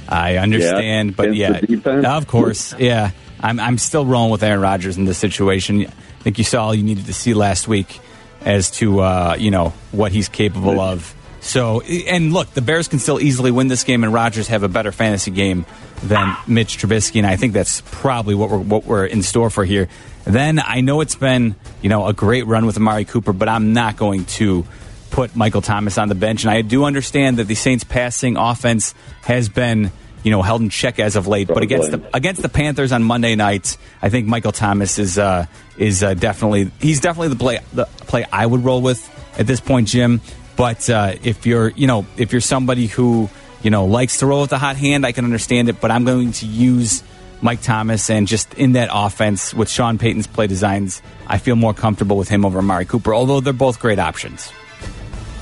I 0.08 0.38
understand, 0.38 1.10
Yeah, 1.12 1.16
but 1.16 1.36
yeah, 1.36 2.18
of 2.18 2.28
course, 2.28 2.74
yeah. 2.78 3.12
I'm 3.40 3.60
I'm 3.60 3.78
still 3.78 4.06
rolling 4.06 4.32
with 4.32 4.44
Aaron 4.44 4.62
Rodgers 4.62 4.98
in 4.98 5.06
this 5.06 5.18
situation. 5.18 5.82
I 5.86 6.24
think 6.24 6.38
you 6.38 6.44
saw 6.44 6.66
all 6.66 6.76
you 6.76 6.84
needed 6.84 7.06
to 7.08 7.14
see 7.14 7.34
last 7.34 7.68
week 7.68 8.00
as 8.42 8.72
to 8.72 9.00
uh, 9.00 9.36
you 9.40 9.52
know 9.52 9.70
what 9.92 10.12
he's 10.12 10.30
capable 10.30 10.80
of. 10.80 11.14
So 11.42 11.82
and 11.82 12.32
look, 12.32 12.52
the 12.52 12.62
Bears 12.62 12.88
can 12.88 13.00
still 13.00 13.20
easily 13.20 13.52
win 13.52 13.68
this 13.68 13.84
game, 13.84 14.04
and 14.04 14.14
Rodgers 14.14 14.48
have 14.48 14.64
a 14.64 14.70
better 14.70 14.92
fantasy 14.94 15.32
game 15.32 15.66
than 16.02 16.36
Mitch 16.48 16.78
Trubisky, 16.78 17.18
and 17.18 17.28
I 17.28 17.36
think 17.36 17.54
that's 17.54 17.82
probably 17.82 18.36
what 18.36 18.50
we're 18.50 18.60
what 18.60 18.86
we're 18.86 19.06
in 19.06 19.24
store 19.24 19.50
for 19.50 19.66
here. 19.66 19.90
Then 20.24 20.60
I 20.60 20.82
know 20.82 21.02
it's 21.02 21.16
been 21.16 21.56
you 21.82 21.90
know 21.90 22.08
a 22.08 22.14
great 22.14 22.48
run 22.48 22.66
with 22.66 22.78
Amari 22.78 23.04
Cooper, 23.04 23.34
but 23.34 23.50
I'm 23.50 23.74
not 23.74 23.98
going 23.98 24.24
to 24.26 24.66
put 25.14 25.36
Michael 25.36 25.62
Thomas 25.62 26.00
on 26.00 26.10
the 26.10 26.16
bench, 26.16 26.44
and 26.44 26.52
I 26.52 26.64
do 26.64 26.86
understand 26.86 27.38
that 27.38 27.44
the 27.44 27.54
Saints' 27.54 27.84
passing 27.84 28.36
offense 28.36 28.96
has 29.22 29.48
been 29.48 29.92
you 30.24 30.32
know 30.32 30.42
held 30.42 30.62
in 30.62 30.70
check 30.70 31.00
as 31.00 31.16
of 31.16 31.28
late. 31.28 31.48
But 31.48 31.62
against 31.62 31.92
the 31.92 32.02
against 32.14 32.42
the 32.42 32.50
Panthers 32.50 32.92
on 32.92 33.04
Monday 33.04 33.36
night, 33.36 33.78
I 34.02 34.10
think 34.10 34.28
Michael 34.28 34.52
Thomas 34.52 34.98
is 34.98 35.20
uh, 35.20 35.46
is 35.78 36.04
uh, 36.04 36.16
definitely 36.16 36.72
he's 36.82 37.00
definitely 37.00 37.30
the 37.30 37.36
play 37.36 37.60
the 37.74 37.86
play 37.86 38.26
I 38.34 38.46
would 38.46 38.66
roll 38.66 38.82
with 38.82 39.08
at 39.40 39.46
this 39.46 39.60
point, 39.62 39.88
Jim. 39.88 40.20
But 40.56 40.90
uh, 40.90 41.14
if 41.24 41.46
you're 41.46 41.70
you 41.70 41.86
know 41.86 42.08
if 42.18 42.32
you're 42.32 42.42
somebody 42.42 42.88
who 42.88 43.30
you 43.62 43.70
know 43.70 43.86
likes 43.86 44.18
to 44.18 44.26
roll 44.26 44.42
with 44.42 44.52
a 44.52 44.58
hot 44.58 44.78
hand, 44.78 45.06
I 45.06 45.12
can 45.12 45.26
understand 45.26 45.70
it. 45.70 45.80
But 45.80 45.92
I'm 45.92 46.06
going 46.06 46.32
to 46.34 46.48
use 46.48 47.04
Mike 47.40 47.62
Thomas 47.62 48.10
and 48.10 48.28
just 48.28 48.52
in 48.56 48.72
that 48.72 48.90
offense 48.92 49.54
with 49.54 49.70
Sean 49.70 50.00
Payton's 50.00 50.26
play 50.26 50.48
designs, 50.48 51.04
I 51.28 51.38
feel 51.38 51.56
more 51.56 51.76
comfortable 51.76 52.18
with 52.18 52.30
him 52.30 52.46
over 52.46 52.58
Amari 52.58 52.86
Cooper. 52.86 53.14
Although 53.14 53.42
they're 53.42 53.54
both 53.54 53.80
great 53.80 54.00
options. 54.00 54.52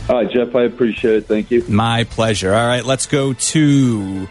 All 0.09 0.15
right, 0.17 0.29
Jeff, 0.31 0.55
I 0.55 0.63
appreciate 0.63 1.15
it. 1.15 1.25
Thank 1.27 1.51
you. 1.51 1.63
My 1.69 2.03
pleasure. 2.03 2.53
All 2.53 2.67
right, 2.67 2.83
let's 2.83 3.05
go 3.05 3.33
to 3.33 4.27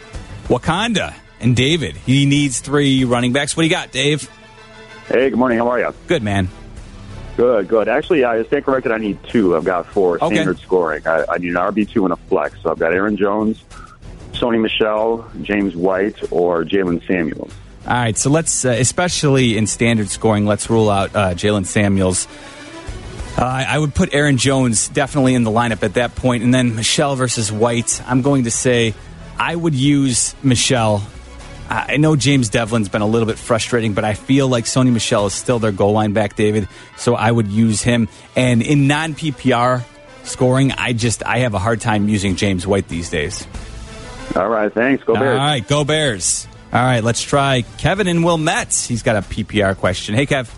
Wauconda 0.49 1.15
and 1.41 1.57
David. 1.57 1.97
He 1.97 2.27
needs 2.27 2.61
three 2.61 3.05
running 3.05 3.33
backs. 3.33 3.57
What 3.57 3.63
do 3.63 3.67
you 3.67 3.73
got, 3.75 3.91
Dave? 3.93 4.29
Hey, 5.09 5.31
good 5.31 5.39
morning. 5.39 5.59
How 5.59 5.69
are 5.69 5.79
you? 5.81 5.95
Good, 6.07 6.23
man. 6.23 6.49
Good, 7.37 7.69
good. 7.69 7.89
Actually, 7.89 8.25
I 8.25 8.43
stand 8.45 8.65
corrected. 8.67 8.93
I 8.93 8.99
need 8.99 9.19
two. 9.25 9.57
I've 9.57 9.65
got 9.65 9.87
four 9.87 10.17
Okay. 10.23 10.35
standard 10.35 10.59
scoring. 10.59 11.07
I, 11.07 11.25
I 11.29 11.39
need 11.39 11.49
an 11.51 11.55
RB 11.55 11.89
two 11.89 12.05
and 12.05 12.13
a 12.13 12.17
flex. 12.17 12.61
So 12.63 12.71
I've 12.71 12.79
got 12.79 12.93
Aaron 12.93 13.17
Jones, 13.17 13.63
Sony 14.33 14.61
Michel, 14.61 15.27
James 15.43 15.75
White, 15.75 16.31
or 16.31 16.65
Jaylen 16.65 17.05
Samuels. 17.07 17.53
All 17.87 17.95
right, 17.95 18.19
so 18.19 18.29
let's, 18.29 18.67
uh, 18.67 18.71
especially 18.73 19.57
in 19.57 19.67
standard 19.67 20.11
scoring, 20.11 20.45
let's 20.45 20.69
rule 20.69 20.91
out 20.91 21.17
uh, 21.17 21.31
Jaylen 21.31 21.65
Samuels. 21.65 22.29
Uh, 23.39 23.45
I 23.45 23.79
would 23.79 23.95
put 23.95 24.13
Aaron 24.13 24.37
Jones 24.37 24.89
definitely 24.89 25.35
in 25.35 25.45
the 25.45 25.51
lineup 25.51 25.83
at 25.83 25.95
that 25.95 26.15
point, 26.15 26.43
and 26.43 26.53
then 26.53 26.75
Michel 26.77 27.17
versus 27.17 27.51
White. 27.51 28.03
I'm 28.07 28.23
going 28.23 28.45
to 28.45 28.51
say 28.51 28.95
I 29.39 29.55
would 29.57 29.75
use 29.75 30.35
Michel. 30.43 31.03
I 31.69 31.95
I 31.95 31.97
know 31.97 32.17
James 32.17 32.49
Devlin's 32.49 32.89
been 32.89 33.01
a 33.03 33.07
little 33.07 33.27
bit 33.27 33.39
frustrating, 33.39 33.95
but 33.95 34.05
I 34.05 34.15
feel 34.15 34.49
like 34.49 34.65
Sony 34.65 34.93
Michel 34.93 35.27
is 35.27 35.33
still 35.33 35.59
their 35.59 35.73
goal 35.73 35.93
line 35.93 36.13
back, 36.13 36.37
David. 36.37 36.69
So 36.97 37.15
I 37.15 37.31
would 37.31 37.49
use 37.49 37.81
him. 37.81 38.09
And 38.37 38.61
in 38.61 38.87
non 38.89 39.15
PPR 39.15 39.85
scoring, 40.25 40.73
I 40.73 40.93
just 40.93 41.25
I 41.25 41.39
have 41.39 41.55
a 41.55 41.59
hard 41.59 41.81
time 41.81 42.09
using 42.09 42.37
James 42.37 42.67
White 42.67 42.89
these 42.89 43.09
days. 43.09 43.47
All 44.37 44.49
right, 44.49 44.73
thanks. 44.73 45.03
Go 45.05 45.15
Bears. 45.15 45.39
All 45.39 45.47
right, 45.47 45.67
go 45.67 45.85
Bears. 45.85 46.47
All 46.73 46.83
right, 46.83 47.03
let's 47.03 47.23
try 47.23 47.63
Kevin 47.79 48.07
and 48.07 48.25
Wilmette. 48.25 48.75
He's 48.75 49.03
got 49.03 49.17
a 49.17 49.23
PPR 49.23 49.77
question. 49.77 50.15
Hey, 50.15 50.27
Kev. 50.27 50.49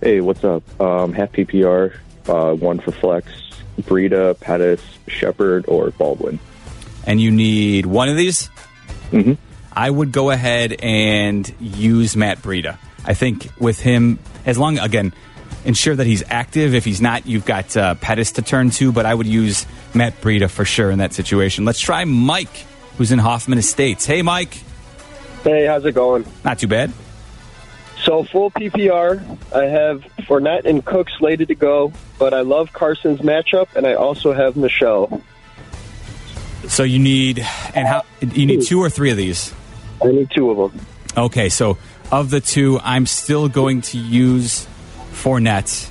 Hey, 0.00 0.20
what's 0.20 0.44
up? 0.44 0.62
Um, 0.80 1.12
half 1.12 1.32
PPR, 1.32 1.92
uh, 2.28 2.54
one 2.54 2.78
for 2.78 2.92
flex, 2.92 3.28
Breida, 3.80 4.38
Pettis, 4.38 4.80
Shepard, 5.08 5.64
or 5.66 5.90
Baldwin. 5.90 6.38
And 7.04 7.20
you 7.20 7.32
need 7.32 7.84
one 7.84 8.08
of 8.08 8.16
these? 8.16 8.48
Mm-hmm. 9.10 9.32
I 9.72 9.90
would 9.90 10.12
go 10.12 10.30
ahead 10.30 10.76
and 10.80 11.52
use 11.60 12.16
Matt 12.16 12.38
Breida. 12.38 12.78
I 13.04 13.14
think 13.14 13.48
with 13.58 13.80
him, 13.80 14.20
as 14.46 14.56
long 14.56 14.78
again, 14.78 15.12
ensure 15.64 15.96
that 15.96 16.06
he's 16.06 16.22
active. 16.28 16.74
If 16.74 16.84
he's 16.84 17.00
not, 17.00 17.26
you've 17.26 17.44
got 17.44 17.76
uh, 17.76 17.94
Pettis 17.96 18.32
to 18.32 18.42
turn 18.42 18.70
to, 18.70 18.92
but 18.92 19.04
I 19.04 19.14
would 19.14 19.26
use 19.26 19.66
Matt 19.94 20.20
Breida 20.20 20.48
for 20.48 20.64
sure 20.64 20.90
in 20.90 20.98
that 20.98 21.12
situation. 21.12 21.64
Let's 21.64 21.80
try 21.80 22.04
Mike, 22.04 22.66
who's 22.98 23.10
in 23.10 23.18
Hoffman 23.18 23.58
Estates. 23.58 24.06
Hey, 24.06 24.22
Mike. 24.22 24.54
Hey, 25.42 25.66
how's 25.66 25.84
it 25.84 25.92
going? 25.92 26.24
Not 26.44 26.58
too 26.60 26.68
bad. 26.68 26.92
So 28.08 28.24
full 28.24 28.50
PPR, 28.50 29.22
I 29.54 29.64
have 29.64 30.02
Fournette 30.20 30.64
and 30.64 30.82
Cook 30.82 31.10
slated 31.18 31.48
to 31.48 31.54
go, 31.54 31.92
but 32.18 32.32
I 32.32 32.40
love 32.40 32.72
Carson's 32.72 33.20
matchup, 33.20 33.76
and 33.76 33.86
I 33.86 33.92
also 33.92 34.32
have 34.32 34.56
Michel. 34.56 35.20
So 36.68 36.84
you 36.84 36.98
need 36.98 37.40
and 37.74 37.86
how 37.86 38.06
you 38.22 38.46
need 38.46 38.62
two 38.62 38.80
or 38.80 38.88
three 38.88 39.10
of 39.10 39.18
these. 39.18 39.52
I 40.02 40.06
need 40.06 40.30
two 40.30 40.50
of 40.50 40.72
them. 40.72 40.86
Okay, 41.18 41.50
so 41.50 41.76
of 42.10 42.30
the 42.30 42.40
two, 42.40 42.80
I'm 42.82 43.04
still 43.04 43.46
going 43.46 43.82
to 43.82 43.98
use 43.98 44.66
Fournette. 45.12 45.90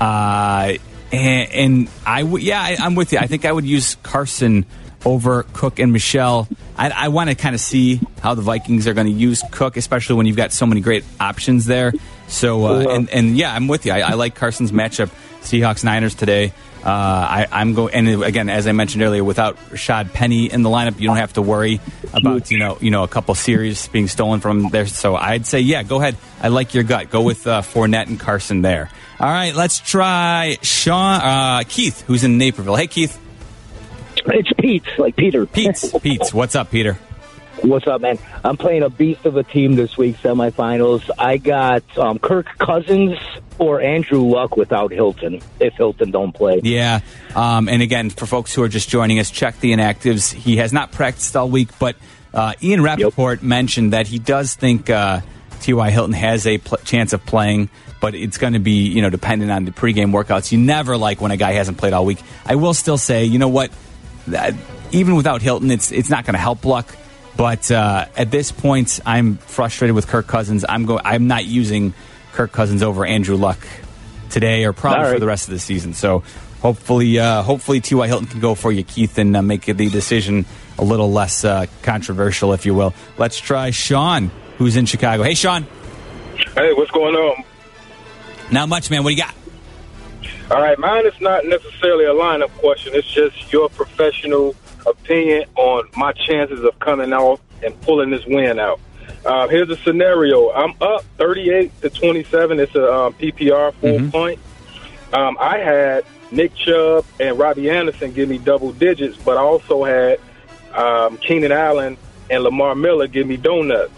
Uh, 0.00 0.74
and, 1.10 1.50
and 1.50 1.90
I 2.06 2.22
would, 2.22 2.40
yeah, 2.40 2.62
I, 2.62 2.76
I'm 2.78 2.94
with 2.94 3.12
you. 3.12 3.18
I 3.18 3.26
think 3.26 3.44
I 3.44 3.50
would 3.50 3.66
use 3.66 3.96
Carson 4.04 4.64
over 5.04 5.44
Cook 5.52 5.78
and 5.78 5.92
Michel. 5.92 6.48
I, 6.76 6.90
I 6.90 7.08
want 7.08 7.30
to 7.30 7.36
kind 7.36 7.54
of 7.54 7.60
see 7.60 8.00
how 8.20 8.34
the 8.34 8.42
Vikings 8.42 8.86
are 8.86 8.94
going 8.94 9.06
to 9.06 9.12
use 9.12 9.42
Cook, 9.50 9.76
especially 9.76 10.16
when 10.16 10.26
you've 10.26 10.36
got 10.36 10.52
so 10.52 10.66
many 10.66 10.80
great 10.80 11.04
options 11.20 11.66
there. 11.66 11.92
So, 12.26 12.66
uh, 12.66 12.86
and, 12.90 13.10
and 13.10 13.36
yeah, 13.36 13.54
I'm 13.54 13.68
with 13.68 13.86
you. 13.86 13.92
I, 13.92 14.00
I 14.00 14.14
like 14.14 14.34
Carson's 14.34 14.72
matchup. 14.72 15.10
Seahawks 15.40 15.84
Niners 15.84 16.14
today. 16.14 16.52
Uh, 16.84 16.90
I, 16.90 17.46
I'm 17.50 17.74
going, 17.74 17.94
and 17.94 18.22
again, 18.22 18.48
as 18.48 18.66
I 18.66 18.72
mentioned 18.72 19.02
earlier, 19.02 19.24
without 19.24 19.56
Rashaad 19.70 20.12
Penny 20.12 20.50
in 20.50 20.62
the 20.62 20.68
lineup, 20.68 21.00
you 21.00 21.08
don't 21.08 21.16
have 21.16 21.32
to 21.34 21.42
worry 21.42 21.80
about 22.12 22.50
you 22.50 22.58
know 22.58 22.78
you 22.80 22.90
know 22.90 23.02
a 23.02 23.08
couple 23.08 23.34
series 23.34 23.88
being 23.88 24.08
stolen 24.08 24.40
from 24.40 24.68
there. 24.68 24.86
So 24.86 25.16
I'd 25.16 25.44
say, 25.44 25.60
yeah, 25.60 25.82
go 25.82 25.98
ahead. 25.98 26.16
I 26.40 26.48
like 26.48 26.74
your 26.74 26.84
gut. 26.84 27.10
Go 27.10 27.22
with 27.22 27.46
uh, 27.46 27.62
Fournette 27.62 28.06
and 28.06 28.20
Carson 28.20 28.62
there. 28.62 28.90
All 29.18 29.28
right, 29.28 29.54
let's 29.54 29.80
try 29.80 30.58
Sean 30.62 31.20
uh, 31.20 31.62
Keith, 31.68 32.02
who's 32.02 32.24
in 32.24 32.38
Naperville. 32.38 32.76
Hey, 32.76 32.86
Keith. 32.86 33.18
It's 34.26 34.52
Pete's, 34.58 34.98
like 34.98 35.16
Peter. 35.16 35.46
Pete's. 35.46 35.92
Pete's. 36.02 36.32
What's 36.32 36.54
up, 36.54 36.70
Peter? 36.70 36.98
What's 37.62 37.88
up, 37.88 38.00
man? 38.00 38.18
I'm 38.44 38.56
playing 38.56 38.84
a 38.84 38.90
beast 38.90 39.26
of 39.26 39.36
a 39.36 39.42
team 39.42 39.74
this 39.74 39.96
week, 39.96 40.16
semifinals. 40.18 41.10
I 41.18 41.38
got 41.38 41.82
um, 41.98 42.20
Kirk 42.20 42.46
Cousins 42.58 43.18
or 43.58 43.80
Andrew 43.80 44.22
Luck 44.22 44.56
without 44.56 44.92
Hilton, 44.92 45.40
if 45.58 45.74
Hilton 45.74 46.12
don't 46.12 46.32
play. 46.32 46.60
Yeah. 46.62 47.00
Um, 47.34 47.68
and 47.68 47.82
again, 47.82 48.10
for 48.10 48.26
folks 48.26 48.54
who 48.54 48.62
are 48.62 48.68
just 48.68 48.88
joining 48.88 49.18
us, 49.18 49.30
check 49.30 49.58
the 49.58 49.72
inactives. 49.72 50.32
He 50.32 50.58
has 50.58 50.72
not 50.72 50.92
practiced 50.92 51.36
all 51.36 51.48
week, 51.48 51.70
but 51.80 51.96
uh, 52.32 52.54
Ian 52.62 52.82
Rapoport 52.82 53.42
mentioned 53.42 53.92
that 53.92 54.06
he 54.06 54.20
does 54.20 54.54
think 54.54 54.88
uh, 54.88 55.20
T.Y. 55.60 55.90
Hilton 55.90 56.12
has 56.12 56.46
a 56.46 56.58
pl- 56.58 56.78
chance 56.78 57.12
of 57.12 57.26
playing, 57.26 57.70
but 58.00 58.14
it's 58.14 58.38
going 58.38 58.52
to 58.52 58.60
be, 58.60 58.86
you 58.86 59.02
know, 59.02 59.10
dependent 59.10 59.50
on 59.50 59.64
the 59.64 59.72
pregame 59.72 60.12
workouts. 60.12 60.52
You 60.52 60.58
never 60.58 60.96
like 60.96 61.20
when 61.20 61.32
a 61.32 61.36
guy 61.36 61.52
hasn't 61.52 61.78
played 61.78 61.92
all 61.92 62.04
week. 62.04 62.20
I 62.46 62.54
will 62.54 62.74
still 62.74 62.98
say, 62.98 63.24
you 63.24 63.40
know 63.40 63.48
what? 63.48 63.72
That, 64.30 64.54
even 64.92 65.16
without 65.16 65.42
Hilton, 65.42 65.70
it's 65.70 65.92
it's 65.92 66.10
not 66.10 66.24
going 66.24 66.34
to 66.34 66.40
help 66.40 66.64
Luck. 66.64 66.94
But 67.36 67.70
uh, 67.70 68.06
at 68.16 68.30
this 68.30 68.50
point, 68.50 68.98
I'm 69.06 69.36
frustrated 69.36 69.94
with 69.94 70.08
Kirk 70.08 70.26
Cousins. 70.26 70.64
I'm 70.68 70.86
go- 70.86 71.00
I'm 71.04 71.28
not 71.28 71.44
using 71.44 71.94
Kirk 72.32 72.50
Cousins 72.52 72.82
over 72.82 73.04
Andrew 73.06 73.36
Luck 73.36 73.58
today, 74.30 74.64
or 74.64 74.72
probably 74.72 74.98
All 74.98 75.04
right. 75.06 75.14
for 75.14 75.20
the 75.20 75.26
rest 75.26 75.46
of 75.48 75.54
the 75.54 75.60
season. 75.60 75.94
So 75.94 76.24
hopefully, 76.60 77.18
uh, 77.18 77.42
hopefully 77.42 77.80
T.Y. 77.80 78.06
Hilton 78.08 78.26
can 78.26 78.40
go 78.40 78.54
for 78.56 78.72
you, 78.72 78.82
Keith, 78.82 79.18
and 79.18 79.36
uh, 79.36 79.42
make 79.42 79.66
the 79.66 79.88
decision 79.88 80.46
a 80.78 80.84
little 80.84 81.12
less 81.12 81.44
uh, 81.44 81.66
controversial, 81.82 82.52
if 82.52 82.66
you 82.66 82.74
will. 82.74 82.92
Let's 83.18 83.38
try 83.38 83.70
Sean, 83.70 84.30
who's 84.58 84.76
in 84.76 84.86
Chicago. 84.86 85.22
Hey, 85.22 85.34
Sean. 85.34 85.64
Hey, 86.54 86.72
what's 86.72 86.90
going 86.90 87.14
on? 87.14 87.44
Not 88.50 88.68
much, 88.68 88.90
man. 88.90 89.04
What 89.04 89.10
do 89.10 89.16
you 89.16 89.22
got? 89.22 89.34
All 90.50 90.62
right, 90.62 90.78
mine 90.78 91.04
is 91.04 91.20
not 91.20 91.44
necessarily 91.44 92.06
a 92.06 92.14
lineup 92.14 92.48
question. 92.52 92.94
It's 92.94 93.06
just 93.06 93.52
your 93.52 93.68
professional 93.68 94.56
opinion 94.86 95.44
on 95.56 95.88
my 95.94 96.12
chances 96.12 96.64
of 96.64 96.78
coming 96.78 97.12
off 97.12 97.38
and 97.62 97.78
pulling 97.82 98.08
this 98.08 98.24
win 98.24 98.58
out. 98.58 98.80
Uh, 99.26 99.46
here's 99.48 99.68
a 99.68 99.76
scenario: 99.76 100.50
I'm 100.52 100.74
up 100.80 101.04
38 101.18 101.82
to 101.82 101.90
27. 101.90 102.60
It's 102.60 102.74
a 102.74 102.90
um, 102.90 103.12
PPR 103.14 103.74
full 103.74 104.10
point. 104.10 104.40
Um, 105.12 105.36
I 105.38 105.58
had 105.58 106.06
Nick 106.30 106.54
Chubb 106.54 107.04
and 107.20 107.38
Robbie 107.38 107.68
Anderson 107.68 108.14
give 108.14 108.30
me 108.30 108.38
double 108.38 108.72
digits, 108.72 109.18
but 109.18 109.36
I 109.36 109.40
also 109.40 109.84
had 109.84 110.18
um, 110.72 111.18
Keenan 111.18 111.52
Allen 111.52 111.98
and 112.30 112.42
Lamar 112.42 112.74
Miller 112.74 113.06
give 113.06 113.26
me 113.26 113.36
donuts. 113.36 113.92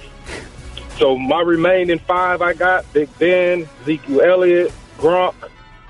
So 0.99 1.17
my 1.17 1.43
remaining 1.43 2.01
five, 2.01 2.43
I 2.43 2.55
got 2.55 2.93
Big 2.93 3.09
Ben, 3.21 3.69
Ezekiel 3.83 4.21
Elliott, 4.21 4.73
Gronk, 4.99 5.35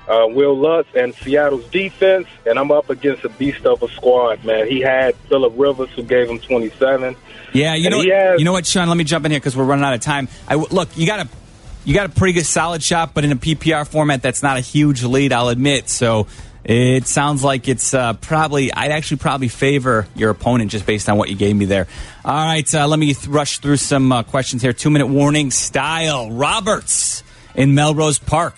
uh, 0.07 0.27
Wil 0.27 0.57
Lutz, 0.57 0.89
and 0.95 1.13
Seattle's 1.15 1.65
defense, 1.69 2.27
and 2.45 2.57
I'm 2.59 2.71
up 2.71 2.89
against 2.89 3.23
a 3.23 3.29
beast 3.29 3.65
of 3.65 3.81
a 3.83 3.87
squad. 3.89 4.43
Man, 4.43 4.67
he 4.67 4.79
had 4.81 5.15
Philip 5.29 5.53
Rivers, 5.55 5.89
who 5.91 6.03
gave 6.03 6.29
him 6.29 6.39
27. 6.39 7.15
Yeah, 7.53 7.75
you 7.75 7.89
know, 7.89 8.01
he 8.01 8.09
has- 8.09 8.39
you 8.39 8.45
know 8.45 8.53
what, 8.53 8.65
Sean? 8.65 8.87
Let 8.87 8.97
me 8.97 9.03
jump 9.03 9.25
in 9.25 9.31
here 9.31 9.39
because 9.39 9.55
we're 9.55 9.63
running 9.65 9.85
out 9.85 9.93
of 9.93 10.01
time. 10.01 10.27
I 10.47 10.55
look, 10.55 10.89
you 10.97 11.05
got 11.07 11.19
a, 11.25 11.29
you 11.85 11.93
got 11.93 12.05
a 12.05 12.09
pretty 12.09 12.33
good 12.33 12.45
solid 12.45 12.81
shot, 12.83 13.13
but 13.13 13.23
in 13.23 13.31
a 13.31 13.35
PPR 13.35 13.87
format, 13.87 14.21
that's 14.21 14.43
not 14.43 14.57
a 14.57 14.61
huge 14.61 15.03
lead. 15.03 15.33
I'll 15.33 15.49
admit. 15.49 15.89
So 15.89 16.27
it 16.63 17.07
sounds 17.07 17.43
like 17.43 17.67
it's 17.67 17.93
uh, 17.93 18.13
probably. 18.13 18.71
I'd 18.71 18.91
actually 18.91 19.17
probably 19.17 19.47
favor 19.47 20.07
your 20.15 20.29
opponent 20.29 20.71
just 20.71 20.85
based 20.85 21.09
on 21.09 21.17
what 21.17 21.29
you 21.29 21.35
gave 21.35 21.55
me 21.55 21.65
there. 21.65 21.87
All 22.23 22.33
right, 22.45 22.75
uh, 22.75 22.87
let 22.87 22.99
me 22.99 23.13
th- 23.13 23.27
rush 23.27 23.57
through 23.59 23.77
some 23.77 24.11
uh, 24.11 24.23
questions 24.23 24.61
here. 24.61 24.71
Two 24.73 24.89
minute 24.91 25.07
warning 25.07 25.51
style. 25.51 26.29
Roberts 26.31 27.23
in 27.55 27.73
Melrose 27.75 28.19
Park 28.19 28.55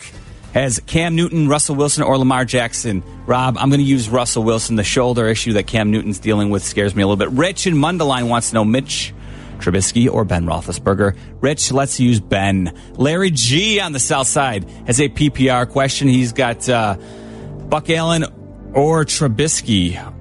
has 0.53 0.79
Cam 0.85 1.15
Newton, 1.15 1.47
Russell 1.47 1.75
Wilson, 1.75 2.03
or 2.03 2.17
Lamar 2.17 2.45
Jackson. 2.45 3.03
Rob, 3.25 3.57
I'm 3.57 3.69
going 3.69 3.79
to 3.79 3.85
use 3.85 4.07
Russell 4.07 4.43
Wilson. 4.43 4.75
The 4.75 4.83
shoulder 4.83 5.27
issue 5.27 5.53
that 5.53 5.67
Cam 5.67 5.91
Newton's 5.91 6.19
dealing 6.19 6.49
with 6.49 6.63
scares 6.63 6.95
me 6.95 7.01
a 7.01 7.07
little 7.07 7.17
bit. 7.17 7.29
Rich 7.37 7.67
in 7.67 7.73
Mundelein 7.73 8.29
wants 8.29 8.49
to 8.49 8.55
know 8.55 8.65
Mitch 8.65 9.13
Trubisky 9.57 10.11
or 10.11 10.25
Ben 10.25 10.45
Roethlisberger. 10.45 11.17
Rich, 11.41 11.71
let's 11.71 11.99
use 11.99 12.19
Ben. 12.19 12.77
Larry 12.95 13.31
G 13.31 13.79
on 13.79 13.93
the 13.93 13.99
south 13.99 14.27
side 14.27 14.69
has 14.85 14.99
a 14.99 15.09
PPR 15.09 15.69
question. 15.69 16.07
He's 16.07 16.33
got 16.33 16.67
uh, 16.69 16.97
Buck 17.69 17.89
Allen 17.89 18.25
or 18.73 19.05
Trubisky. 19.05 20.11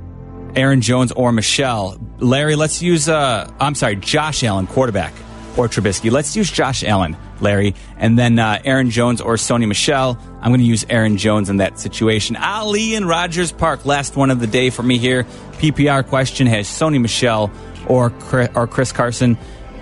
Aaron 0.54 0.80
Jones 0.80 1.12
or 1.12 1.32
Michel. 1.32 1.98
Larry, 2.18 2.56
let's 2.56 2.82
use, 2.82 3.08
uh, 3.08 3.50
I'm 3.58 3.74
sorry, 3.74 3.96
Josh 3.96 4.44
Allen, 4.44 4.66
quarterback, 4.66 5.14
or 5.56 5.68
Trubisky. 5.68 6.10
Let's 6.10 6.34
use 6.36 6.50
Josh 6.50 6.84
Allen, 6.84 7.16
Larry. 7.40 7.74
And 7.96 8.18
then 8.18 8.38
uh, 8.38 8.60
Aaron 8.64 8.90
Jones 8.90 9.20
or 9.20 9.34
Sony 9.34 9.68
Michel. 9.68 10.18
I'm 10.40 10.50
going 10.50 10.60
to 10.60 10.66
use 10.66 10.84
Aaron 10.88 11.16
Jones 11.16 11.50
in 11.50 11.58
that 11.58 11.78
situation. 11.78 12.36
Ali 12.36 12.94
in 12.94 13.06
Rogers 13.06 13.52
Park, 13.52 13.84
last 13.84 14.16
one 14.16 14.30
of 14.30 14.40
the 14.40 14.46
day 14.46 14.70
for 14.70 14.82
me 14.82 14.98
here. 14.98 15.24
PPR 15.58 16.06
question 16.06 16.46
has 16.46 16.66
Sony 16.66 17.00
Michel 17.00 17.50
or 17.86 18.10
Chris, 18.10 18.50
or 18.54 18.66
Chris 18.66 18.92
Carson. 18.92 19.36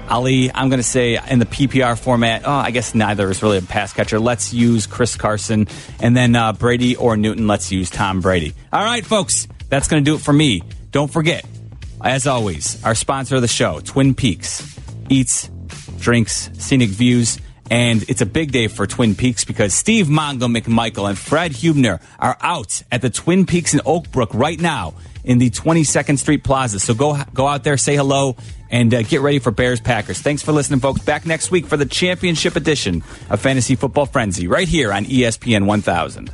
Ali, 0.09 0.51
I'm 0.53 0.69
going 0.69 0.81
to 0.81 0.83
say 0.83 1.19
in 1.31 1.39
the 1.39 1.47
PPR 1.47 1.97
format, 1.97 2.43
oh, 2.45 2.51
I 2.51 2.73
guess 2.73 2.97
neither 2.97 3.31
is 3.31 3.45
really 3.45 3.59
a 3.59 3.63
pass 3.63 3.93
catcher. 3.93 4.19
Let's 4.19 4.53
use 4.53 4.89
Chris 4.89 5.15
Carson. 5.15 5.69
And 6.01 6.17
then 6.17 6.35
uh, 6.35 6.53
Brady 6.53 6.97
or 6.97 7.17
Newton, 7.17 7.47
let's 7.47 7.71
use 7.71 7.91
Tom 7.91 8.21
Brady. 8.21 8.53
All 8.73 8.85
right, 8.85 9.07
folks, 9.07 9.47
that's 9.69 9.87
going 9.87 10.05
to 10.05 10.11
do 10.11 10.17
it 10.17 10.21
for 10.21 10.33
me. 10.33 10.63
Don't 10.91 11.11
forget, 11.11 11.45
as 12.03 12.27
always, 12.27 12.85
our 12.85 12.97
sponsor 12.97 13.37
of 13.37 13.43
the 13.43 13.49
show, 13.49 13.79
Twin 13.79 14.15
Peaks, 14.15 14.79
eats, 15.09 15.49
drinks, 16.01 16.51
scenic 16.59 16.91
views. 16.91 17.39
And 17.71 18.03
it's 18.09 18.21
a 18.21 18.27
big 18.27 18.51
day 18.51 18.67
for 18.67 18.87
Twin 18.87 19.15
Peaks 19.15 19.45
because 19.45 19.73
Steve 19.75 20.07
Mongo 20.07 20.53
McMichael 20.53 21.09
and 21.09 21.17
Fred 21.17 21.53
Hubner 21.53 22.03
are 22.19 22.37
out 22.41 22.83
at 22.91 23.01
the 23.01 23.11
Twin 23.11 23.47
Peaks 23.47 23.75
in 23.75 23.81
Oak 23.87 24.11
Brook 24.11 24.35
right 24.35 24.59
now 24.59 24.95
in 25.23 25.39
the 25.39 25.51
22nd 25.51 26.19
Street 26.19 26.43
Plaza. 26.43 26.81
So 26.81 26.95
go 26.95 27.17
go 27.33 27.47
out 27.47 27.63
there, 27.63 27.77
say 27.77 27.95
hello, 27.95 28.37
and 28.71 28.93
uh, 28.93 29.03
get 29.03 29.21
ready 29.21 29.39
for 29.39 29.51
Bears 29.51 29.81
Packers. 29.81 30.21
Thanks 30.21 30.43
for 30.43 30.53
listening, 30.53 30.81
folks. 30.81 31.03
Back 31.03 31.27
next 31.27 31.51
week 31.51 31.67
for 31.67 31.77
the 31.77 31.87
championship 31.87 32.57
edition 32.57 33.05
of 33.29 33.41
Fantasy 33.41 33.77
Football 33.77 34.07
Frenzy 34.07 34.49
right 34.49 34.69
here 34.69 34.93
on 34.93 35.05
ESPN 35.05 35.67
1000. 35.67 36.33